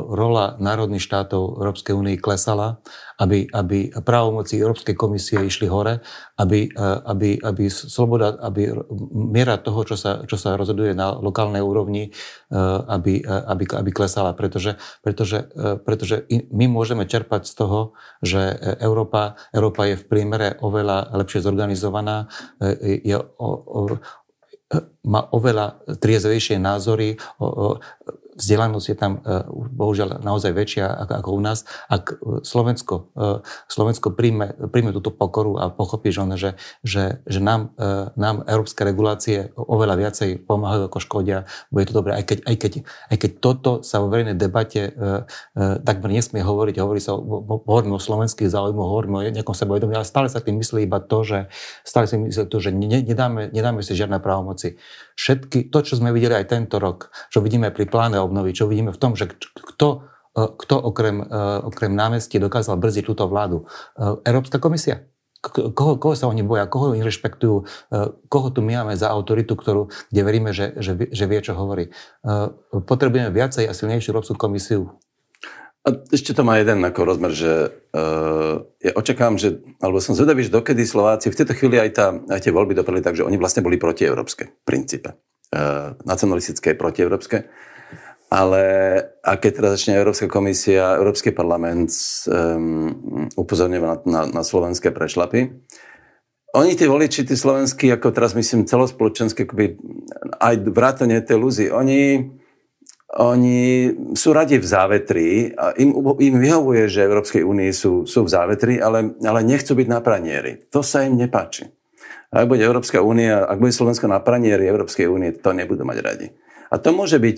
rola 0.09 0.55
národných 0.63 1.03
štátov 1.03 1.59
Európskej 1.59 1.95
únie 1.95 2.23
klesala, 2.23 2.79
aby, 3.20 3.50
aby 3.50 3.92
právomoci 4.03 4.59
Európskej 4.59 4.94
komisie 4.94 5.42
išli 5.44 5.66
hore, 5.66 6.00
aby, 6.40 6.70
aby, 7.07 7.38
aby 7.42 7.64
sloboda, 7.70 8.38
aby 8.40 8.70
miera 9.12 9.59
toho, 9.59 9.83
čo 9.87 9.96
sa, 9.98 10.22
čo 10.27 10.38
sa 10.38 10.55
rozhoduje 10.55 10.94
na 10.94 11.14
lokálnej 11.14 11.62
úrovni, 11.62 12.11
aby, 12.88 13.22
aby, 13.24 13.64
aby 13.66 13.90
klesala, 13.90 14.35
pretože, 14.35 14.79
pretože 15.05 15.48
pretože 16.05 16.27
my 16.53 16.66
môžeme 16.68 17.09
čerpať 17.09 17.48
z 17.48 17.55
toho, 17.55 17.96
že 18.20 18.40
Európa, 18.83 19.38
Európa 19.57 19.87
je 19.88 19.96
v 19.96 20.05
priemere 20.05 20.59
oveľa 20.61 21.14
lepšie 21.16 21.40
zorganizovaná, 21.40 22.29
je 22.83 23.16
o, 23.16 23.24
o, 23.38 23.81
má 25.07 25.24
oveľa 25.31 25.81
triezvejšie 26.03 26.59
názory, 26.61 27.16
o, 27.38 27.46
o, 27.46 27.66
vzdelanosť 28.35 28.87
je 28.90 28.97
tam 28.99 29.12
e, 29.23 29.47
bohužiaľ 29.51 30.20
naozaj 30.23 30.53
väčšia 30.53 30.87
ako 31.07 31.31
u 31.35 31.40
nás. 31.40 31.62
Ak 31.87 32.18
e, 32.18 32.42
Slovensko, 32.42 33.11
e, 33.14 33.40
Slovensko 33.70 34.12
príjme, 34.12 34.55
príjme 34.70 34.90
túto 34.90 35.14
pokoru 35.14 35.59
a 35.59 35.70
pochopí, 35.70 36.11
že, 36.11 36.23
že, 36.83 37.23
že, 37.25 37.40
nám, 37.40 37.75
nám 38.14 38.44
európske 38.47 38.83
regulácie 38.85 39.55
oveľa 39.57 39.94
viacej 39.99 40.31
pomáhajú 40.44 40.90
ako 40.90 40.99
škodia, 41.01 41.38
bude 41.70 41.90
to 41.90 41.97
dobré. 41.97 42.18
Aj 42.18 42.25
keď, 42.27 42.38
aj 42.47 42.57
keď, 42.59 42.73
aj 42.85 43.16
keď 43.16 43.31
toto 43.40 43.73
sa 43.83 44.03
vo 44.03 44.11
verejnej 44.11 44.37
debate 44.37 44.94
takmer 45.57 46.11
nesmie 46.12 46.42
hovoriť, 46.42 46.75
hovorí 46.79 47.01
sa, 47.03 47.16
hovoríme 47.16 47.94
o 47.97 48.03
slovenských 48.03 48.51
záujmoch, 48.51 48.88
hovoríme 48.90 49.16
o 49.16 49.23
nejakom 49.35 49.57
sebavedomí, 49.57 49.94
ale 49.97 50.07
stále 50.07 50.29
sa 50.31 50.42
tým 50.42 50.61
myslí 50.61 50.87
iba 50.87 51.01
to, 51.03 51.25
že 51.27 51.38
stále 51.83 52.07
si 52.07 52.18
myslí 52.18 52.47
to, 52.47 52.59
že 52.61 52.70
nedáme, 52.75 53.51
nedáme 53.51 53.81
si 53.83 53.94
žiadne 53.97 54.18
právomoci. 54.20 54.79
Všetky, 55.14 55.70
to, 55.70 55.79
čo 55.87 55.94
sme 55.94 56.11
videli 56.11 56.35
aj 56.35 56.50
tento 56.50 56.83
rok, 56.83 57.14
čo 57.31 57.38
vidíme 57.38 57.70
pri 57.70 57.87
pláne 57.87 58.18
obnovy, 58.18 58.50
čo 58.50 58.66
vidíme 58.66 58.90
v 58.90 58.98
tom, 58.98 59.14
že 59.14 59.31
kto, 59.55 60.07
e, 60.35 60.42
kto 60.59 60.74
okrem, 60.74 61.22
e, 61.22 61.27
okrem 61.70 61.94
námestí 61.94 62.42
dokázal 62.42 62.74
brzdiť 62.83 63.05
túto 63.07 63.31
vládu? 63.31 63.64
E, 63.94 64.20
Európska 64.27 64.59
komisia? 64.59 65.07
Koho, 65.44 66.00
koho 66.00 66.16
sa 66.16 66.24
oni 66.33 66.40
boja, 66.40 66.64
koho 66.64 66.96
oni 66.96 67.05
rešpektujú, 67.05 67.68
koho 68.33 68.48
tu 68.48 68.64
máme 68.64 68.96
za 68.96 69.12
autoritu, 69.12 69.53
ktorú, 69.61 69.92
kde 70.09 70.20
veríme, 70.24 70.57
že, 70.57 70.72
že, 70.81 70.96
že 70.96 71.24
vie, 71.29 71.37
čo 71.44 71.53
hovorí. 71.53 71.92
Potrebujeme 72.72 73.29
viacej 73.29 73.68
a 73.68 73.77
silnejšiu 73.77 74.16
Európsku 74.16 74.40
komisiu. 74.40 74.96
A 75.85 75.92
ešte 76.09 76.33
to 76.33 76.49
má 76.49 76.57
jeden 76.57 76.81
ako 76.81 77.05
rozmer, 77.05 77.33
že 77.37 77.68
uh, 77.92 78.64
ja 78.81 78.92
očakám, 78.97 79.37
že, 79.37 79.61
alebo 79.85 80.01
som 80.01 80.16
zvedavý, 80.16 80.49
že 80.49 80.57
dokedy 80.57 80.81
Slováci, 80.88 81.29
v 81.29 81.37
tejto 81.37 81.53
chvíli 81.53 81.77
aj, 81.77 81.90
tá, 81.92 82.07
aj 82.16 82.40
tie 82.40 82.57
voľby 82.57 82.73
dopadli 82.73 83.05
tak, 83.05 83.20
že 83.20 83.27
oni 83.27 83.37
vlastne 83.37 83.61
boli 83.61 83.77
protieurópske 83.77 84.49
v 84.49 84.64
princípe. 84.64 85.12
Uh, 85.53 85.92
nacionalistické, 86.09 86.73
protieurópske. 86.73 87.53
Ale 88.33 88.64
a 89.20 89.33
keď 89.37 89.51
teraz 89.61 89.70
začne 89.79 90.01
Európska 90.01 90.27
komisia, 90.27 90.97
Európsky 90.97 91.31
parlament 91.31 91.92
um, 92.27 93.29
upozorňuje 93.37 93.81
na, 93.85 93.94
na, 94.09 94.23
na 94.27 94.42
slovenské 94.42 94.88
prešlapy, 94.90 95.53
oni 96.55 96.79
tí 96.79 96.87
voliči, 96.87 97.27
tí 97.27 97.35
slovenskí, 97.35 97.90
ako 97.90 98.14
teraz 98.14 98.33
myslím 98.38 98.62
celospoločenské, 98.62 99.42
akoby, 99.42 99.75
aj 100.38 100.55
vrátane 100.70 101.18
tej 101.18 101.37
lúzy, 101.38 101.64
oni, 101.66 102.31
oni 103.14 103.94
sú 104.18 104.35
radi 104.35 104.59
v 104.59 104.66
závetri 104.66 105.55
a 105.55 105.70
im, 105.79 105.94
im 106.18 106.37
vyhovuje, 106.42 106.90
že 106.90 107.07
Európskej 107.07 107.46
únii 107.46 107.70
sú, 107.70 108.11
sú 108.11 108.27
v 108.27 108.33
závetri, 108.33 108.74
ale, 108.83 109.14
ale 109.22 109.46
nechcú 109.46 109.79
byť 109.79 109.87
na 109.87 110.03
pranieri. 110.03 110.66
To 110.74 110.83
sa 110.83 111.07
im 111.07 111.14
nepáči. 111.14 111.71
Ak 112.35 112.50
bude 112.50 112.67
Európska 112.67 112.98
únia, 112.98 113.46
ak 113.46 113.62
bude 113.62 113.71
Slovensko 113.71 114.10
na 114.10 114.19
pranieri 114.19 114.67
Európskej 114.67 115.06
únie, 115.06 115.31
to 115.31 115.54
nebudú 115.54 115.87
mať 115.87 115.98
radi. 116.02 116.27
A 116.75 116.83
to 116.83 116.90
môže 116.90 117.23
byť 117.23 117.37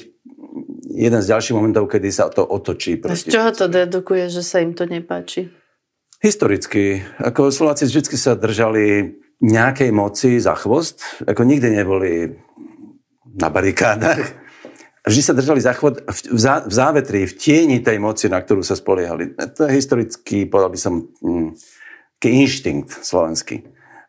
jeden 0.96 1.20
z 1.20 1.28
ďalších 1.28 1.52
momentov, 1.52 1.92
kedy 1.92 2.08
sa 2.08 2.32
to 2.32 2.40
otočí. 2.40 2.96
Z 3.04 3.28
čoho 3.28 3.52
to 3.52 3.68
dedukuje, 3.68 4.32
že 4.32 4.40
sa 4.40 4.64
im 4.64 4.72
to 4.72 4.88
nepáči? 4.88 5.52
Historicky. 6.24 7.04
Ako 7.20 7.52
Slováci 7.52 7.84
vždy 7.84 8.16
sa 8.16 8.32
držali 8.32 9.12
nejakej 9.44 9.92
moci 9.92 10.40
za 10.40 10.56
chvost, 10.56 11.04
ako 11.28 11.44
nikdy 11.44 11.68
neboli 11.76 12.32
na 13.36 13.52
barikádach. 13.52 14.45
Vždy 15.06 15.22
sa 15.22 15.38
držali 15.38 15.62
za 15.62 15.70
v, 15.70 15.94
zá, 16.34 16.66
v 16.66 16.72
závetri, 16.74 17.30
v 17.30 17.34
tieni 17.38 17.78
tej 17.78 18.02
moci, 18.02 18.26
na 18.26 18.42
ktorú 18.42 18.66
sa 18.66 18.74
spoliehali. 18.74 19.38
To 19.38 19.70
je 19.70 19.78
historický, 19.78 20.50
povedal 20.50 20.74
by 20.74 20.80
som, 20.82 20.94
mm, 21.22 21.54
inštinkt 22.26 23.06
slovenský. 23.06 23.62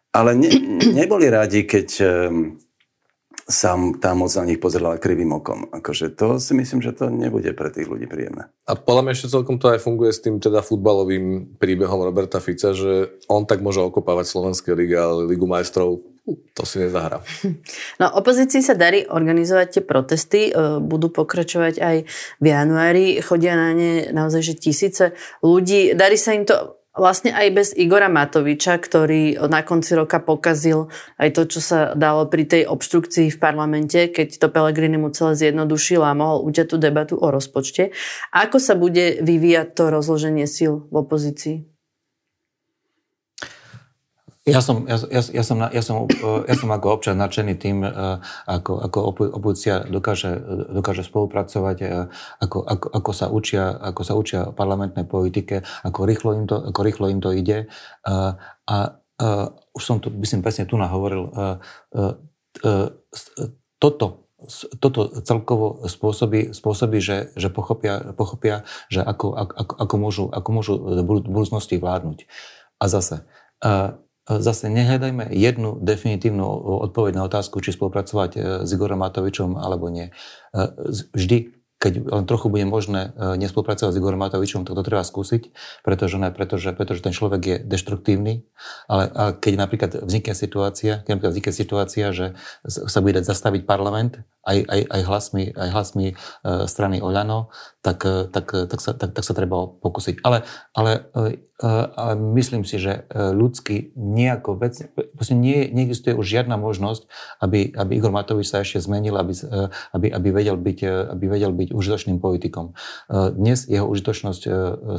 Ale 0.09 0.33
ne, 0.33 0.49
neboli 0.97 1.29
radi, 1.29 1.69
keď 1.69 1.87
sa 3.47 3.79
tá 4.03 4.11
moc 4.11 4.27
na 4.35 4.43
nich 4.43 4.59
pozerala 4.59 4.99
krivým 4.99 5.31
okom. 5.31 5.71
Akože 5.71 6.11
to 6.11 6.35
si 6.35 6.51
myslím, 6.51 6.83
že 6.83 6.91
to 6.91 7.07
nebude 7.07 7.47
pre 7.55 7.71
tých 7.71 7.87
ľudí 7.87 8.03
príjemné. 8.03 8.51
A 8.67 8.75
podľa 8.75 9.07
mňa 9.07 9.15
ešte 9.15 9.31
celkom 9.31 9.55
to 9.55 9.71
aj 9.71 9.79
funguje 9.79 10.11
s 10.11 10.19
tým 10.19 10.43
teda 10.43 10.59
futbalovým 10.59 11.55
príbehom 11.55 12.03
Roberta 12.03 12.43
Fica, 12.43 12.75
že 12.75 13.15
on 13.31 13.47
tak 13.47 13.63
môže 13.63 13.79
okopávať 13.79 14.27
Slovenské 14.27 14.75
ligy, 14.75 14.99
ale 14.99 15.31
Ligu 15.31 15.47
majstrov 15.47 16.03
to 16.53 16.63
si 16.67 16.83
nezahrá. 16.83 17.23
No 18.01 18.13
opozícii 18.13 18.61
sa 18.61 18.75
darí 18.75 19.07
organizovať 19.07 19.67
tie 19.79 19.83
protesty, 19.83 20.41
e, 20.49 20.77
budú 20.83 21.09
pokračovať 21.09 21.79
aj 21.79 21.97
v 22.37 22.45
januári, 22.45 23.23
chodia 23.23 23.57
na 23.57 23.73
ne 23.73 24.11
naozaj 24.11 24.41
že 24.43 24.53
tisíce 24.59 25.05
ľudí. 25.41 25.97
Darí 25.97 26.19
sa 26.19 26.35
im 26.35 26.45
to 26.45 26.77
vlastne 26.97 27.31
aj 27.31 27.47
bez 27.53 27.67
Igora 27.77 28.09
Matoviča, 28.09 28.75
ktorý 28.81 29.37
na 29.47 29.61
konci 29.61 29.93
roka 29.93 30.17
pokazil 30.17 30.89
aj 31.21 31.29
to, 31.37 31.41
čo 31.45 31.59
sa 31.61 31.79
dalo 31.93 32.25
pri 32.27 32.49
tej 32.49 32.63
obštrukcii 32.65 33.29
v 33.29 33.37
parlamente, 33.37 34.09
keď 34.09 34.41
to 34.41 34.47
Pelegrini 34.49 34.97
mu 34.97 35.13
celé 35.13 35.37
zjednodušil 35.37 36.01
a 36.01 36.17
mohol 36.17 36.43
uťať 36.49 36.65
tú 36.73 36.77
debatu 36.81 37.15
o 37.15 37.29
rozpočte. 37.29 37.93
Ako 38.33 38.57
sa 38.57 38.73
bude 38.73 39.21
vyvíjať 39.21 39.77
to 39.77 39.93
rozloženie 39.93 40.49
síl 40.49 40.89
v 40.89 40.95
opozícii? 40.97 41.76
Ja 44.47 44.63
som, 44.63 44.87
ja, 44.87 44.95
ja, 45.11 45.19
ja, 45.19 45.43
som, 45.43 45.59
ja, 45.59 45.83
som, 45.83 46.07
ja 46.47 46.55
som 46.55 46.69
ako 46.71 46.87
občan 46.95 47.19
nadšený 47.19 47.53
tým, 47.59 47.83
e, 47.83 47.91
ako, 48.47 48.71
ako 48.79 48.97
opozícia 49.35 49.83
dokáže, 49.83 50.39
dokáže 50.71 51.03
spolupracovať, 51.03 52.07
ako, 52.39 52.63
ako, 52.63 52.87
ako, 52.95 53.11
sa 53.11 53.27
učia, 53.27 53.75
ako 53.75 54.01
sa 54.07 54.13
učia 54.15 54.41
parlamentnej 54.55 55.03
politike, 55.03 55.67
ako 55.83 56.07
rýchlo 56.07 56.31
im 56.39 56.45
to, 56.47 56.63
ako 56.63 56.79
rýchlo 56.79 57.11
im 57.11 57.19
to 57.19 57.35
ide. 57.35 57.67
A, 58.07 58.39
a, 58.63 58.77
a 59.19 59.27
už 59.75 59.83
som 59.83 59.99
to, 59.99 60.07
myslím, 60.15 60.39
presne 60.39 60.63
tu 60.63 60.79
nahovoril, 60.79 61.27
a, 61.35 61.59
a, 61.91 62.15
a, 62.63 62.89
toto 63.83 64.27
toto 64.77 65.09
celkovo 65.25 65.81
spôsobí, 65.89 66.53
spôsobí 66.53 67.01
že, 67.01 67.33
že 67.33 67.49
pochopia, 67.49 68.13
pochopia, 68.13 68.69
že 68.85 69.01
ako, 69.01 69.33
ako, 69.33 69.73
ako, 69.81 69.95
môžu, 69.97 70.25
ako 70.29 70.49
môžu 70.53 70.73
v 70.77 71.01
budúcnosti 71.25 71.81
vládnuť. 71.81 72.29
A 72.77 72.85
zase, 72.85 73.25
zase 74.27 74.67
nehľadajme 74.67 75.31
jednu 75.31 75.79
definitívnu 75.79 76.43
odpoveď 76.91 77.15
na 77.15 77.23
otázku, 77.25 77.63
či 77.63 77.71
spolupracovať 77.71 78.31
e, 78.35 78.39
s 78.67 78.69
Igorom 78.75 78.99
Matovičom 78.99 79.55
alebo 79.55 79.87
nie. 79.87 80.11
E, 80.11 80.63
vždy 81.15 81.55
keď 81.77 82.09
len 82.09 82.25
trochu 82.25 82.49
bude 82.49 82.65
možné 82.65 83.13
e, 83.13 83.37
nespolupracovať 83.37 83.93
s 83.93 83.99
Igorom 84.01 84.17
Matovičom, 84.17 84.65
tak 84.65 84.73
to 84.73 84.81
treba 84.81 85.05
skúsiť, 85.05 85.53
pretože, 85.85 86.17
ne, 86.17 86.33
pretože, 86.33 86.73
pretože 86.73 87.05
ten 87.05 87.13
človek 87.13 87.41
je 87.45 87.55
deštruktívny, 87.61 88.49
ale, 88.89 89.13
ale 89.13 89.31
keď 89.37 89.53
napríklad 89.61 89.91
vznikne 90.01 90.33
situácia, 90.33 91.05
keď 91.05 91.09
napríklad 91.13 91.33
vznikne 91.37 91.53
situácia, 91.53 92.05
že 92.17 92.33
sa 92.65 92.97
bude 92.97 93.21
zastaviť 93.21 93.69
parlament 93.69 94.25
aj, 94.41 94.57
aj, 94.65 94.81
aj 94.89 95.01
hlasmi, 95.05 95.45
aj 95.53 95.69
hlasmi 95.69 96.07
strany 96.65 96.97
Oľano, 96.97 97.53
tak, 97.85 98.01
tak, 98.33 98.47
tak, 98.49 98.79
sa, 98.81 98.97
tak, 98.97 99.13
tak 99.13 99.21
sa 99.21 99.33
treba 99.37 99.69
pokúsiť. 99.69 100.25
Ale, 100.25 100.49
ale 100.73 101.13
ale 101.65 102.13
myslím 102.37 102.61
si, 102.61 102.77
že 102.77 103.09
eh, 103.09 103.33
ľudský 103.33 103.97
nejako 103.97 104.61
vec, 104.61 104.77
nie, 105.33 105.65
neexistuje 105.73 106.13
už 106.13 106.25
žiadna 106.25 106.53
možnosť, 106.53 107.09
aby, 107.41 107.73
aby 107.73 107.91
Igor 107.97 108.13
Matovič 108.13 108.53
sa 108.53 108.61
ešte 108.61 108.85
zmenil, 108.85 109.17
aby, 109.17 109.33
eh, 109.33 109.73
aby, 109.97 110.07
aby, 110.13 110.29
vedel 110.29 110.57
byť, 110.57 110.79
aby 111.17 111.25
vedel 111.25 111.51
byť 111.57 111.73
užitočným 111.73 112.21
politikom. 112.21 112.77
Dnes 113.09 113.65
jeho 113.65 113.89
užitočnosť 113.89 114.41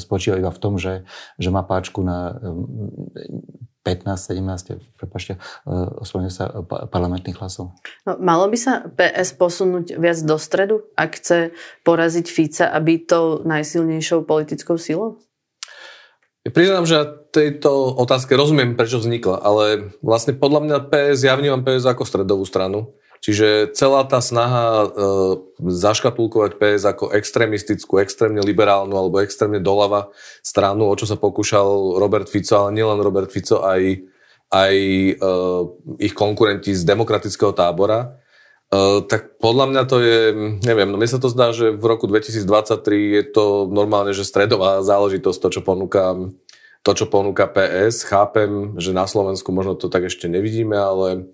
spočíva 0.02 0.40
iba 0.40 0.50
v 0.50 0.60
tom, 0.60 0.74
že, 0.80 1.06
že 1.38 1.48
má 1.54 1.62
páčku 1.62 2.02
na 2.02 2.34
15, 3.86 4.36
17, 4.36 4.98
prepašte, 4.98 5.40
oslovene 6.02 6.28
sa 6.28 6.50
parlamentných 6.66 7.38
hlasov. 7.40 7.72
No, 8.04 8.18
malo 8.20 8.50
by 8.50 8.58
sa 8.58 8.84
PS 8.84 9.32
posunúť 9.38 9.96
viac 9.96 10.18
do 10.20 10.36
stredu, 10.36 10.84
ak 10.98 11.16
chce 11.22 11.38
poraziť 11.86 12.26
Fica 12.28 12.66
a 12.68 12.78
byť 12.82 13.00
tou 13.08 13.40
najsilnejšou 13.46 14.28
politickou 14.28 14.76
silou? 14.76 15.22
Priznám, 16.46 16.86
že 16.86 17.04
tejto 17.34 17.98
otázke 17.98 18.32
rozumiem, 18.38 18.78
prečo 18.78 19.02
vznikla, 19.02 19.42
ale 19.42 19.64
vlastne 20.00 20.32
podľa 20.32 20.60
mňa 20.64 20.78
PS, 20.88 21.18
ja 21.26 21.34
vnímam 21.34 21.66
PS 21.66 21.90
ako 21.90 22.06
stredovú 22.06 22.46
stranu. 22.46 22.94
Čiže 23.18 23.74
celá 23.74 24.06
tá 24.06 24.22
snaha 24.22 24.86
e, 24.86 24.88
zaškatulkovať 25.58 26.54
PS 26.54 26.82
ako 26.86 27.10
extrémistickú, 27.10 27.98
extrémne 27.98 28.38
liberálnu 28.46 28.94
alebo 28.94 29.18
extrémne 29.18 29.58
doľava 29.58 30.14
stranu, 30.38 30.86
o 30.86 30.94
čo 30.94 31.10
sa 31.10 31.18
pokúšal 31.18 31.98
Robert 31.98 32.30
Fico, 32.30 32.54
ale 32.54 32.78
nielen 32.78 33.02
Robert 33.02 33.34
Fico, 33.34 33.66
aj, 33.66 34.06
aj 34.54 34.74
e, 34.78 35.14
ich 35.98 36.14
konkurenti 36.14 36.70
z 36.70 36.86
demokratického 36.86 37.50
tábora, 37.58 38.22
Uh, 38.68 39.00
tak 39.00 39.40
podľa 39.40 39.72
mňa 39.72 39.82
to 39.88 39.96
je, 40.04 40.20
neviem, 40.60 40.92
no 40.92 41.00
mne 41.00 41.08
sa 41.08 41.16
to 41.16 41.32
zdá, 41.32 41.56
že 41.56 41.72
v 41.72 41.84
roku 41.88 42.04
2023 42.04 43.16
je 43.16 43.24
to 43.32 43.64
normálne, 43.64 44.12
že 44.12 44.28
stredová 44.28 44.84
záležitosť, 44.84 45.40
to, 45.40 45.48
čo 45.56 45.60
ponúka, 45.64 46.12
to, 46.84 46.92
čo 46.92 47.08
ponúka 47.08 47.48
PS. 47.48 48.04
Chápem, 48.04 48.76
že 48.76 48.92
na 48.92 49.08
Slovensku 49.08 49.56
možno 49.56 49.72
to 49.72 49.88
tak 49.88 50.12
ešte 50.12 50.28
nevidíme, 50.28 50.76
ale, 50.76 51.32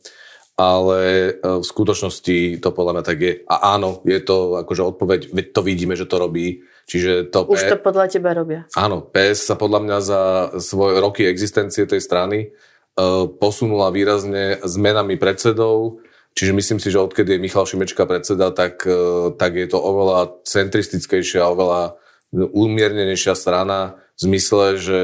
ale 0.55 1.35
uh, 1.43 1.59
v 1.59 1.66
skutočnosti 1.66 2.62
to 2.62 2.68
podľa 2.70 3.03
mňa 3.03 3.03
tak 3.03 3.18
je. 3.18 3.32
A 3.51 3.74
áno, 3.74 3.99
je 4.07 4.20
to 4.22 4.62
akože 4.62 4.95
odpoveď, 4.95 5.35
veď 5.35 5.47
to 5.51 5.61
vidíme, 5.66 5.99
že 5.99 6.07
to 6.07 6.22
robí. 6.22 6.62
Čiže 6.87 7.35
to 7.35 7.51
Už 7.51 7.66
P... 7.66 7.70
to 7.74 7.82
podľa 7.82 8.14
teba 8.14 8.30
robia. 8.30 8.70
Áno, 8.78 9.03
PS 9.03 9.51
sa 9.51 9.59
podľa 9.59 9.80
mňa 9.82 9.99
za 9.99 10.20
svoje 10.62 11.03
roky 11.03 11.26
existencie 11.26 11.82
tej 11.82 11.99
strany 11.99 12.55
uh, 12.95 13.26
posunula 13.26 13.91
výrazne 13.91 14.62
zmenami 14.62 15.18
predsedov, 15.18 16.04
Čiže 16.35 16.53
myslím 16.53 16.78
si, 16.82 16.91
že 16.91 16.99
odkedy 16.99 17.39
je 17.39 17.43
Michal 17.43 17.62
Šimečka 17.62 18.11
predseda, 18.11 18.51
tak, 18.51 18.82
e, 18.82 19.30
tak 19.39 19.55
je 19.55 19.70
to 19.70 19.78
oveľa 19.78 20.43
centristickejšia, 20.43 21.47
oveľa 21.47 21.95
umiernenejšia 22.35 23.39
strana 23.39 24.03
v 24.18 24.20
zmysle, 24.26 24.64
že 24.74 25.01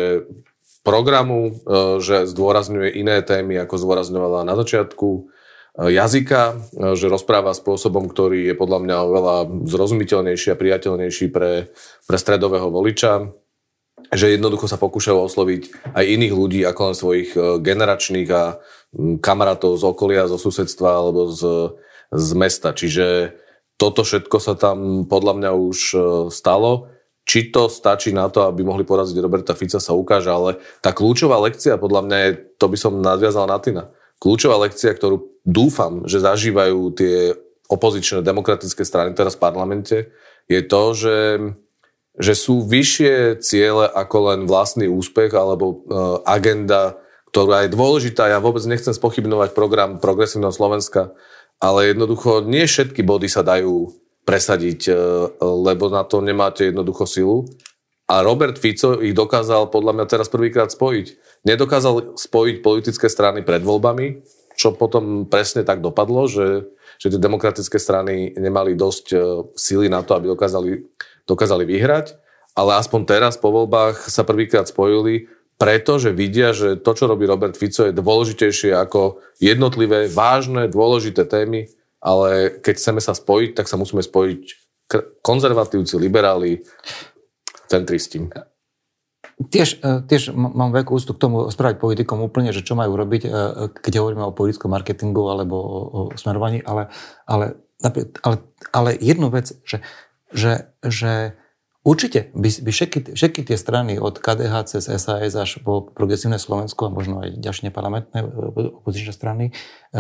programu, 0.83 1.55
e, 1.63 2.03
že 2.03 2.27
zdôrazňuje 2.27 2.99
iné 2.99 3.23
témy, 3.23 3.63
ako 3.63 3.79
zdôrazňovala 3.79 4.43
na 4.43 4.59
začiatku, 4.59 5.09
e, 5.15 5.21
jazyka, 5.95 6.43
že 6.99 7.07
rozpráva 7.07 7.55
spôsobom, 7.55 8.11
ktorý 8.11 8.51
je 8.51 8.55
podľa 8.59 8.79
mňa 8.83 8.97
oveľa 8.99 9.37
zrozumiteľnejší 9.71 10.51
a 10.51 10.59
priateľnejší 10.59 11.31
pre, 11.31 11.71
pre 12.11 12.17
stredového 12.19 12.75
voliča. 12.75 13.31
Že 14.11 14.35
jednoducho 14.35 14.67
sa 14.67 14.81
pokúšajú 14.81 15.31
osloviť 15.31 15.95
aj 15.95 16.05
iných 16.11 16.35
ľudí 16.35 16.61
ako 16.67 16.81
len 16.91 16.97
svojich 16.99 17.31
generačných 17.63 18.31
a 18.35 18.59
kamarátov 18.97 19.79
z 19.79 19.85
okolia, 19.87 20.31
zo 20.31 20.39
susedstva 20.39 20.89
alebo 20.99 21.31
z, 21.31 21.43
z 22.11 22.29
mesta. 22.35 22.75
Čiže 22.75 23.37
toto 23.79 24.03
všetko 24.03 24.37
sa 24.43 24.55
tam 24.59 25.07
podľa 25.07 25.33
mňa 25.41 25.51
už 25.55 25.79
e, 25.95 25.99
stalo. 26.35 26.91
Či 27.25 27.55
to 27.55 27.71
stačí 27.71 28.11
na 28.11 28.27
to, 28.27 28.45
aby 28.51 28.67
mohli 28.67 28.83
poraziť 28.83 29.17
Roberta 29.23 29.55
Fica, 29.55 29.79
sa 29.79 29.95
ukáže, 29.95 30.29
ale 30.29 30.59
tá 30.83 30.91
kľúčová 30.91 31.39
lekcia 31.39 31.79
podľa 31.79 32.03
mňa 32.03 32.17
je, 32.27 32.31
to 32.59 32.67
by 32.67 32.77
som 32.81 32.99
nadviazal 32.99 33.47
na 33.47 33.63
Tina, 33.63 33.85
kľúčová 34.19 34.67
lekcia, 34.67 34.91
ktorú 34.91 35.31
dúfam, 35.47 36.03
že 36.11 36.19
zažívajú 36.19 36.81
tie 36.99 37.39
opozičné 37.71 38.27
demokratické 38.27 38.83
strany 38.83 39.15
teraz 39.15 39.39
v 39.39 39.47
parlamente, 39.47 39.97
je 40.51 40.61
to, 40.67 40.83
že, 40.93 41.19
že 42.19 42.35
sú 42.35 42.67
vyššie 42.67 43.39
ciele 43.39 43.87
ako 43.87 44.35
len 44.35 44.41
vlastný 44.51 44.91
úspech 44.91 45.31
alebo 45.31 45.67
uh, 45.71 45.79
agenda 46.27 46.99
ktorá 47.31 47.65
je 47.65 47.75
dôležitá. 47.75 48.27
Ja 48.27 48.43
vôbec 48.43 48.63
nechcem 48.67 48.91
spochybnovať 48.91 49.55
program 49.55 50.03
Progresívneho 50.03 50.51
Slovenska, 50.51 51.15
ale 51.63 51.95
jednoducho 51.95 52.43
nie 52.43 52.67
všetky 52.67 53.07
body 53.07 53.31
sa 53.31 53.47
dajú 53.47 53.95
presadiť, 54.27 54.91
e, 54.91 54.93
lebo 55.41 55.89
na 55.89 56.03
to 56.03 56.21
nemáte 56.21 56.69
jednoducho 56.69 57.07
silu. 57.07 57.39
A 58.11 58.27
Robert 58.27 58.59
Fico 58.59 58.99
ich 58.99 59.15
dokázal 59.15 59.71
podľa 59.71 59.95
mňa 59.95 60.07
teraz 60.11 60.27
prvýkrát 60.27 60.75
spojiť. 60.75 61.07
Nedokázal 61.47 62.19
spojiť 62.19 62.57
politické 62.59 63.07
strany 63.07 63.47
pred 63.47 63.63
voľbami, 63.63 64.27
čo 64.59 64.75
potom 64.75 65.31
presne 65.31 65.63
tak 65.63 65.79
dopadlo, 65.79 66.27
že, 66.27 66.67
že 66.99 67.15
tie 67.15 67.23
demokratické 67.23 67.79
strany 67.79 68.35
nemali 68.35 68.75
dosť 68.75 69.07
e, 69.15 69.17
sily 69.55 69.87
na 69.87 70.03
to, 70.03 70.19
aby 70.19 70.27
dokázali, 70.35 70.83
dokázali 71.31 71.63
vyhrať. 71.63 72.19
Ale 72.59 72.83
aspoň 72.83 73.01
teraz 73.07 73.39
po 73.39 73.55
voľbách 73.55 74.11
sa 74.11 74.27
prvýkrát 74.27 74.67
spojili 74.67 75.31
pretože 75.61 76.17
vidia, 76.17 76.57
že 76.57 76.81
to, 76.81 76.97
čo 76.97 77.05
robí 77.05 77.29
Robert 77.29 77.53
Fico, 77.53 77.85
je 77.85 77.93
dôležitejšie 77.93 78.73
ako 78.73 79.21
jednotlivé, 79.45 80.09
vážne, 80.09 80.73
dôležité 80.73 81.29
témy, 81.29 81.69
ale 82.01 82.57
keď 82.65 82.81
chceme 82.81 83.01
sa 83.05 83.13
spojiť, 83.13 83.61
tak 83.61 83.69
sa 83.69 83.77
musíme 83.77 84.01
spojiť 84.01 84.41
konzervatívci, 85.21 86.01
liberáli, 86.01 86.65
centristi. 87.69 88.25
Tiež, 89.41 89.85
e, 89.85 90.01
tiež 90.09 90.33
mám 90.33 90.73
veľkú 90.73 90.97
ústu 90.97 91.13
k 91.13 91.23
tomu 91.29 91.53
správať 91.53 91.77
politikom 91.77 92.25
úplne, 92.25 92.57
že 92.57 92.65
čo 92.65 92.73
majú 92.73 92.97
robiť, 92.97 93.23
e, 93.25 93.31
keď 93.85 93.93
hovoríme 94.01 94.25
o 94.25 94.37
politickom 94.37 94.73
marketingu 94.73 95.29
alebo 95.29 95.57
o, 95.61 95.79
o 95.93 96.01
smerovaní, 96.17 96.65
ale, 96.65 96.89
ale, 97.29 97.61
ale, 98.25 98.35
ale 98.73 98.91
jednu 98.97 99.29
vec, 99.29 99.53
že, 99.65 99.85
že, 100.33 100.73
že 100.81 101.37
Určite 101.81 102.29
by, 102.37 102.49
by 102.61 102.71
všetky, 102.77 102.99
všetky 103.17 103.41
tie 103.49 103.57
strany 103.57 103.97
od 103.97 104.21
KDH 104.21 104.69
cez 104.69 104.85
SAS 104.85 105.33
až 105.33 105.65
po 105.65 105.89
progresívne 105.89 106.37
Slovensko 106.37 106.87
a 106.89 106.93
možno 106.93 107.25
aj 107.25 107.41
ďalšie 107.41 107.73
neparlamentné 107.73 108.21
e, 108.21 108.27
opozičné 108.85 109.17
strany 109.17 109.45
e, 109.49 109.53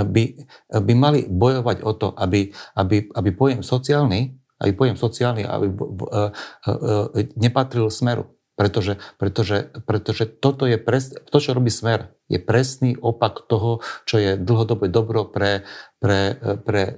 by, 0.05 0.45
by 0.76 0.93
mali 0.93 1.24
bojovať 1.24 1.81
o 1.81 1.93
to, 1.97 2.12
aby, 2.12 2.53
aby, 2.76 3.09
aby 3.16 3.31
pojem 3.33 3.64
sociálny, 3.64 4.37
aby 4.61 4.72
pojem 4.76 5.01
sociálny 5.01 5.49
aby, 5.49 5.72
uh, 5.72 6.28
uh, 6.68 7.09
nepatril 7.41 7.89
smeru. 7.89 8.28
Pretože, 8.61 9.01
pretože, 9.16 9.72
pretože 9.89 10.28
toto 10.28 10.68
je 10.68 10.76
pres, 10.76 11.16
to, 11.16 11.39
čo 11.41 11.57
robí 11.57 11.72
smer, 11.72 12.12
je 12.31 12.39
presný 12.39 12.95
opak 12.95 13.43
toho, 13.51 13.83
čo 14.07 14.22
je 14.22 14.39
dlhodobé 14.39 14.87
dobro 14.87 15.26
pre, 15.26 15.66
pre, 15.99 16.39
pre 16.62 16.95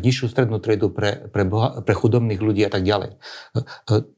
nižšiu 0.00 0.32
strednú 0.32 0.56
triedu, 0.56 0.88
pre, 0.88 1.28
pre, 1.28 1.44
boha, 1.44 1.84
pre 1.84 1.92
chudobných 1.92 2.40
ľudí 2.40 2.64
a 2.64 2.72
tak 2.72 2.88
ďalej. 2.88 3.20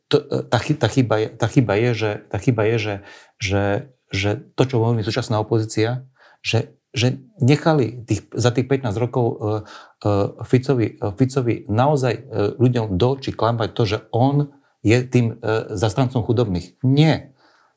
To, 0.06 0.16
tá, 0.46 0.58
tá, 0.62 0.88
chyba 0.88 1.14
je, 1.18 1.28
tá 1.34 1.46
chyba 1.50 1.74
je, 1.74 1.90
že, 1.92 2.10
tá 2.30 2.36
chyba 2.38 2.62
je 2.70 2.76
že, 2.78 2.94
že, 3.42 3.64
že 4.14 4.30
to, 4.54 4.62
čo 4.62 4.78
hovorí 4.78 5.02
súčasná 5.02 5.42
opozícia, 5.42 6.06
že, 6.46 6.78
že 6.94 7.18
nechali 7.42 8.06
tých, 8.06 8.30
za 8.30 8.54
tých 8.54 8.70
15 8.70 8.92
rokov 9.02 9.26
uh, 9.26 9.36
uh, 10.06 10.38
Ficovi, 10.46 11.00
uh, 11.00 11.10
Ficovi 11.16 11.66
naozaj 11.66 12.14
uh, 12.14 12.22
ľuďom 12.60 13.00
do 13.00 13.18
či 13.18 13.34
klamať 13.34 13.68
to, 13.74 13.82
že 13.88 13.98
on 14.14 14.52
je 14.84 14.98
tým 15.06 15.26
uh, 15.38 15.72
zastrancom 15.74 16.22
chudobných. 16.22 16.78
Nie 16.84 17.31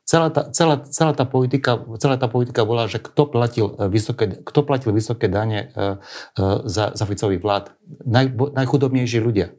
celá 0.05 0.29
tá, 0.29 0.47
celá, 0.53 0.85
celá, 0.85 1.11
tá 1.17 1.25
politika, 1.25 1.81
celá 1.97 2.15
tá 2.15 2.29
politika 2.29 2.61
bola, 2.61 2.85
že 2.85 3.01
kto 3.01 3.25
platil 3.25 3.73
e, 3.75 3.89
vysoké, 3.89 4.37
kto 4.45 4.59
platil 4.61 4.93
vysoké 4.93 5.25
dane 5.25 5.73
uh, 5.73 5.97
uh, 6.37 6.61
za, 6.69 6.93
za 6.93 7.03
Ficových 7.09 7.41
vlád? 7.41 7.73
Naj, 8.05 8.37
najchudobnejší 8.53 9.17
ľudia. 9.19 9.57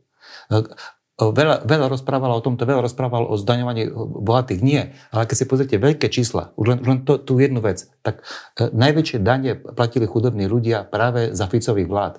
Veľa, 1.17 1.65
veľa 1.65 1.87
rozprával 1.91 2.29
o 2.39 2.45
tomto, 2.45 2.69
veľa 2.69 2.87
rozprával 2.87 3.27
o 3.27 3.35
zdaňovaní 3.41 3.89
bohatých. 4.23 4.61
Nie, 4.63 4.95
ale 5.11 5.27
keď 5.27 5.37
si 5.37 5.47
pozrite 5.51 5.77
veľké 5.81 6.07
čísla, 6.13 6.55
už 6.55 6.77
len, 6.77 6.79
len 6.85 6.99
to, 7.03 7.19
tú 7.19 7.43
jednu 7.43 7.59
vec, 7.59 7.91
tak 8.07 8.23
uh, 8.23 8.71
najväčšie 8.71 9.19
dane 9.19 9.59
platili 9.59 10.07
chudobní 10.07 10.47
ľudia 10.47 10.87
práve 10.87 11.35
za 11.35 11.51
Ficových 11.51 11.91
vlád. 11.91 12.15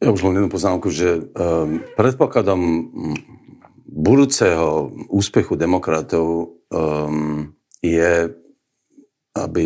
Ja 0.00 0.08
už 0.14 0.24
len 0.24 0.40
jednu 0.40 0.48
poznámku, 0.48 0.88
že 0.88 1.28
um, 1.36 1.84
predpokladom 1.92 2.60
budúceho 4.00 4.88
úspechu 5.12 5.60
demokratov 5.60 6.56
um, 6.72 7.52
je, 7.84 8.32
aby, 9.36 9.64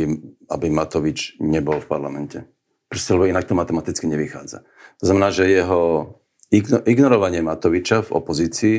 aby 0.51 0.67
Matovič 0.71 1.39
nebol 1.39 1.79
v 1.79 1.87
parlamente. 1.87 2.39
Proste, 2.91 3.15
lebo 3.15 3.31
inak 3.31 3.47
to 3.47 3.55
matematicky 3.55 4.11
nevychádza. 4.11 4.67
To 5.01 5.05
znamená, 5.07 5.31
že 5.31 5.51
jeho 5.51 6.15
ignorovanie 6.87 7.43
Matoviča 7.43 8.07
v 8.07 8.15
opozícii 8.15 8.77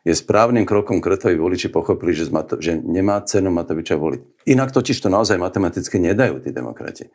je 0.00 0.14
správnym 0.16 0.64
krokom 0.64 1.04
k 1.04 1.12
aby 1.12 1.36
voliči 1.36 1.68
pochopili, 1.68 2.16
že, 2.16 2.32
že 2.60 2.72
nemá 2.80 3.20
cenu 3.20 3.52
Matoviča 3.52 4.00
voliť. 4.00 4.48
Inak 4.48 4.72
totiž 4.72 4.96
to 4.96 5.12
naozaj 5.12 5.36
matematicky 5.36 6.00
nedajú 6.00 6.40
tí 6.40 6.52
demokrati. 6.56 7.12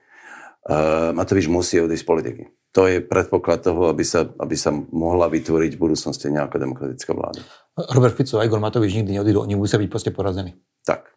Uh, 0.65 1.13
Matovič 1.13 1.45
musí 1.45 1.77
odísť 1.77 2.01
z 2.01 2.09
politiky. 2.09 2.43
To 2.73 2.89
je 2.89 2.99
predpoklad 2.99 3.61
toho, 3.61 3.87
aby 3.87 4.01
sa, 4.01 4.25
aby 4.25 4.57
sa 4.57 4.73
mohla 4.73 5.29
vytvoriť 5.29 5.77
v 5.77 5.81
budúcnosti 5.81 6.27
nejaká 6.27 6.57
demokratická 6.57 7.13
vláda. 7.13 7.45
Robert 7.93 8.17
Fico 8.17 8.41
a 8.41 8.43
Igor 8.43 8.57
Matovič 8.59 8.97
nikdy 8.97 9.15
neodídu, 9.15 9.45
oni 9.45 9.53
musia 9.53 9.77
byť 9.77 9.89
proste 9.93 10.11
porazení. 10.11 10.57
Tak. 10.83 11.15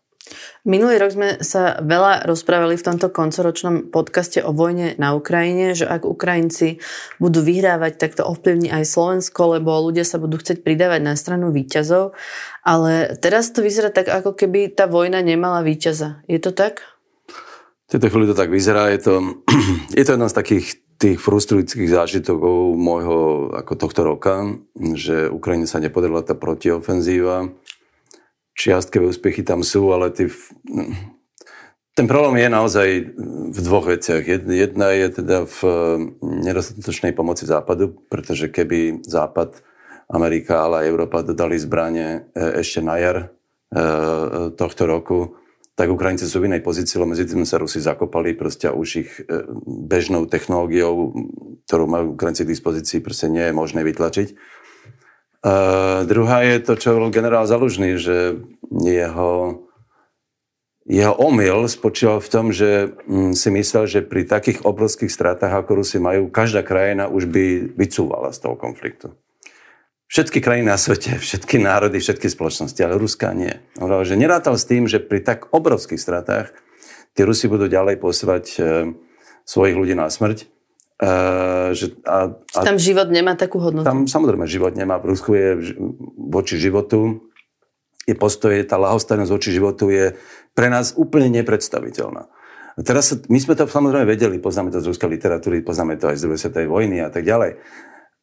Minulý 0.68 1.01
rok 1.01 1.14
sme 1.14 1.28
sa 1.40 1.80
veľa 1.80 2.28
rozprávali 2.28 2.76
v 2.76 2.86
tomto 2.92 3.09
koncoročnom 3.09 3.88
podcaste 3.88 4.42
o 4.44 4.53
vojne 4.53 4.99
na 5.01 5.16
Ukrajine, 5.16 5.72
že 5.72 5.88
ak 5.88 6.05
Ukrajinci 6.05 6.82
budú 7.16 7.40
vyhrávať, 7.40 7.96
tak 7.96 8.18
to 8.18 8.26
ovplyvní 8.26 8.68
aj 8.68 8.84
Slovensko, 8.84 9.57
lebo 9.57 9.80
ľudia 9.80 10.05
sa 10.05 10.20
budú 10.20 10.36
chcieť 10.36 10.61
pridávať 10.61 11.01
na 11.01 11.14
stranu 11.16 11.55
výťazov. 11.55 12.12
Ale 12.66 13.16
teraz 13.22 13.49
to 13.55 13.64
vyzerá 13.64 13.88
tak, 13.88 14.12
ako 14.12 14.36
keby 14.36 14.74
tá 14.74 14.90
vojna 14.90 15.24
nemala 15.24 15.64
výťaza. 15.64 16.20
Je 16.28 16.36
to 16.36 16.53
tak? 16.53 16.97
V 17.89 17.97
tejto 17.97 18.12
chvíli 18.12 18.28
to 18.28 18.36
tak 18.36 18.53
vyzerá. 18.53 18.93
Je 18.93 19.01
to, 19.01 19.14
je 19.99 20.05
to 20.05 20.12
jedna 20.12 20.28
z 20.28 20.36
takých 20.36 20.66
tých 21.01 21.16
frustrujúcich 21.22 21.89
zážitokov 21.89 22.76
môjho 22.76 23.55
ako 23.57 23.72
tohto 23.78 24.03
roka, 24.05 24.61
že 24.76 25.32
Ukrajine 25.32 25.64
sa 25.64 25.80
nepodarila 25.80 26.20
tá 26.20 26.36
protiofenzíva. 26.36 27.49
Čiastkové 28.59 29.09
úspechy 29.09 29.47
tam 29.47 29.62
sú, 29.62 29.95
ale 29.95 30.11
tí, 30.11 30.26
ten 31.95 32.11
problém 32.11 32.43
je 32.43 32.49
naozaj 32.51 32.89
v 33.55 33.59
dvoch 33.62 33.86
veciach. 33.89 34.26
Jedna 34.26 34.93
je 34.93 35.07
teda 35.22 35.47
v 35.49 35.61
nedostatočnej 36.20 37.16
pomoci 37.16 37.47
Západu, 37.49 37.95
pretože 38.11 38.51
keby 38.51 39.07
Západ, 39.07 39.64
Amerika, 40.12 40.66
ale 40.66 40.82
aj 40.82 40.91
Európa 40.93 41.20
dodali 41.20 41.61
zbranie 41.61 42.32
e, 42.32 42.64
ešte 42.64 42.80
na 42.80 42.97
jar 42.97 43.16
e, 43.18 43.26
tohto 44.57 44.89
roku, 44.89 45.36
tak 45.79 45.95
Ukrajinci 45.95 46.26
sú 46.26 46.43
v 46.43 46.51
inej 46.51 46.66
pozícii, 46.66 46.99
lebo 46.99 47.14
medzi 47.14 47.22
tým 47.22 47.47
sa 47.47 47.62
Rusi 47.62 47.79
zakopali 47.79 48.35
proste 48.35 48.66
už 48.66 48.89
ich 48.99 49.11
e, 49.22 49.47
bežnou 49.62 50.26
technológiou, 50.26 51.14
ktorú 51.70 51.87
majú 51.87 52.18
Ukrajinci 52.18 52.43
k 52.43 52.51
dispozícii, 52.51 52.99
proste 52.99 53.31
nie 53.31 53.47
je 53.47 53.55
možné 53.55 53.87
vytlačiť. 53.87 54.59
Uh, 55.39 56.03
druhá 56.11 56.43
je 56.43 56.59
to, 56.59 56.74
čo 56.74 56.99
bol 56.99 57.14
generál 57.14 57.47
Zalužný, 57.47 57.95
že 57.95 58.43
jeho, 58.74 59.62
jeho 60.83 61.14
omyl 61.14 61.70
spočíval 61.70 62.18
v 62.18 62.26
tom, 62.26 62.51
že 62.51 62.91
mm, 63.07 63.39
si 63.39 63.47
myslel, 63.55 63.87
že 63.87 64.03
pri 64.03 64.26
takých 64.26 64.66
obrovských 64.66 65.07
stratách, 65.07 65.62
ako 65.62 65.79
Rusi 65.79 66.03
majú, 66.03 66.26
každá 66.26 66.66
krajina 66.66 67.07
už 67.07 67.31
by 67.31 67.70
vycúvala 67.70 68.35
z 68.35 68.51
toho 68.51 68.59
konfliktu 68.59 69.14
všetky 70.09 70.40
krajiny 70.40 70.72
na 70.72 70.80
svete, 70.80 71.20
všetky 71.20 71.61
národy, 71.61 72.00
všetky 72.00 72.32
spoločnosti, 72.32 72.80
ale 72.80 72.96
Ruská 72.96 73.36
nie. 73.36 73.52
On 73.78 73.92
hovoril, 73.92 74.09
že 74.09 74.16
nerátal 74.16 74.56
s 74.56 74.64
tým, 74.64 74.88
že 74.88 74.98
pri 74.98 75.20
tak 75.20 75.52
obrovských 75.52 76.00
stratách 76.00 76.50
tí 77.12 77.20
Rusi 77.22 77.46
budú 77.46 77.68
ďalej 77.68 78.00
posielať 78.00 78.44
e, 78.56 78.59
svojich 79.44 79.76
ľudí 79.76 79.92
na 79.92 80.09
smrť. 80.09 80.48
E, 80.98 81.06
že, 81.76 81.92
a, 82.09 82.32
a, 82.32 82.61
tam 82.64 82.80
život 82.80 83.12
nemá 83.12 83.36
takú 83.36 83.61
hodnotu. 83.61 83.84
Tam 83.84 84.09
samozrejme 84.09 84.48
život 84.48 84.72
nemá. 84.74 84.96
V 84.96 85.12
Rusku 85.12 85.36
je 85.36 85.76
voči 86.16 86.56
životu, 86.56 87.28
je 88.09 88.16
postoje, 88.16 88.64
tá 88.64 88.80
lahostajnosť 88.80 89.30
voči 89.30 89.50
životu 89.52 89.92
je 89.92 90.16
pre 90.56 90.72
nás 90.72 90.96
úplne 90.96 91.28
nepredstaviteľná. 91.28 92.32
A 92.78 92.80
teraz 92.86 93.11
my 93.26 93.38
sme 93.42 93.59
to 93.59 93.66
samozrejme 93.68 94.06
vedeli, 94.06 94.38
poznáme 94.40 94.70
to 94.70 94.78
z 94.78 94.88
ruskej 94.88 95.11
literatúry, 95.11 95.61
poznáme 95.66 95.98
to 95.98 96.09
aj 96.09 96.16
z 96.16 96.22
druhej 96.24 96.40
svetovej 96.40 96.68
vojny 96.70 97.02
a 97.02 97.11
tak 97.11 97.26
ďalej. 97.26 97.59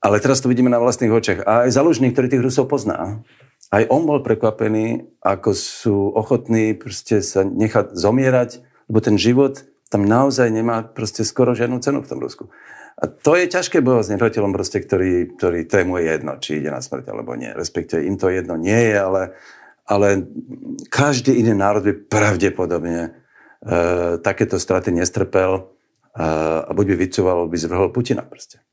Ale 0.04 0.22
teraz 0.22 0.44
to 0.44 0.52
vidíme 0.52 0.70
na 0.70 0.82
vlastných 0.82 1.14
očiach. 1.14 1.40
A 1.48 1.66
aj 1.66 1.76
Zalužný, 1.76 2.12
ktorý 2.12 2.30
tých 2.30 2.46
Rusov 2.46 2.70
pozná, 2.70 3.26
aj 3.74 3.90
on 3.90 4.06
bol 4.06 4.22
prekvapený, 4.22 5.10
ako 5.26 5.50
sú 5.58 5.98
ochotní 6.14 6.78
proste 6.78 7.26
sa 7.26 7.42
nechať 7.42 7.98
zomierať, 7.98 8.62
lebo 8.92 9.00
ten 9.02 9.18
život 9.18 9.66
tam 9.90 10.06
naozaj 10.06 10.52
nemá 10.54 10.86
proste 10.86 11.26
skoro 11.26 11.58
žiadnu 11.58 11.82
cenu 11.82 12.04
v 12.04 12.10
tom 12.10 12.20
Rusku. 12.22 12.52
A 12.96 13.12
to 13.12 13.36
je 13.36 13.52
ťažké 13.52 13.84
bojovať 13.84 14.06
s 14.08 14.14
nepriateľom, 14.16 14.52
proste, 14.56 14.80
ktorý, 14.80 15.36
ktorý 15.36 15.68
to 15.68 15.76
je 15.84 16.04
jedno, 16.08 16.34
či 16.40 16.64
ide 16.64 16.72
na 16.72 16.80
smrť 16.80 17.12
alebo 17.12 17.36
nie. 17.36 17.52
Respektíve 17.52 18.08
im 18.08 18.16
to 18.16 18.32
jedno 18.32 18.56
nie 18.56 18.76
je, 18.76 18.96
ale, 18.96 19.24
ale 19.84 20.08
každý 20.88 21.36
iný 21.36 21.52
národ 21.60 21.84
by 21.84 21.94
pravdepodobne 22.08 23.00
e, 23.04 23.10
takéto 24.24 24.56
straty 24.56 24.96
nestrpel 24.96 25.60
e, 25.60 26.24
a 26.64 26.72
buď 26.72 26.86
by 26.92 26.96
vycúval, 27.04 27.40
by 27.52 27.58
zvrhol 27.60 27.92
Putina 27.92 28.24
proste. 28.24 28.64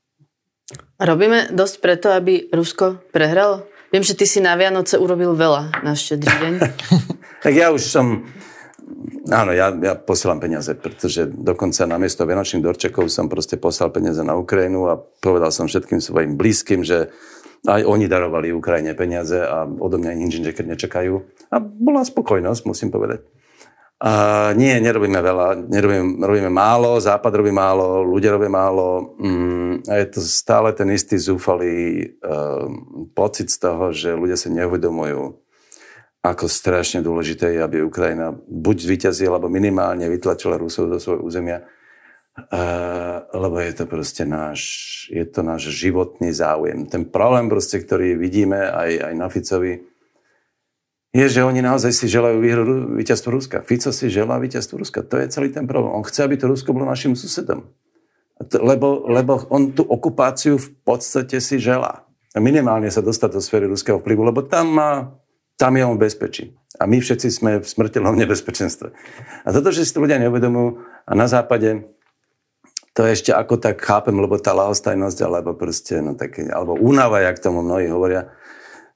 Robíme 0.99 1.51
dosť 1.51 1.75
preto, 1.83 2.07
aby 2.13 2.47
Rusko 2.53 3.01
prehralo? 3.11 3.67
Viem, 3.93 4.01
že 4.01 4.17
ty 4.17 4.25
si 4.25 4.41
na 4.41 4.57
Vianoce 4.57 4.97
urobil 4.97 5.37
veľa 5.37 5.85
na 5.85 5.93
štedrý 5.93 6.33
deň. 6.33 6.53
tak 7.45 7.53
ja 7.53 7.69
už 7.69 7.83
som... 7.83 8.25
Áno, 9.29 9.55
ja, 9.55 9.71
ja 9.71 9.93
posielam 9.95 10.41
peniaze, 10.41 10.75
pretože 10.75 11.29
dokonca 11.29 11.87
na 11.87 11.95
miesto 12.01 12.27
Vianočných 12.27 12.65
dorčekov 12.65 13.07
som 13.07 13.31
proste 13.31 13.55
poslal 13.55 13.93
peniaze 13.93 14.19
na 14.25 14.35
Ukrajinu 14.35 14.89
a 14.91 14.99
povedal 14.99 15.53
som 15.53 15.69
všetkým 15.69 16.01
svojim 16.01 16.35
blízkym, 16.35 16.81
že 16.83 17.13
aj 17.63 17.87
oni 17.87 18.11
darovali 18.11 18.51
Ukrajine 18.51 18.91
peniaze 18.91 19.39
a 19.39 19.63
odo 19.63 19.95
mňa 19.95 20.11
nič 20.19 20.41
nečakajú. 20.41 21.13
A 21.53 21.63
bola 21.63 22.03
spokojnosť, 22.03 22.67
musím 22.67 22.91
povedať. 22.91 23.23
A 24.03 24.51
nie, 24.59 24.75
nerobíme 24.83 25.15
veľa, 25.23 25.63
nerobíme, 25.63 26.27
robíme 26.27 26.51
málo, 26.51 26.99
Západ 26.99 27.39
robí 27.39 27.55
málo, 27.55 28.03
ľudia 28.03 28.35
robia 28.35 28.51
málo. 28.51 29.15
Mm, 29.15 29.87
a 29.87 29.93
je 29.95 30.07
to 30.11 30.19
stále 30.19 30.75
ten 30.75 30.91
istý 30.91 31.15
zúfalý 31.15 32.11
um, 32.19 33.07
pocit 33.15 33.47
z 33.47 33.63
toho, 33.63 33.95
že 33.95 34.11
ľudia 34.11 34.35
sa 34.35 34.51
neuvedomujú, 34.51 35.39
ako 36.19 36.45
strašne 36.51 36.99
dôležité 36.99 37.55
je, 37.55 37.63
aby 37.63 37.79
Ukrajina 37.79 38.35
buď 38.35 38.75
zvíťazila, 38.91 39.39
alebo 39.39 39.47
minimálne 39.47 40.03
vytlačila 40.11 40.59
Rusov 40.59 40.91
do 40.91 40.99
svojho 40.99 41.23
územia, 41.23 41.63
uh, 41.63 43.23
lebo 43.31 43.55
je 43.63 43.71
to 43.71 43.87
proste 43.87 44.27
náš, 44.27 44.59
je 45.15 45.23
to 45.23 45.47
náš 45.47 45.71
životný 45.71 46.35
záujem. 46.35 46.91
Ten 46.91 47.07
problém 47.07 47.47
proste, 47.47 47.79
ktorý 47.79 48.19
vidíme 48.19 48.67
aj, 48.67 48.99
aj 48.99 49.13
na 49.15 49.31
Ficovi, 49.31 49.92
je, 51.13 51.25
že 51.29 51.45
oni 51.45 51.61
naozaj 51.61 51.93
si 51.93 52.09
želajú 52.09 52.41
výhru, 52.41 52.63
víťazstvo 52.97 53.29
Ruska. 53.29 53.61
Fico 53.61 53.93
si 53.93 54.09
želá 54.09 54.41
víťazstvo 54.41 54.81
Ruska. 54.81 55.05
To 55.05 55.21
je 55.21 55.29
celý 55.29 55.53
ten 55.53 55.69
problém. 55.69 55.93
On 55.93 56.01
chce, 56.01 56.25
aby 56.25 56.41
to 56.41 56.49
Rusko 56.49 56.73
bolo 56.73 56.89
našim 56.89 57.13
susedom. 57.13 57.69
Lebo, 58.41 59.05
lebo 59.05 59.45
on 59.53 59.77
tú 59.77 59.85
okupáciu 59.85 60.57
v 60.57 60.73
podstate 60.81 61.37
si 61.37 61.61
želá. 61.61 62.09
Minimálne 62.33 62.89
sa 62.89 63.05
dostať 63.05 63.29
do 63.29 63.41
sféry 63.45 63.69
ruského 63.69 64.01
vplyvu, 64.01 64.25
lebo 64.25 64.41
tam, 64.41 64.73
má, 64.73 65.13
tam 65.53 65.77
je 65.77 65.85
on 65.85 66.01
v 66.01 66.09
bezpečí. 66.09 66.57
A 66.81 66.89
my 66.89 66.97
všetci 66.97 67.29
sme 67.29 67.51
v 67.61 67.65
smrteľnom 67.69 68.17
nebezpečenstve. 68.17 68.89
A 69.45 69.53
toto, 69.53 69.69
že 69.69 69.85
si 69.85 69.93
to 69.93 70.01
ľudia 70.01 70.17
neuvedomujú 70.17 70.81
a 71.05 71.11
na 71.13 71.29
západe 71.29 71.85
to 72.97 73.05
ešte 73.05 73.29
ako 73.29 73.61
tak 73.61 73.81
chápem, 73.81 74.17
lebo 74.17 74.41
tá 74.41 74.53
lahostajnosť, 74.53 75.19
alebo 75.25 75.53
proste, 75.53 75.97
no 76.01 76.17
také, 76.17 76.45
alebo 76.49 76.73
únava, 76.77 77.21
jak 77.21 77.41
tomu 77.41 77.61
mnohí 77.65 77.89
hovoria, 77.89 78.33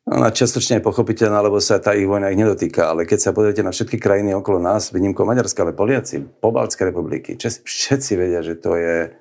Ona 0.08 0.32
čiastočne 0.32 0.80
je 0.80 0.88
pochopiteľná, 0.88 1.44
lebo 1.44 1.60
sa 1.60 1.84
tá 1.84 1.92
ich 1.92 2.08
vojna 2.08 2.32
ich 2.32 2.40
nedotýka, 2.40 2.96
ale 2.96 3.04
keď 3.04 3.20
sa 3.28 3.36
pozriete 3.36 3.60
na 3.60 3.76
všetky 3.76 4.00
krajiny 4.00 4.32
okolo 4.40 4.56
nás, 4.56 4.96
výnimkou 4.96 5.28
Maďarska, 5.28 5.68
ale 5.68 5.76
Poliaci, 5.76 6.24
Pobaltské 6.40 6.88
republiky, 6.88 7.36
Česi, 7.36 7.60
všetci 7.68 8.16
vedia, 8.16 8.40
že 8.40 8.56
to 8.56 8.80
je 8.80 9.12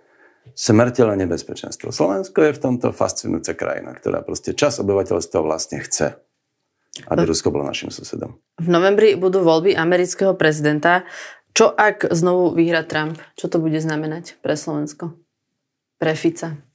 smrteľné 0.54 1.26
nebezpečenstvo. 1.26 1.90
Slovensko 1.90 2.38
je 2.38 2.54
v 2.54 2.62
tomto 2.62 2.94
fascinujúca 2.94 3.58
krajina, 3.58 3.98
ktorá 3.98 4.22
proste 4.22 4.54
čas 4.54 4.78
obyvateľstva 4.78 5.38
vlastne 5.42 5.82
chce, 5.82 6.22
aby 7.10 7.22
Rusko 7.26 7.50
bolo 7.50 7.66
našim 7.66 7.90
susedom. 7.90 8.38
V 8.62 8.68
novembri 8.70 9.18
budú 9.18 9.42
voľby 9.42 9.74
amerického 9.74 10.38
prezidenta. 10.38 11.02
Čo 11.50 11.74
ak 11.74 12.14
znovu 12.14 12.54
vyhra 12.54 12.86
Trump? 12.86 13.18
Čo 13.34 13.50
to 13.50 13.58
bude 13.58 13.82
znamenať 13.82 14.38
pre 14.38 14.54
Slovensko? 14.54 15.18
Pre 15.98 16.14
Fica? 16.14 16.65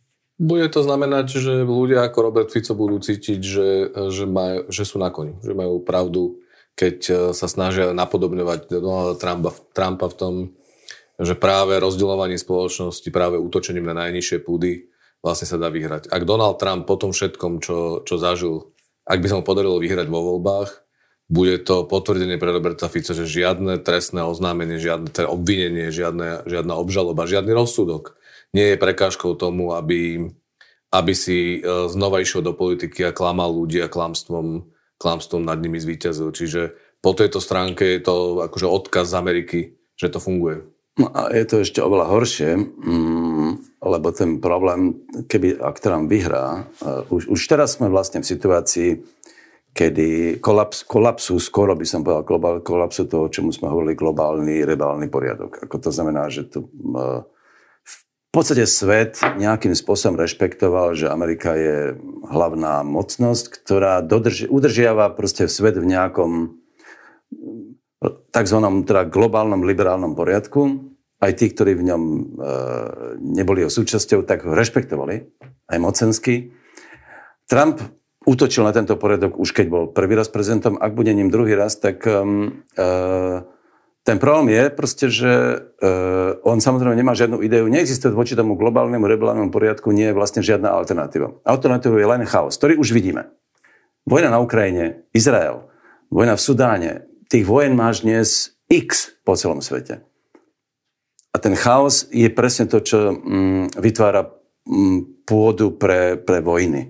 Bude 0.41 0.65
to 0.73 0.81
znamenať, 0.81 1.37
že 1.37 1.53
ľudia 1.61 2.01
ako 2.09 2.17
Robert 2.25 2.49
Fico 2.49 2.73
budú 2.73 2.97
cítiť, 2.97 3.39
že, 3.45 3.93
že, 4.09 4.25
maj, 4.25 4.65
že 4.73 4.89
sú 4.89 4.97
na 4.97 5.13
koni, 5.13 5.37
že 5.45 5.53
majú 5.53 5.85
pravdu, 5.85 6.41
keď 6.73 6.97
e, 7.05 7.13
sa 7.37 7.45
snažia 7.45 7.93
napodobňovať 7.93 8.73
Donalda 8.73 9.21
Trumpa, 9.21 9.53
Trumpa 9.77 10.09
v 10.09 10.17
tom, 10.17 10.33
že 11.21 11.37
práve 11.37 11.77
rozdeľovanie 11.77 12.41
spoločnosti, 12.41 13.05
práve 13.13 13.37
útočením 13.37 13.85
na 13.85 13.93
najnižšie 14.01 14.41
púdy 14.41 14.89
vlastne 15.21 15.45
sa 15.45 15.61
dá 15.61 15.69
vyhrať. 15.69 16.09
Ak 16.09 16.25
Donald 16.25 16.57
Trump 16.57 16.89
po 16.89 16.97
tom 16.97 17.13
všetkom, 17.13 17.61
čo, 17.61 18.01
čo 18.01 18.17
zažil, 18.17 18.73
ak 19.05 19.21
by 19.21 19.27
sa 19.29 19.37
mu 19.37 19.45
podarilo 19.45 19.77
vyhrať 19.77 20.09
vo 20.09 20.25
voľbách, 20.25 20.73
bude 21.29 21.61
to 21.61 21.85
potvrdenie 21.85 22.41
pre 22.41 22.49
Roberta 22.49 22.89
Fico, 22.89 23.13
že 23.13 23.29
žiadne 23.29 23.77
trestné 23.77 24.25
oznámenie, 24.25 24.81
žiadne 24.81 25.13
obvinenie, 25.29 25.93
žiadne, 25.93 26.49
žiadna 26.49 26.73
obžaloba, 26.81 27.29
žiadny 27.29 27.53
rozsudok 27.53 28.17
nie 28.51 28.75
je 28.75 28.81
prekážkou 28.81 29.35
tomu, 29.39 29.71
aby, 29.71 30.31
aby 30.91 31.13
si 31.15 31.59
e, 31.59 31.87
znova 31.87 32.19
išiel 32.19 32.43
do 32.43 32.51
politiky 32.51 33.07
a 33.07 33.15
klamal 33.15 33.51
ľudí 33.51 33.79
a 33.79 33.91
klamstvom, 33.91 34.67
klamstvom 34.99 35.47
nad 35.47 35.59
nimi 35.59 35.79
zvíťazil. 35.79 36.35
Čiže 36.35 36.75
po 36.99 37.15
tejto 37.15 37.39
stránke 37.41 37.97
je 37.97 38.01
to 38.03 38.45
akože 38.45 38.67
odkaz 38.67 39.09
z 39.11 39.17
Ameriky, 39.17 39.59
že 39.95 40.11
to 40.11 40.19
funguje. 40.21 40.67
No 40.99 41.07
a 41.15 41.31
je 41.31 41.47
to 41.47 41.63
ešte 41.63 41.79
oveľa 41.79 42.11
horšie, 42.11 42.51
mm, 42.59 43.51
lebo 43.79 44.07
ten 44.11 44.43
problém, 44.43 44.99
keby 45.25 45.55
ak 45.57 45.79
Trump 45.79 46.11
vyhrá, 46.11 46.67
uh, 46.83 47.07
už, 47.07 47.31
už 47.31 47.41
teraz 47.47 47.79
sme 47.79 47.87
vlastne 47.87 48.19
v 48.19 48.27
situácii, 48.27 48.89
kedy 49.71 50.37
kolaps, 50.43 50.83
kolapsu, 50.83 51.39
skoro 51.39 51.79
by 51.79 51.87
som 51.87 52.03
povedal, 52.03 52.59
kolapsu 52.59 53.07
toho, 53.07 53.31
čomu 53.31 53.55
sme 53.55 53.71
hovorili, 53.71 53.95
globálny, 53.95 54.67
rebálny 54.67 55.07
poriadok. 55.07 55.63
Ako 55.63 55.79
to 55.79 55.89
znamená, 55.95 56.27
že 56.27 56.51
tu 56.51 56.67
v 58.31 58.39
podstate 58.39 58.63
svet 58.63 59.19
nejakým 59.19 59.75
spôsobom 59.75 60.15
rešpektoval, 60.15 60.95
že 60.95 61.11
Amerika 61.11 61.51
je 61.51 61.99
hlavná 62.31 62.79
mocnosť, 62.79 63.59
ktorá 63.59 63.99
dodrži, 63.99 64.47
udržiava 64.47 65.11
proste 65.11 65.51
svet 65.51 65.75
v 65.75 65.91
nejakom 65.91 66.55
tzv. 68.31 68.57
Teda 68.87 69.03
globálnom 69.03 69.67
liberálnom 69.67 70.15
poriadku. 70.15 70.95
Aj 71.19 71.35
tí, 71.35 71.51
ktorí 71.51 71.75
v 71.75 71.91
ňom 71.91 72.03
e, 72.07 72.19
neboli 73.19 73.67
o 73.67 73.69
súčasťou, 73.69 74.23
tak 74.23 74.47
ho 74.47 74.55
rešpektovali, 74.55 75.27
aj 75.67 75.77
mocensky. 75.83 76.55
Trump 77.51 77.83
útočil 78.23 78.63
na 78.63 78.71
tento 78.71 78.95
poriadok 78.95 79.37
už 79.37 79.51
keď 79.51 79.67
bol 79.67 79.83
prvý 79.91 80.15
raz 80.15 80.31
prezidentom. 80.31 80.79
Ak 80.79 80.95
bude 80.95 81.11
ním 81.11 81.27
druhý 81.27 81.51
raz, 81.51 81.75
tak 81.77 82.07
e, 82.07 82.15
ten 84.01 84.17
problém 84.17 84.49
je 84.49 84.63
proste, 84.73 85.05
že 85.13 85.31
uh, 85.61 86.41
on 86.41 86.57
samozrejme 86.57 86.97
nemá 86.97 87.13
žiadnu 87.13 87.37
ideu, 87.45 87.69
neexistuje 87.69 88.09
voči 88.09 88.33
tomu 88.33 88.57
globálnemu 88.57 89.05
rebelálnemu 89.05 89.53
poriadku, 89.53 89.93
nie 89.93 90.09
je 90.09 90.17
vlastne 90.17 90.41
žiadna 90.41 90.73
alternatíva. 90.73 91.37
Alternatívou 91.45 92.01
je 92.01 92.09
len 92.09 92.25
chaos, 92.25 92.57
ktorý 92.57 92.81
už 92.81 92.97
vidíme. 92.97 93.29
Vojna 94.09 94.33
na 94.33 94.41
Ukrajine, 94.41 95.05
Izrael, 95.13 95.69
vojna 96.09 96.33
v 96.33 96.41
Sudáne, 96.41 96.91
tých 97.29 97.45
vojen 97.45 97.77
máš 97.77 98.01
dnes 98.01 98.57
x 98.65 99.13
po 99.21 99.37
celom 99.37 99.61
svete. 99.61 100.01
A 101.31 101.37
ten 101.37 101.53
chaos 101.53 102.09
je 102.09 102.27
presne 102.33 102.65
to, 102.65 102.81
čo 102.81 103.13
mm, 103.13 103.77
vytvára 103.77 104.33
mm, 104.65 105.29
pôdu 105.29 105.77
pre, 105.77 106.17
pre 106.17 106.41
vojny. 106.41 106.89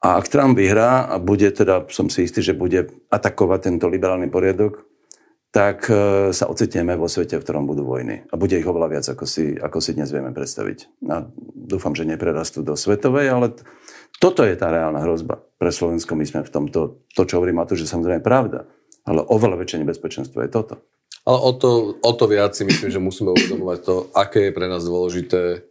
A 0.00 0.16
ak 0.16 0.32
Trump 0.32 0.56
vyhrá 0.56 1.04
a 1.10 1.20
bude 1.20 1.50
teda, 1.52 1.84
som 1.92 2.08
si 2.08 2.24
istý, 2.24 2.40
že 2.40 2.56
bude 2.56 2.88
atakovať 3.12 3.68
tento 3.68 3.90
liberálny 3.90 4.32
poriadok, 4.32 4.89
tak 5.50 5.90
e, 5.90 6.30
sa 6.30 6.46
ocitneme 6.46 6.94
vo 6.94 7.10
svete, 7.10 7.34
v 7.34 7.42
ktorom 7.42 7.66
budú 7.66 7.82
vojny. 7.82 8.22
A 8.30 8.38
bude 8.38 8.54
ich 8.54 8.66
oveľa 8.66 8.88
viac, 8.90 9.06
ako 9.10 9.26
si, 9.26 9.58
ako 9.58 9.82
si 9.82 9.98
dnes 9.98 10.14
vieme 10.14 10.30
predstaviť. 10.30 11.02
A 11.10 11.26
dúfam, 11.58 11.90
že 11.94 12.06
neprerastú 12.06 12.62
do 12.62 12.78
svetovej, 12.78 13.34
ale 13.34 13.58
toto 14.22 14.46
je 14.46 14.54
tá 14.54 14.70
reálna 14.70 15.02
hrozba 15.02 15.42
pre 15.58 15.74
Slovensko. 15.74 16.14
My 16.14 16.22
sme 16.22 16.46
v 16.46 16.54
tomto, 16.54 17.02
to, 17.10 17.22
čo 17.26 17.42
hovorím, 17.42 17.58
a 17.58 17.66
to, 17.66 17.74
že 17.74 17.90
samozrejme 17.90 18.22
pravda, 18.22 18.70
ale 19.02 19.26
oveľa 19.26 19.58
väčšie 19.58 19.82
nebezpečenstvo 19.82 20.38
je 20.46 20.50
toto. 20.54 20.74
Ale 21.26 21.38
o 21.42 21.52
to, 21.52 21.98
o 21.98 22.12
to 22.14 22.24
viac 22.30 22.54
si 22.54 22.64
myslím, 22.64 22.88
že 22.88 23.02
musíme 23.02 23.34
uvedomovať 23.34 23.78
to, 23.82 23.94
aké 24.14 24.48
je 24.48 24.56
pre 24.56 24.66
nás 24.70 24.86
dôležité, 24.86 25.66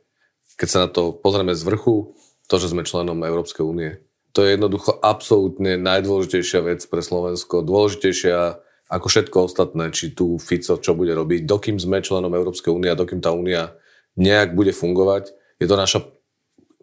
keď 0.60 0.68
sa 0.68 0.80
na 0.86 0.90
to 0.92 1.16
pozrieme 1.16 1.56
z 1.56 1.64
vrchu, 1.64 2.14
to, 2.52 2.56
že 2.60 2.76
sme 2.76 2.84
členom 2.84 3.18
Európskej 3.24 3.64
únie. 3.64 4.04
To 4.36 4.46
je 4.46 4.60
jednoducho 4.60 4.94
absolútne 5.02 5.80
najdôležitejšia 5.82 6.62
vec 6.62 6.86
pre 6.86 7.02
Slovensko. 7.02 7.66
Dôležitejšia 7.66 8.62
ako 8.90 9.06
všetko 9.06 9.38
ostatné, 9.46 9.94
či 9.94 10.18
tu 10.18 10.42
Fico 10.42 10.82
čo 10.82 10.98
bude 10.98 11.14
robiť, 11.14 11.46
dokým 11.46 11.78
sme 11.78 12.02
členom 12.02 12.34
Európskej 12.34 12.74
únie 12.74 12.90
a 12.90 12.98
dokým 12.98 13.22
tá 13.22 13.30
únia 13.30 13.78
nejak 14.18 14.58
bude 14.58 14.74
fungovať, 14.74 15.32
je 15.62 15.68
to 15.70 15.76
naša 15.78 16.00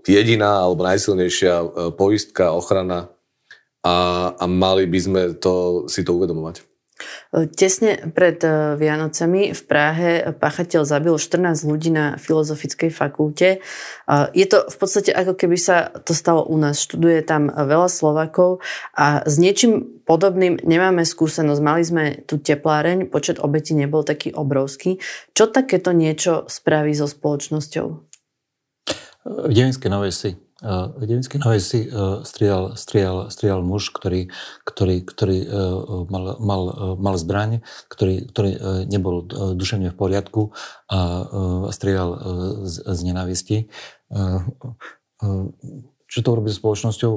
jediná 0.07 0.62
alebo 0.62 0.86
najsilnejšia 0.86 1.54
e, 1.59 1.66
poistka, 1.98 2.54
ochrana 2.54 3.11
a, 3.82 4.30
a 4.38 4.44
mali 4.46 4.86
by 4.86 4.98
sme 5.02 5.22
to, 5.34 5.84
si 5.90 6.07
to 6.07 6.14
uvedomovať. 6.14 6.62
Tesne 7.53 8.09
pred 8.16 8.40
eh, 8.40 8.74
Vianocami 8.80 9.53
v 9.53 9.62
Prahe 9.68 10.32
páchateľ 10.32 10.88
zabil 10.88 11.12
14 11.12 11.68
ľudí 11.68 11.92
na 11.92 12.16
Filozofickej 12.16 12.88
fakulte. 12.88 13.61
Je 14.32 14.47
to 14.49 14.64
v 14.70 14.76
podstate 14.78 15.11
ako 15.12 15.36
keby 15.36 15.59
sa 15.61 15.92
to 15.92 16.16
stalo 16.16 16.47
u 16.47 16.57
nás. 16.57 16.80
Študuje 16.80 17.20
tam 17.26 17.51
veľa 17.51 17.90
Slovakov 17.90 18.64
a 18.94 19.26
s 19.26 19.36
niečím 19.36 20.01
podobným 20.07 20.62
nemáme 20.62 21.03
skúsenosť. 21.03 21.61
Mali 21.61 21.82
sme 21.82 22.05
tu 22.24 22.38
tepláreň, 22.38 23.11
počet 23.11 23.42
obetí 23.42 23.74
nebol 23.74 24.07
taký 24.07 24.32
obrovský. 24.32 25.03
Čo 25.34 25.51
takéto 25.51 25.90
niečo 25.90 26.47
spraví 26.47 26.94
so 26.94 27.11
spoločnosťou? 27.11 27.86
V 29.26 29.53
Devinskej 29.53 29.90
Novej 29.90 30.14
si 30.14 30.30
v 30.64 31.02
Devinskej 31.04 31.44
Novej 31.44 31.61
si 31.61 31.80
strial, 32.24 32.80
strial, 32.80 33.28
strial 33.28 33.61
muž, 33.61 33.92
ktorý, 33.92 34.32
ktorý, 34.64 35.04
ktorý 35.04 35.38
e, 35.44 35.48
mal, 36.09 36.24
mal, 36.40 36.62
e, 36.72 36.74
mal 36.96 37.14
zbraň, 37.20 37.61
ktorý, 37.92 38.24
ktorý 38.32 38.50
e, 38.57 38.61
nebol 38.88 39.28
duševne 39.52 39.92
v 39.92 39.96
poriadku 40.00 40.57
a 40.88 41.68
strial 41.74 42.09
z, 42.64 42.74
z 42.78 43.00
nenávisti. 43.04 43.59
Čo 46.07 46.18
to 46.22 46.38
robí 46.38 46.48
so 46.54 46.62
spoločnosťou? 46.62 47.12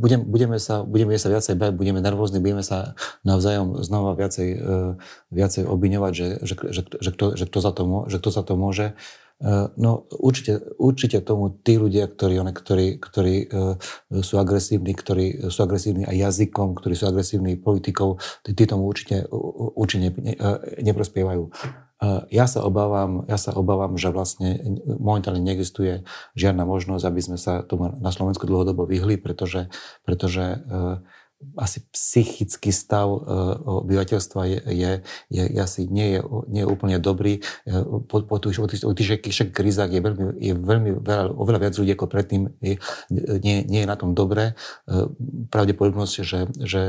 Budem, 0.00 0.24
budeme, 0.24 0.56
sa, 0.56 0.80
budeme 0.82 1.20
sa 1.20 1.28
viacej 1.28 1.60
bať, 1.60 1.76
budeme 1.76 2.00
nervózni, 2.00 2.40
budeme 2.40 2.64
sa 2.64 2.96
navzájom 3.28 3.84
znova 3.84 4.16
viacej, 4.16 4.48
viacej 5.28 5.62
obviňovať, 5.68 6.12
že, 6.16 6.28
že, 6.40 6.54
že, 6.72 6.82
že, 6.88 7.10
kto, 7.12 7.24
že, 7.36 7.44
kto 7.44 7.58
za 7.60 7.72
to, 7.76 7.82
že 8.08 8.16
kto 8.24 8.30
za 8.32 8.42
to 8.42 8.56
môže. 8.56 8.86
Eh, 8.96 8.98
no 9.76 10.08
určite, 10.08 10.56
určite 10.80 11.20
tomu 11.20 11.52
tí 11.52 11.76
ľudia, 11.76 12.08
ktorí, 12.08 12.40
one, 12.40 12.52
ktorí, 12.56 12.96
ktorí 12.96 13.34
uh, 13.52 13.76
sú 14.24 14.40
agresívni, 14.40 14.96
ktorí 14.96 15.52
sú 15.52 15.60
agresívni 15.60 16.08
aj 16.08 16.16
jazykom, 16.32 16.72
ktorí 16.72 16.94
sú 16.96 17.04
agresívni 17.12 17.60
politikou, 17.60 18.16
tí, 18.40 18.56
tí 18.56 18.64
tomu 18.64 18.88
určite, 18.88 19.28
určite 19.76 20.00
ne, 20.00 20.10
uh, 20.40 20.58
neprospievajú. 20.80 21.52
Ja 22.28 22.44
sa 22.44 22.60
obávam, 22.66 23.24
ja 23.30 23.40
sa 23.40 23.56
obávam, 23.56 23.96
že 23.96 24.12
vlastne 24.12 24.60
momentálne 24.84 25.40
neexistuje 25.40 26.04
žiadna 26.36 26.68
možnosť, 26.68 27.04
aby 27.06 27.20
sme 27.22 27.38
sa 27.40 27.64
tomu 27.64 27.96
na 27.96 28.12
Slovensku 28.12 28.44
dlhodobo 28.44 28.84
vyhli, 28.84 29.16
pretože, 29.16 29.72
pretože 30.04 30.60
uh, 30.68 31.00
asi 31.54 31.84
psychický 31.92 32.74
stav 32.74 33.06
e, 33.06 33.18
obyvateľstva 33.84 34.40
je, 34.48 34.58
je, 34.74 34.92
je, 35.30 35.42
je 35.54 35.60
asi 35.60 35.86
nie 35.86 36.18
je, 36.18 36.20
nie 36.50 36.62
je 36.64 36.68
úplne 36.68 36.96
dobrý. 36.98 37.40
E, 37.68 37.72
po, 38.08 38.24
po 38.24 38.36
tých, 38.40 38.58
tých, 38.60 39.50
krízach 39.52 39.90
je 39.92 40.00
veľmi, 40.02 40.24
je 40.40 40.54
veľmi 40.56 40.90
veľa, 40.98 41.24
oveľa 41.36 41.60
viac 41.62 41.74
ľudí 41.78 41.92
ako 41.94 42.06
predtým 42.10 42.42
je, 42.58 42.80
nie, 43.40 43.62
nie 43.66 43.80
je 43.84 43.88
na 43.88 43.96
tom 43.98 44.16
dobré. 44.16 44.58
E, 44.88 45.08
pravdepodobnosť, 45.52 46.14
že, 46.24 46.40
že, 46.58 46.82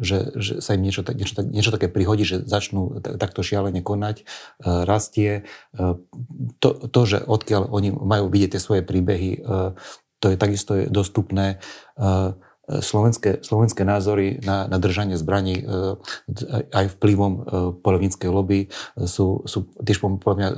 že, 0.00 0.16
že 0.34 0.52
sa 0.64 0.74
im 0.74 0.82
niečo, 0.82 1.06
niečo, 1.06 1.34
niečo 1.46 1.74
také 1.74 1.86
prihodí, 1.86 2.26
že 2.26 2.42
začnú 2.42 2.98
takto 3.00 3.44
šialene 3.44 3.80
konať, 3.84 4.26
rastie. 4.64 5.46
To, 6.58 6.68
to, 6.88 7.00
že 7.06 7.18
odkiaľ 7.22 7.70
oni 7.70 7.94
majú 7.94 8.30
vidieť 8.32 8.56
tie 8.56 8.62
svoje 8.62 8.82
príbehy, 8.82 9.42
to 10.18 10.26
je 10.34 10.36
takisto 10.36 10.74
dostupné 10.90 11.62
slovenské, 12.68 13.40
slovenské 13.40 13.82
názory 13.88 14.38
na, 14.44 14.68
na 14.68 14.76
držanie 14.76 15.16
zbraní 15.16 15.64
e, 15.64 15.96
aj 16.72 17.00
vplyvom 17.00 17.32
e, 17.32 17.40
polovníckej 17.80 18.30
lobby 18.30 18.68
sú, 18.94 19.42
sú 19.48 19.72
tiež 19.80 20.04
podľa 20.04 20.36
mňa 20.36 20.48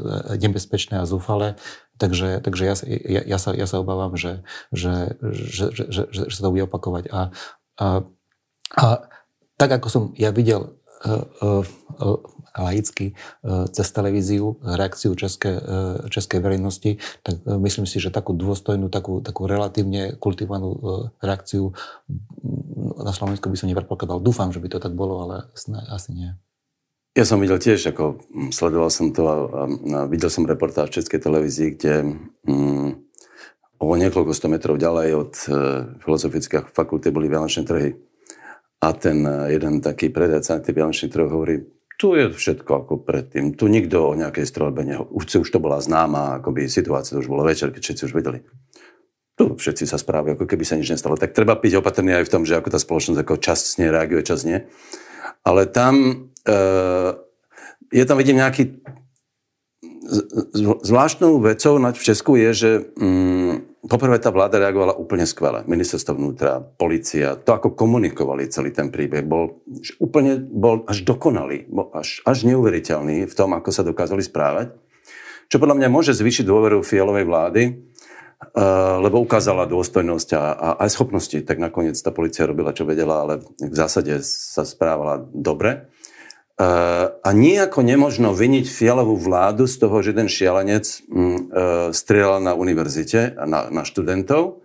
nebezpečné 0.42 1.00
a 1.00 1.08
zúfale. 1.08 1.54
Takže, 1.96 2.42
takže 2.42 2.62
ja, 2.64 2.74
ja, 2.88 3.22
ja, 3.24 3.38
sa, 3.38 3.52
ja 3.52 3.68
sa 3.68 3.78
obávam, 3.78 4.16
že, 4.16 4.42
že, 4.72 5.14
že, 5.22 5.70
že, 5.70 5.84
že, 5.88 6.02
že 6.10 6.34
sa 6.34 6.42
to 6.46 6.52
bude 6.52 6.66
opakovať. 6.66 7.08
A 7.12 7.20
A, 7.80 8.04
a 8.76 8.86
tak 9.56 9.70
ako 9.80 9.88
som 9.88 10.02
ja 10.20 10.28
videl 10.36 10.76
laicky 12.58 13.14
cez 13.70 13.88
televíziu 13.92 14.56
reakciu 14.62 15.14
české, 15.14 15.60
českej 16.10 16.40
verejnosti, 16.40 16.98
tak 17.22 17.42
myslím 17.46 17.86
si, 17.86 18.00
že 18.00 18.10
takú 18.10 18.32
dôstojnú, 18.32 18.88
takú, 18.88 19.20
takú 19.22 19.46
relatívne 19.46 20.16
kultivovanú 20.18 20.78
reakciu 21.22 21.72
na 23.00 23.12
Slovensku 23.12 23.48
by 23.48 23.56
som 23.56 23.68
nepredpokladal. 23.68 24.20
Dúfam, 24.20 24.52
že 24.52 24.60
by 24.60 24.68
to 24.68 24.78
tak 24.82 24.92
bolo, 24.92 25.24
ale 25.24 25.36
asi 25.90 26.10
nie. 26.12 26.30
Ja 27.18 27.26
som 27.26 27.42
videl 27.42 27.58
tiež, 27.58 27.90
ako 27.90 28.22
sledoval 28.54 28.90
som 28.94 29.10
to 29.10 29.26
a, 29.26 29.34
a, 29.34 29.62
a 29.66 30.00
videl 30.06 30.30
som 30.30 30.46
reportáž 30.46 30.94
v 30.94 31.02
Českej 31.02 31.18
televízii, 31.18 31.68
kde 31.74 31.94
mm, 32.46 32.90
o 33.82 33.94
niekoľko 33.98 34.30
sto 34.30 34.46
metrov 34.46 34.78
ďalej 34.78 35.08
od 35.18 35.32
e, 35.34 35.48
filozofických 36.06 36.70
fakulty 36.70 37.10
boli 37.10 37.26
vianočné 37.26 37.66
trhy. 37.66 37.98
A 38.78 38.94
ten 38.94 39.26
e, 39.26 39.58
jeden 39.58 39.82
taký 39.82 40.14
predajca 40.14 40.60
na 40.60 40.62
tých 40.62 40.76
vianočných 40.78 41.10
trhoch 41.10 41.34
hovorí, 41.34 41.58
tu 42.00 42.16
je 42.16 42.32
všetko 42.32 42.70
ako 42.88 43.04
predtým. 43.04 43.52
Tu 43.52 43.68
nikto 43.68 44.08
o 44.08 44.16
nejakej 44.16 44.48
strelbe 44.48 44.80
neho... 44.88 45.04
Už, 45.12 45.28
to 45.28 45.60
bola 45.60 45.84
známa 45.84 46.40
akoby, 46.40 46.64
situácia, 46.64 47.12
to 47.12 47.20
už 47.20 47.28
bolo 47.28 47.44
večer, 47.44 47.68
keď 47.68 47.82
všetci 47.84 48.02
už 48.08 48.16
vedeli. 48.16 48.40
Tu 49.36 49.44
všetci 49.44 49.84
sa 49.84 50.00
správajú, 50.00 50.40
ako 50.40 50.48
keby 50.48 50.64
sa 50.64 50.80
nič 50.80 50.88
nestalo. 50.88 51.20
Tak 51.20 51.36
treba 51.36 51.60
byť 51.60 51.76
opatrný 51.76 52.16
aj 52.16 52.24
v 52.24 52.32
tom, 52.32 52.48
že 52.48 52.56
ako 52.56 52.72
tá 52.72 52.80
spoločnosť 52.80 53.20
ako 53.20 53.36
nej 53.76 53.92
reaguje, 53.92 54.24
čas 54.24 54.48
nie. 54.48 54.64
Ale 55.44 55.68
tam, 55.68 56.24
e, 56.48 56.56
je 57.92 58.04
tam 58.08 58.16
vidím 58.16 58.40
nejaký 58.40 58.80
zvláštnou 60.82 61.38
vecou 61.44 61.76
v 62.00 62.06
Česku 62.08 62.34
je, 62.40 62.50
že 62.50 62.70
mm, 62.96 63.69
poprvé 63.86 64.20
tá 64.20 64.28
vláda 64.28 64.60
reagovala 64.60 64.98
úplne 64.98 65.24
skvele. 65.24 65.64
Ministerstvo 65.64 66.12
vnútra, 66.12 66.60
policia, 66.60 67.38
to 67.40 67.56
ako 67.56 67.72
komunikovali 67.72 68.50
celý 68.52 68.74
ten 68.74 68.92
príbeh, 68.92 69.24
bol 69.24 69.64
úplne 69.96 70.36
bol 70.36 70.84
až 70.84 71.06
dokonalý, 71.06 71.64
bol 71.70 71.88
až, 71.96 72.20
až 72.28 72.44
neuveriteľný 72.44 73.24
v 73.24 73.34
tom, 73.36 73.56
ako 73.56 73.70
sa 73.72 73.86
dokázali 73.86 74.20
správať. 74.20 74.76
Čo 75.50 75.58
podľa 75.58 75.82
mňa 75.82 75.88
môže 75.90 76.12
zvýšiť 76.14 76.44
dôveru 76.46 76.84
fialovej 76.84 77.26
vlády, 77.26 77.62
uh, 77.74 79.02
lebo 79.02 79.18
ukázala 79.18 79.66
dôstojnosť 79.66 80.28
a, 80.36 80.44
a 80.54 80.68
aj 80.86 80.94
schopnosti. 80.94 81.38
Tak 81.42 81.58
nakoniec 81.58 81.98
tá 81.98 82.14
policia 82.14 82.46
robila, 82.46 82.76
čo 82.76 82.86
vedela, 82.86 83.26
ale 83.26 83.34
v 83.58 83.74
zásade 83.74 84.22
sa 84.22 84.62
správala 84.62 85.26
dobre. 85.34 85.90
A 86.60 87.28
nejako 87.32 87.80
nemožno 87.80 88.36
vyniť 88.36 88.68
fialovú 88.68 89.16
vládu 89.16 89.64
z 89.64 89.80
toho, 89.80 89.96
že 90.04 90.12
ten 90.12 90.28
šialenec 90.28 90.84
mm, 91.08 91.16
eh, 91.16 91.38
strieľal 91.96 92.44
na 92.44 92.52
univerzite, 92.52 93.32
na, 93.48 93.72
na 93.72 93.82
študentov, 93.88 94.60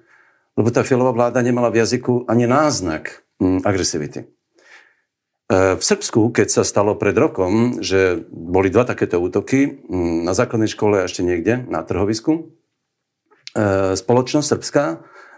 lebo 0.59 0.67
tá 0.75 0.83
fialová 0.83 1.15
vláda 1.15 1.39
nemala 1.39 1.71
v 1.71 1.79
jazyku 1.87 2.27
ani 2.27 2.51
náznak 2.51 3.23
mm, 3.39 3.63
agresivity. 3.63 4.27
Eh, 4.27 5.79
v 5.79 5.83
Srbsku, 5.83 6.35
keď 6.35 6.47
sa 6.51 6.67
stalo 6.67 6.99
pred 6.99 7.15
rokom, 7.15 7.79
že 7.79 8.27
boli 8.27 8.67
dva 8.67 8.83
takéto 8.83 9.15
útoky 9.23 9.79
mm, 9.87 10.27
na 10.27 10.35
základnej 10.35 10.67
škole 10.67 10.99
a 10.99 11.07
ešte 11.07 11.23
niekde, 11.23 11.63
na 11.71 11.79
trhovisku, 11.79 12.51
spoločnosť 13.95 14.51
Srbska 14.51 14.83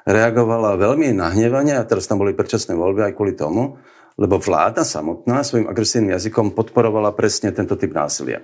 reagovala 0.10 0.74
veľmi 0.74 1.14
nahnevane 1.14 1.78
a 1.78 1.86
teraz 1.86 2.10
tam 2.10 2.18
boli 2.18 2.34
predčasné 2.34 2.74
voľby 2.74 3.05
aj 3.05 3.14
kvôli 3.14 3.38
tomu, 3.38 3.78
lebo 4.18 4.41
vláda 4.41 4.82
samotná 4.82 5.45
svojim 5.45 5.70
agresívnym 5.70 6.18
jazykom 6.18 6.57
podporovala 6.57 7.13
presne 7.13 7.53
tento 7.53 7.78
typ 7.78 7.93
násilia. 7.93 8.41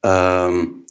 Um, 0.00 0.88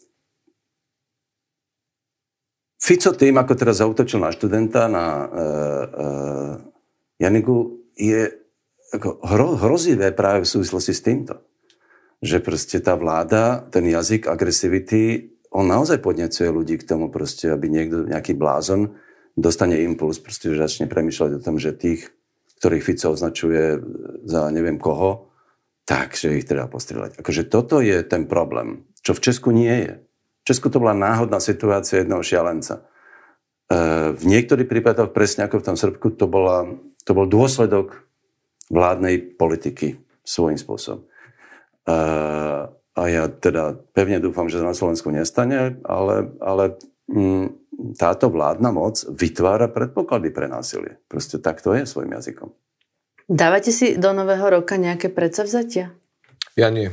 Fico 2.78 3.12
tým, 3.12 3.36
ako 3.42 3.54
teraz 3.58 3.82
zautočil 3.82 4.22
na 4.22 4.32
študenta, 4.32 4.86
na 4.88 5.06
uh, 5.06 5.28
uh, 5.28 6.54
Janigu, 7.18 7.84
je 7.98 8.32
ako 8.94 9.20
hro, 9.26 9.48
hrozivé 9.60 10.14
práve 10.16 10.46
v 10.46 10.52
súvislosti 10.56 10.94
s 10.96 11.04
týmto. 11.04 11.42
Že 12.24 12.38
proste 12.46 12.78
tá 12.80 12.96
vláda, 12.96 13.66
ten 13.74 13.84
jazyk 13.84 14.30
agresivity, 14.30 15.34
on 15.52 15.68
naozaj 15.68 16.00
podnecuje 16.00 16.48
ľudí 16.48 16.76
k 16.80 16.88
tomu 16.88 17.10
proste, 17.10 17.52
aby 17.52 17.68
niekto, 17.68 18.08
nejaký 18.08 18.38
blázon 18.38 18.94
dostane 19.38 19.82
impuls, 19.82 20.22
proste, 20.22 20.54
že 20.54 20.62
začne 20.62 20.86
premyšľať 20.88 21.32
o 21.38 21.44
tom, 21.44 21.58
že 21.58 21.76
tých 21.76 22.14
ktorých 22.58 22.86
Fico 22.86 23.14
označuje 23.14 23.78
za 24.26 24.50
neviem 24.50 24.82
koho, 24.82 25.30
takže 25.88 26.36
ich 26.36 26.50
treba 26.50 26.68
postrieľať. 26.68 27.22
Akože 27.22 27.48
toto 27.48 27.80
je 27.80 28.02
ten 28.04 28.26
problém, 28.26 28.84
čo 29.06 29.16
v 29.16 29.24
Česku 29.24 29.56
nie 29.56 29.88
je. 29.88 29.94
V 30.44 30.56
Česku 30.56 30.68
to 30.68 30.82
bola 30.82 30.98
náhodná 30.98 31.40
situácia 31.40 32.02
jedného 32.02 32.24
šialenca. 32.24 32.82
E, 32.82 32.82
v 34.16 34.24
niektorých 34.24 34.68
prípadoch, 34.68 35.16
presne 35.16 35.48
ako 35.48 35.64
v 35.64 35.68
tom 35.68 35.78
Srbku, 35.80 36.08
to, 36.16 36.26
bola, 36.28 36.68
to 37.08 37.12
bol 37.16 37.28
dôsledok 37.28 38.04
vládnej 38.68 39.40
politiky 39.40 40.04
svojím 40.28 40.60
spôsobom. 40.60 41.04
E, 41.04 41.96
a 42.98 43.02
ja 43.06 43.30
teda 43.30 43.78
pevne 43.94 44.18
dúfam, 44.18 44.50
že 44.50 44.58
to 44.58 44.66
na 44.66 44.74
Slovensku 44.74 45.14
nestane, 45.14 45.78
ale, 45.86 46.34
ale 46.42 46.82
mm, 47.06 47.67
táto 47.98 48.34
vládna 48.34 48.74
moc 48.74 49.06
vytvára 49.06 49.70
predpoklady 49.70 50.34
pre 50.34 50.50
násilie. 50.50 50.98
Proste 51.06 51.38
tak 51.38 51.62
to 51.62 51.78
je 51.78 51.86
svojim 51.86 52.14
jazykom. 52.18 52.50
Dávate 53.28 53.76
si 53.76 54.00
do 54.00 54.16
nového 54.16 54.48
roka 54.50 54.80
nejaké 54.80 55.12
predsavzatia? 55.12 55.94
Ja 56.58 56.74
nie. 56.74 56.90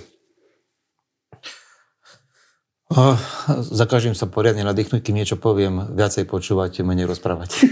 Zakažím 3.74 4.14
sa 4.14 4.30
poriadne 4.30 4.62
nadýchnuť, 4.62 5.00
kým 5.02 5.16
niečo 5.18 5.40
poviem, 5.40 5.96
viacej 5.96 6.28
počúvať, 6.28 6.84
menej 6.84 7.10
rozprávať. 7.10 7.64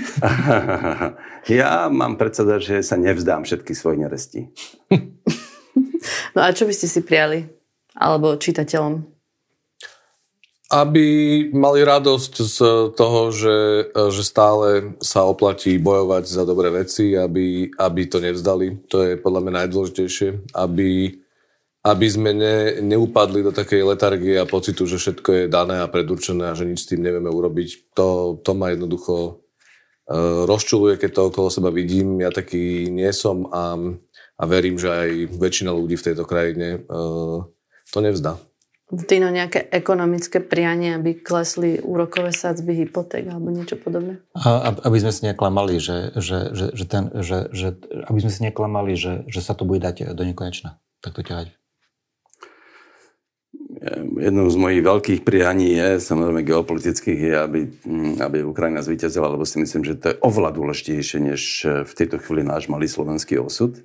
ja 1.63 1.87
mám 1.93 2.19
predseda, 2.19 2.59
že 2.59 2.83
sa 2.83 2.99
nevzdám 2.99 3.45
všetky 3.47 3.77
svoje 3.77 4.03
neresti. 4.03 4.41
no 6.35 6.41
a 6.43 6.51
čo 6.51 6.67
by 6.67 6.75
ste 6.75 6.89
si 6.91 7.01
prijali? 7.05 7.45
Alebo 7.93 8.35
čitateľom? 8.35 9.12
Aby 10.73 11.07
mali 11.53 11.85
radosť 11.85 12.33
z 12.41 12.59
toho, 12.97 13.29
že, 13.29 13.93
že 13.93 14.23
stále 14.25 14.97
sa 15.05 15.29
oplatí 15.29 15.77
bojovať 15.77 16.25
za 16.25 16.49
dobré 16.49 16.73
veci, 16.73 17.13
aby, 17.13 17.69
aby 17.77 18.03
to 18.09 18.25
nevzdali. 18.25 18.81
To 18.89 19.05
je 19.05 19.21
podľa 19.21 19.41
mňa 19.45 19.53
najdôležitejšie. 19.53 20.57
Aby, 20.57 21.21
aby 21.85 22.07
sme 22.09 22.33
ne, 22.33 22.81
neupadli 22.81 23.45
do 23.45 23.53
takej 23.53 23.85
letargie 23.85 24.41
a 24.41 24.49
pocitu, 24.49 24.89
že 24.89 24.97
všetko 24.97 25.45
je 25.45 25.53
dané 25.53 25.85
a 25.85 25.93
predurčené 25.93 26.49
a 26.49 26.57
že 26.57 26.65
nič 26.65 26.89
s 26.89 26.89
tým 26.89 27.05
nevieme 27.05 27.29
urobiť. 27.29 27.93
To, 27.93 28.41
to 28.41 28.57
ma 28.57 28.73
jednoducho 28.73 29.45
uh, 30.09 30.49
rozčuluje, 30.49 30.97
keď 30.97 31.11
to 31.13 31.23
okolo 31.29 31.53
seba 31.53 31.69
vidím. 31.69 32.17
Ja 32.25 32.33
taký 32.33 32.89
nie 32.89 33.13
som 33.13 33.45
a, 33.53 33.77
a 34.41 34.43
verím, 34.49 34.81
že 34.81 34.89
aj 34.89 35.37
väčšina 35.37 35.69
ľudí 35.69 36.01
v 36.01 36.07
tejto 36.09 36.25
krajine 36.25 36.81
uh, 36.89 37.45
to 37.93 38.01
nevzdá. 38.01 38.41
Tino, 38.93 39.33
nejaké 39.33 39.73
ekonomické 39.73 40.45
prianie, 40.45 41.01
aby 41.01 41.17
klesli 41.17 41.81
úrokové 41.81 42.29
sadzby 42.29 42.85
hypoték 42.85 43.25
alebo 43.25 43.49
niečo 43.49 43.81
podobné? 43.81 44.21
A, 44.37 44.69
aby 44.69 45.01
sme 45.01 45.13
si 45.17 45.25
neklamali, 45.25 45.81
že, 45.81 46.13
že, 46.21 46.53
že, 46.53 46.67
že, 46.77 46.85
ten, 46.85 47.09
že, 47.25 47.49
že, 47.57 47.73
aby 48.13 48.19
sme 48.21 48.33
si 48.33 48.41
neklamali, 48.45 48.93
že, 48.93 49.25
že 49.33 49.41
sa 49.41 49.57
to 49.57 49.65
bude 49.65 49.81
dať 49.81 50.13
do 50.13 50.23
nekonečna. 50.29 50.77
Tak 51.01 51.17
to 51.17 51.25
ťahať. 51.25 51.57
Jednou 54.21 54.47
z 54.53 54.57
mojich 54.61 54.85
veľkých 54.85 55.21
prianí 55.25 55.73
je, 55.73 55.89
samozrejme 55.97 56.45
geopolitických, 56.45 57.21
je, 57.33 57.35
aby, 57.35 57.61
aby 58.21 58.45
Ukrajina 58.45 58.85
zvíťazila, 58.85 59.33
lebo 59.33 59.49
si 59.49 59.57
myslím, 59.57 59.89
že 59.89 59.97
to 59.97 60.07
je 60.13 60.21
oveľa 60.21 60.53
dôležitejšie, 60.53 61.19
než 61.33 61.41
v 61.65 61.93
tejto 61.97 62.21
chvíli 62.21 62.45
náš 62.45 62.69
malý 62.69 62.87
slovenský 62.87 63.41
osud, 63.41 63.81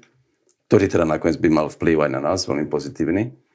ktorý 0.67 0.85
teda 0.91 1.07
nakoniec 1.07 1.39
by 1.39 1.47
mal 1.47 1.71
vplyv 1.71 2.03
aj 2.03 2.11
na 2.11 2.19
nás, 2.19 2.43
veľmi 2.43 2.67
pozitívny. 2.67 3.46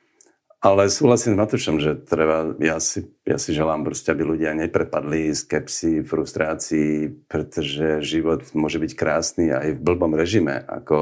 Ale 0.63 0.87
súhlasím 0.87 1.35
s 1.35 1.41
Matušom, 1.43 1.83
že 1.83 1.99
treba, 2.07 2.55
ja 2.63 2.79
si, 2.79 3.11
ja 3.27 3.35
si 3.35 3.51
želám 3.51 3.83
proste, 3.83 4.15
aby 4.15 4.23
ľudia 4.23 4.55
neprepadli 4.55 5.35
skepsy, 5.35 6.07
frustrácii, 6.07 7.27
pretože 7.27 7.99
život 7.99 8.47
môže 8.55 8.79
byť 8.79 8.93
krásny 8.95 9.51
aj 9.51 9.75
v 9.75 9.83
blbom 9.83 10.15
režime. 10.15 10.63
Ako, 10.63 10.99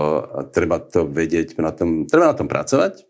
treba 0.49 0.81
to 0.81 1.05
vedieť, 1.05 1.61
na 1.61 1.77
tom, 1.77 2.09
treba 2.09 2.33
na 2.33 2.37
tom 2.41 2.49
pracovať, 2.49 3.05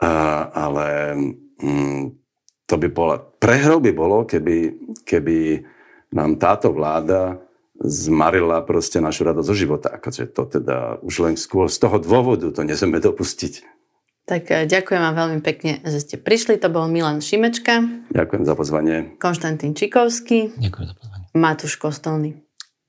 a, 0.00 0.12
ale 0.56 1.20
mm, 1.60 2.16
to 2.64 2.74
by 2.80 2.88
bola, 2.88 3.20
prehrou 3.20 3.76
by 3.76 3.92
bolo, 3.92 4.24
keby, 4.24 4.72
keby 5.04 5.68
nám 6.16 6.40
táto 6.40 6.72
vláda 6.72 7.44
zmarila 7.76 8.64
proste 8.64 9.04
našu 9.04 9.28
radosť 9.28 9.48
zo 9.52 9.56
života. 9.58 9.88
Akože 9.92 10.32
to 10.32 10.48
teda 10.48 10.96
už 11.04 11.28
len 11.28 11.36
skôr 11.36 11.68
z 11.68 11.76
toho 11.76 12.00
dôvodu 12.00 12.48
to 12.48 12.64
nesmieme 12.64 13.04
dopustiť. 13.04 13.81
Tak 14.26 14.42
eh, 14.50 14.64
ďakujem 14.70 15.00
vám 15.02 15.16
veľmi 15.18 15.40
pekne, 15.42 15.82
že 15.82 15.98
ste 15.98 16.16
prišli. 16.18 16.58
To 16.62 16.70
bol 16.70 16.86
Milan 16.86 17.18
Šimečka. 17.18 18.06
Ďakujem 18.14 18.42
za 18.46 18.54
pozvanie. 18.54 18.96
Konštantín 19.18 19.74
Čikovský. 19.74 20.54
Ďakujem 20.58 20.86
za 20.86 20.94
pozvanie. 20.94 21.26
Matúš 21.32 21.74
Kostolný. 21.80 22.30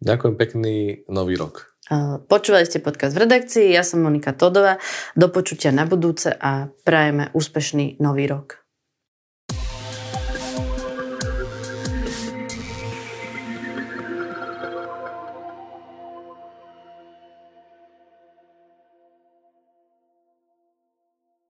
Ďakujem 0.03 0.35
pekný 0.35 0.75
nový 1.07 1.39
rok. 1.39 1.73
Eh, 1.91 2.15
počúvali 2.31 2.63
ste 2.63 2.79
podcast 2.79 3.11
v 3.11 3.27
redakcii, 3.27 3.75
ja 3.75 3.83
som 3.83 3.99
Monika 3.99 4.31
Todová. 4.31 4.79
Do 5.19 5.27
počutia 5.27 5.75
na 5.75 5.83
budúce 5.83 6.31
a 6.31 6.71
prajeme 6.87 7.27
úspešný 7.35 7.99
nový 7.99 8.31
rok. 8.31 8.62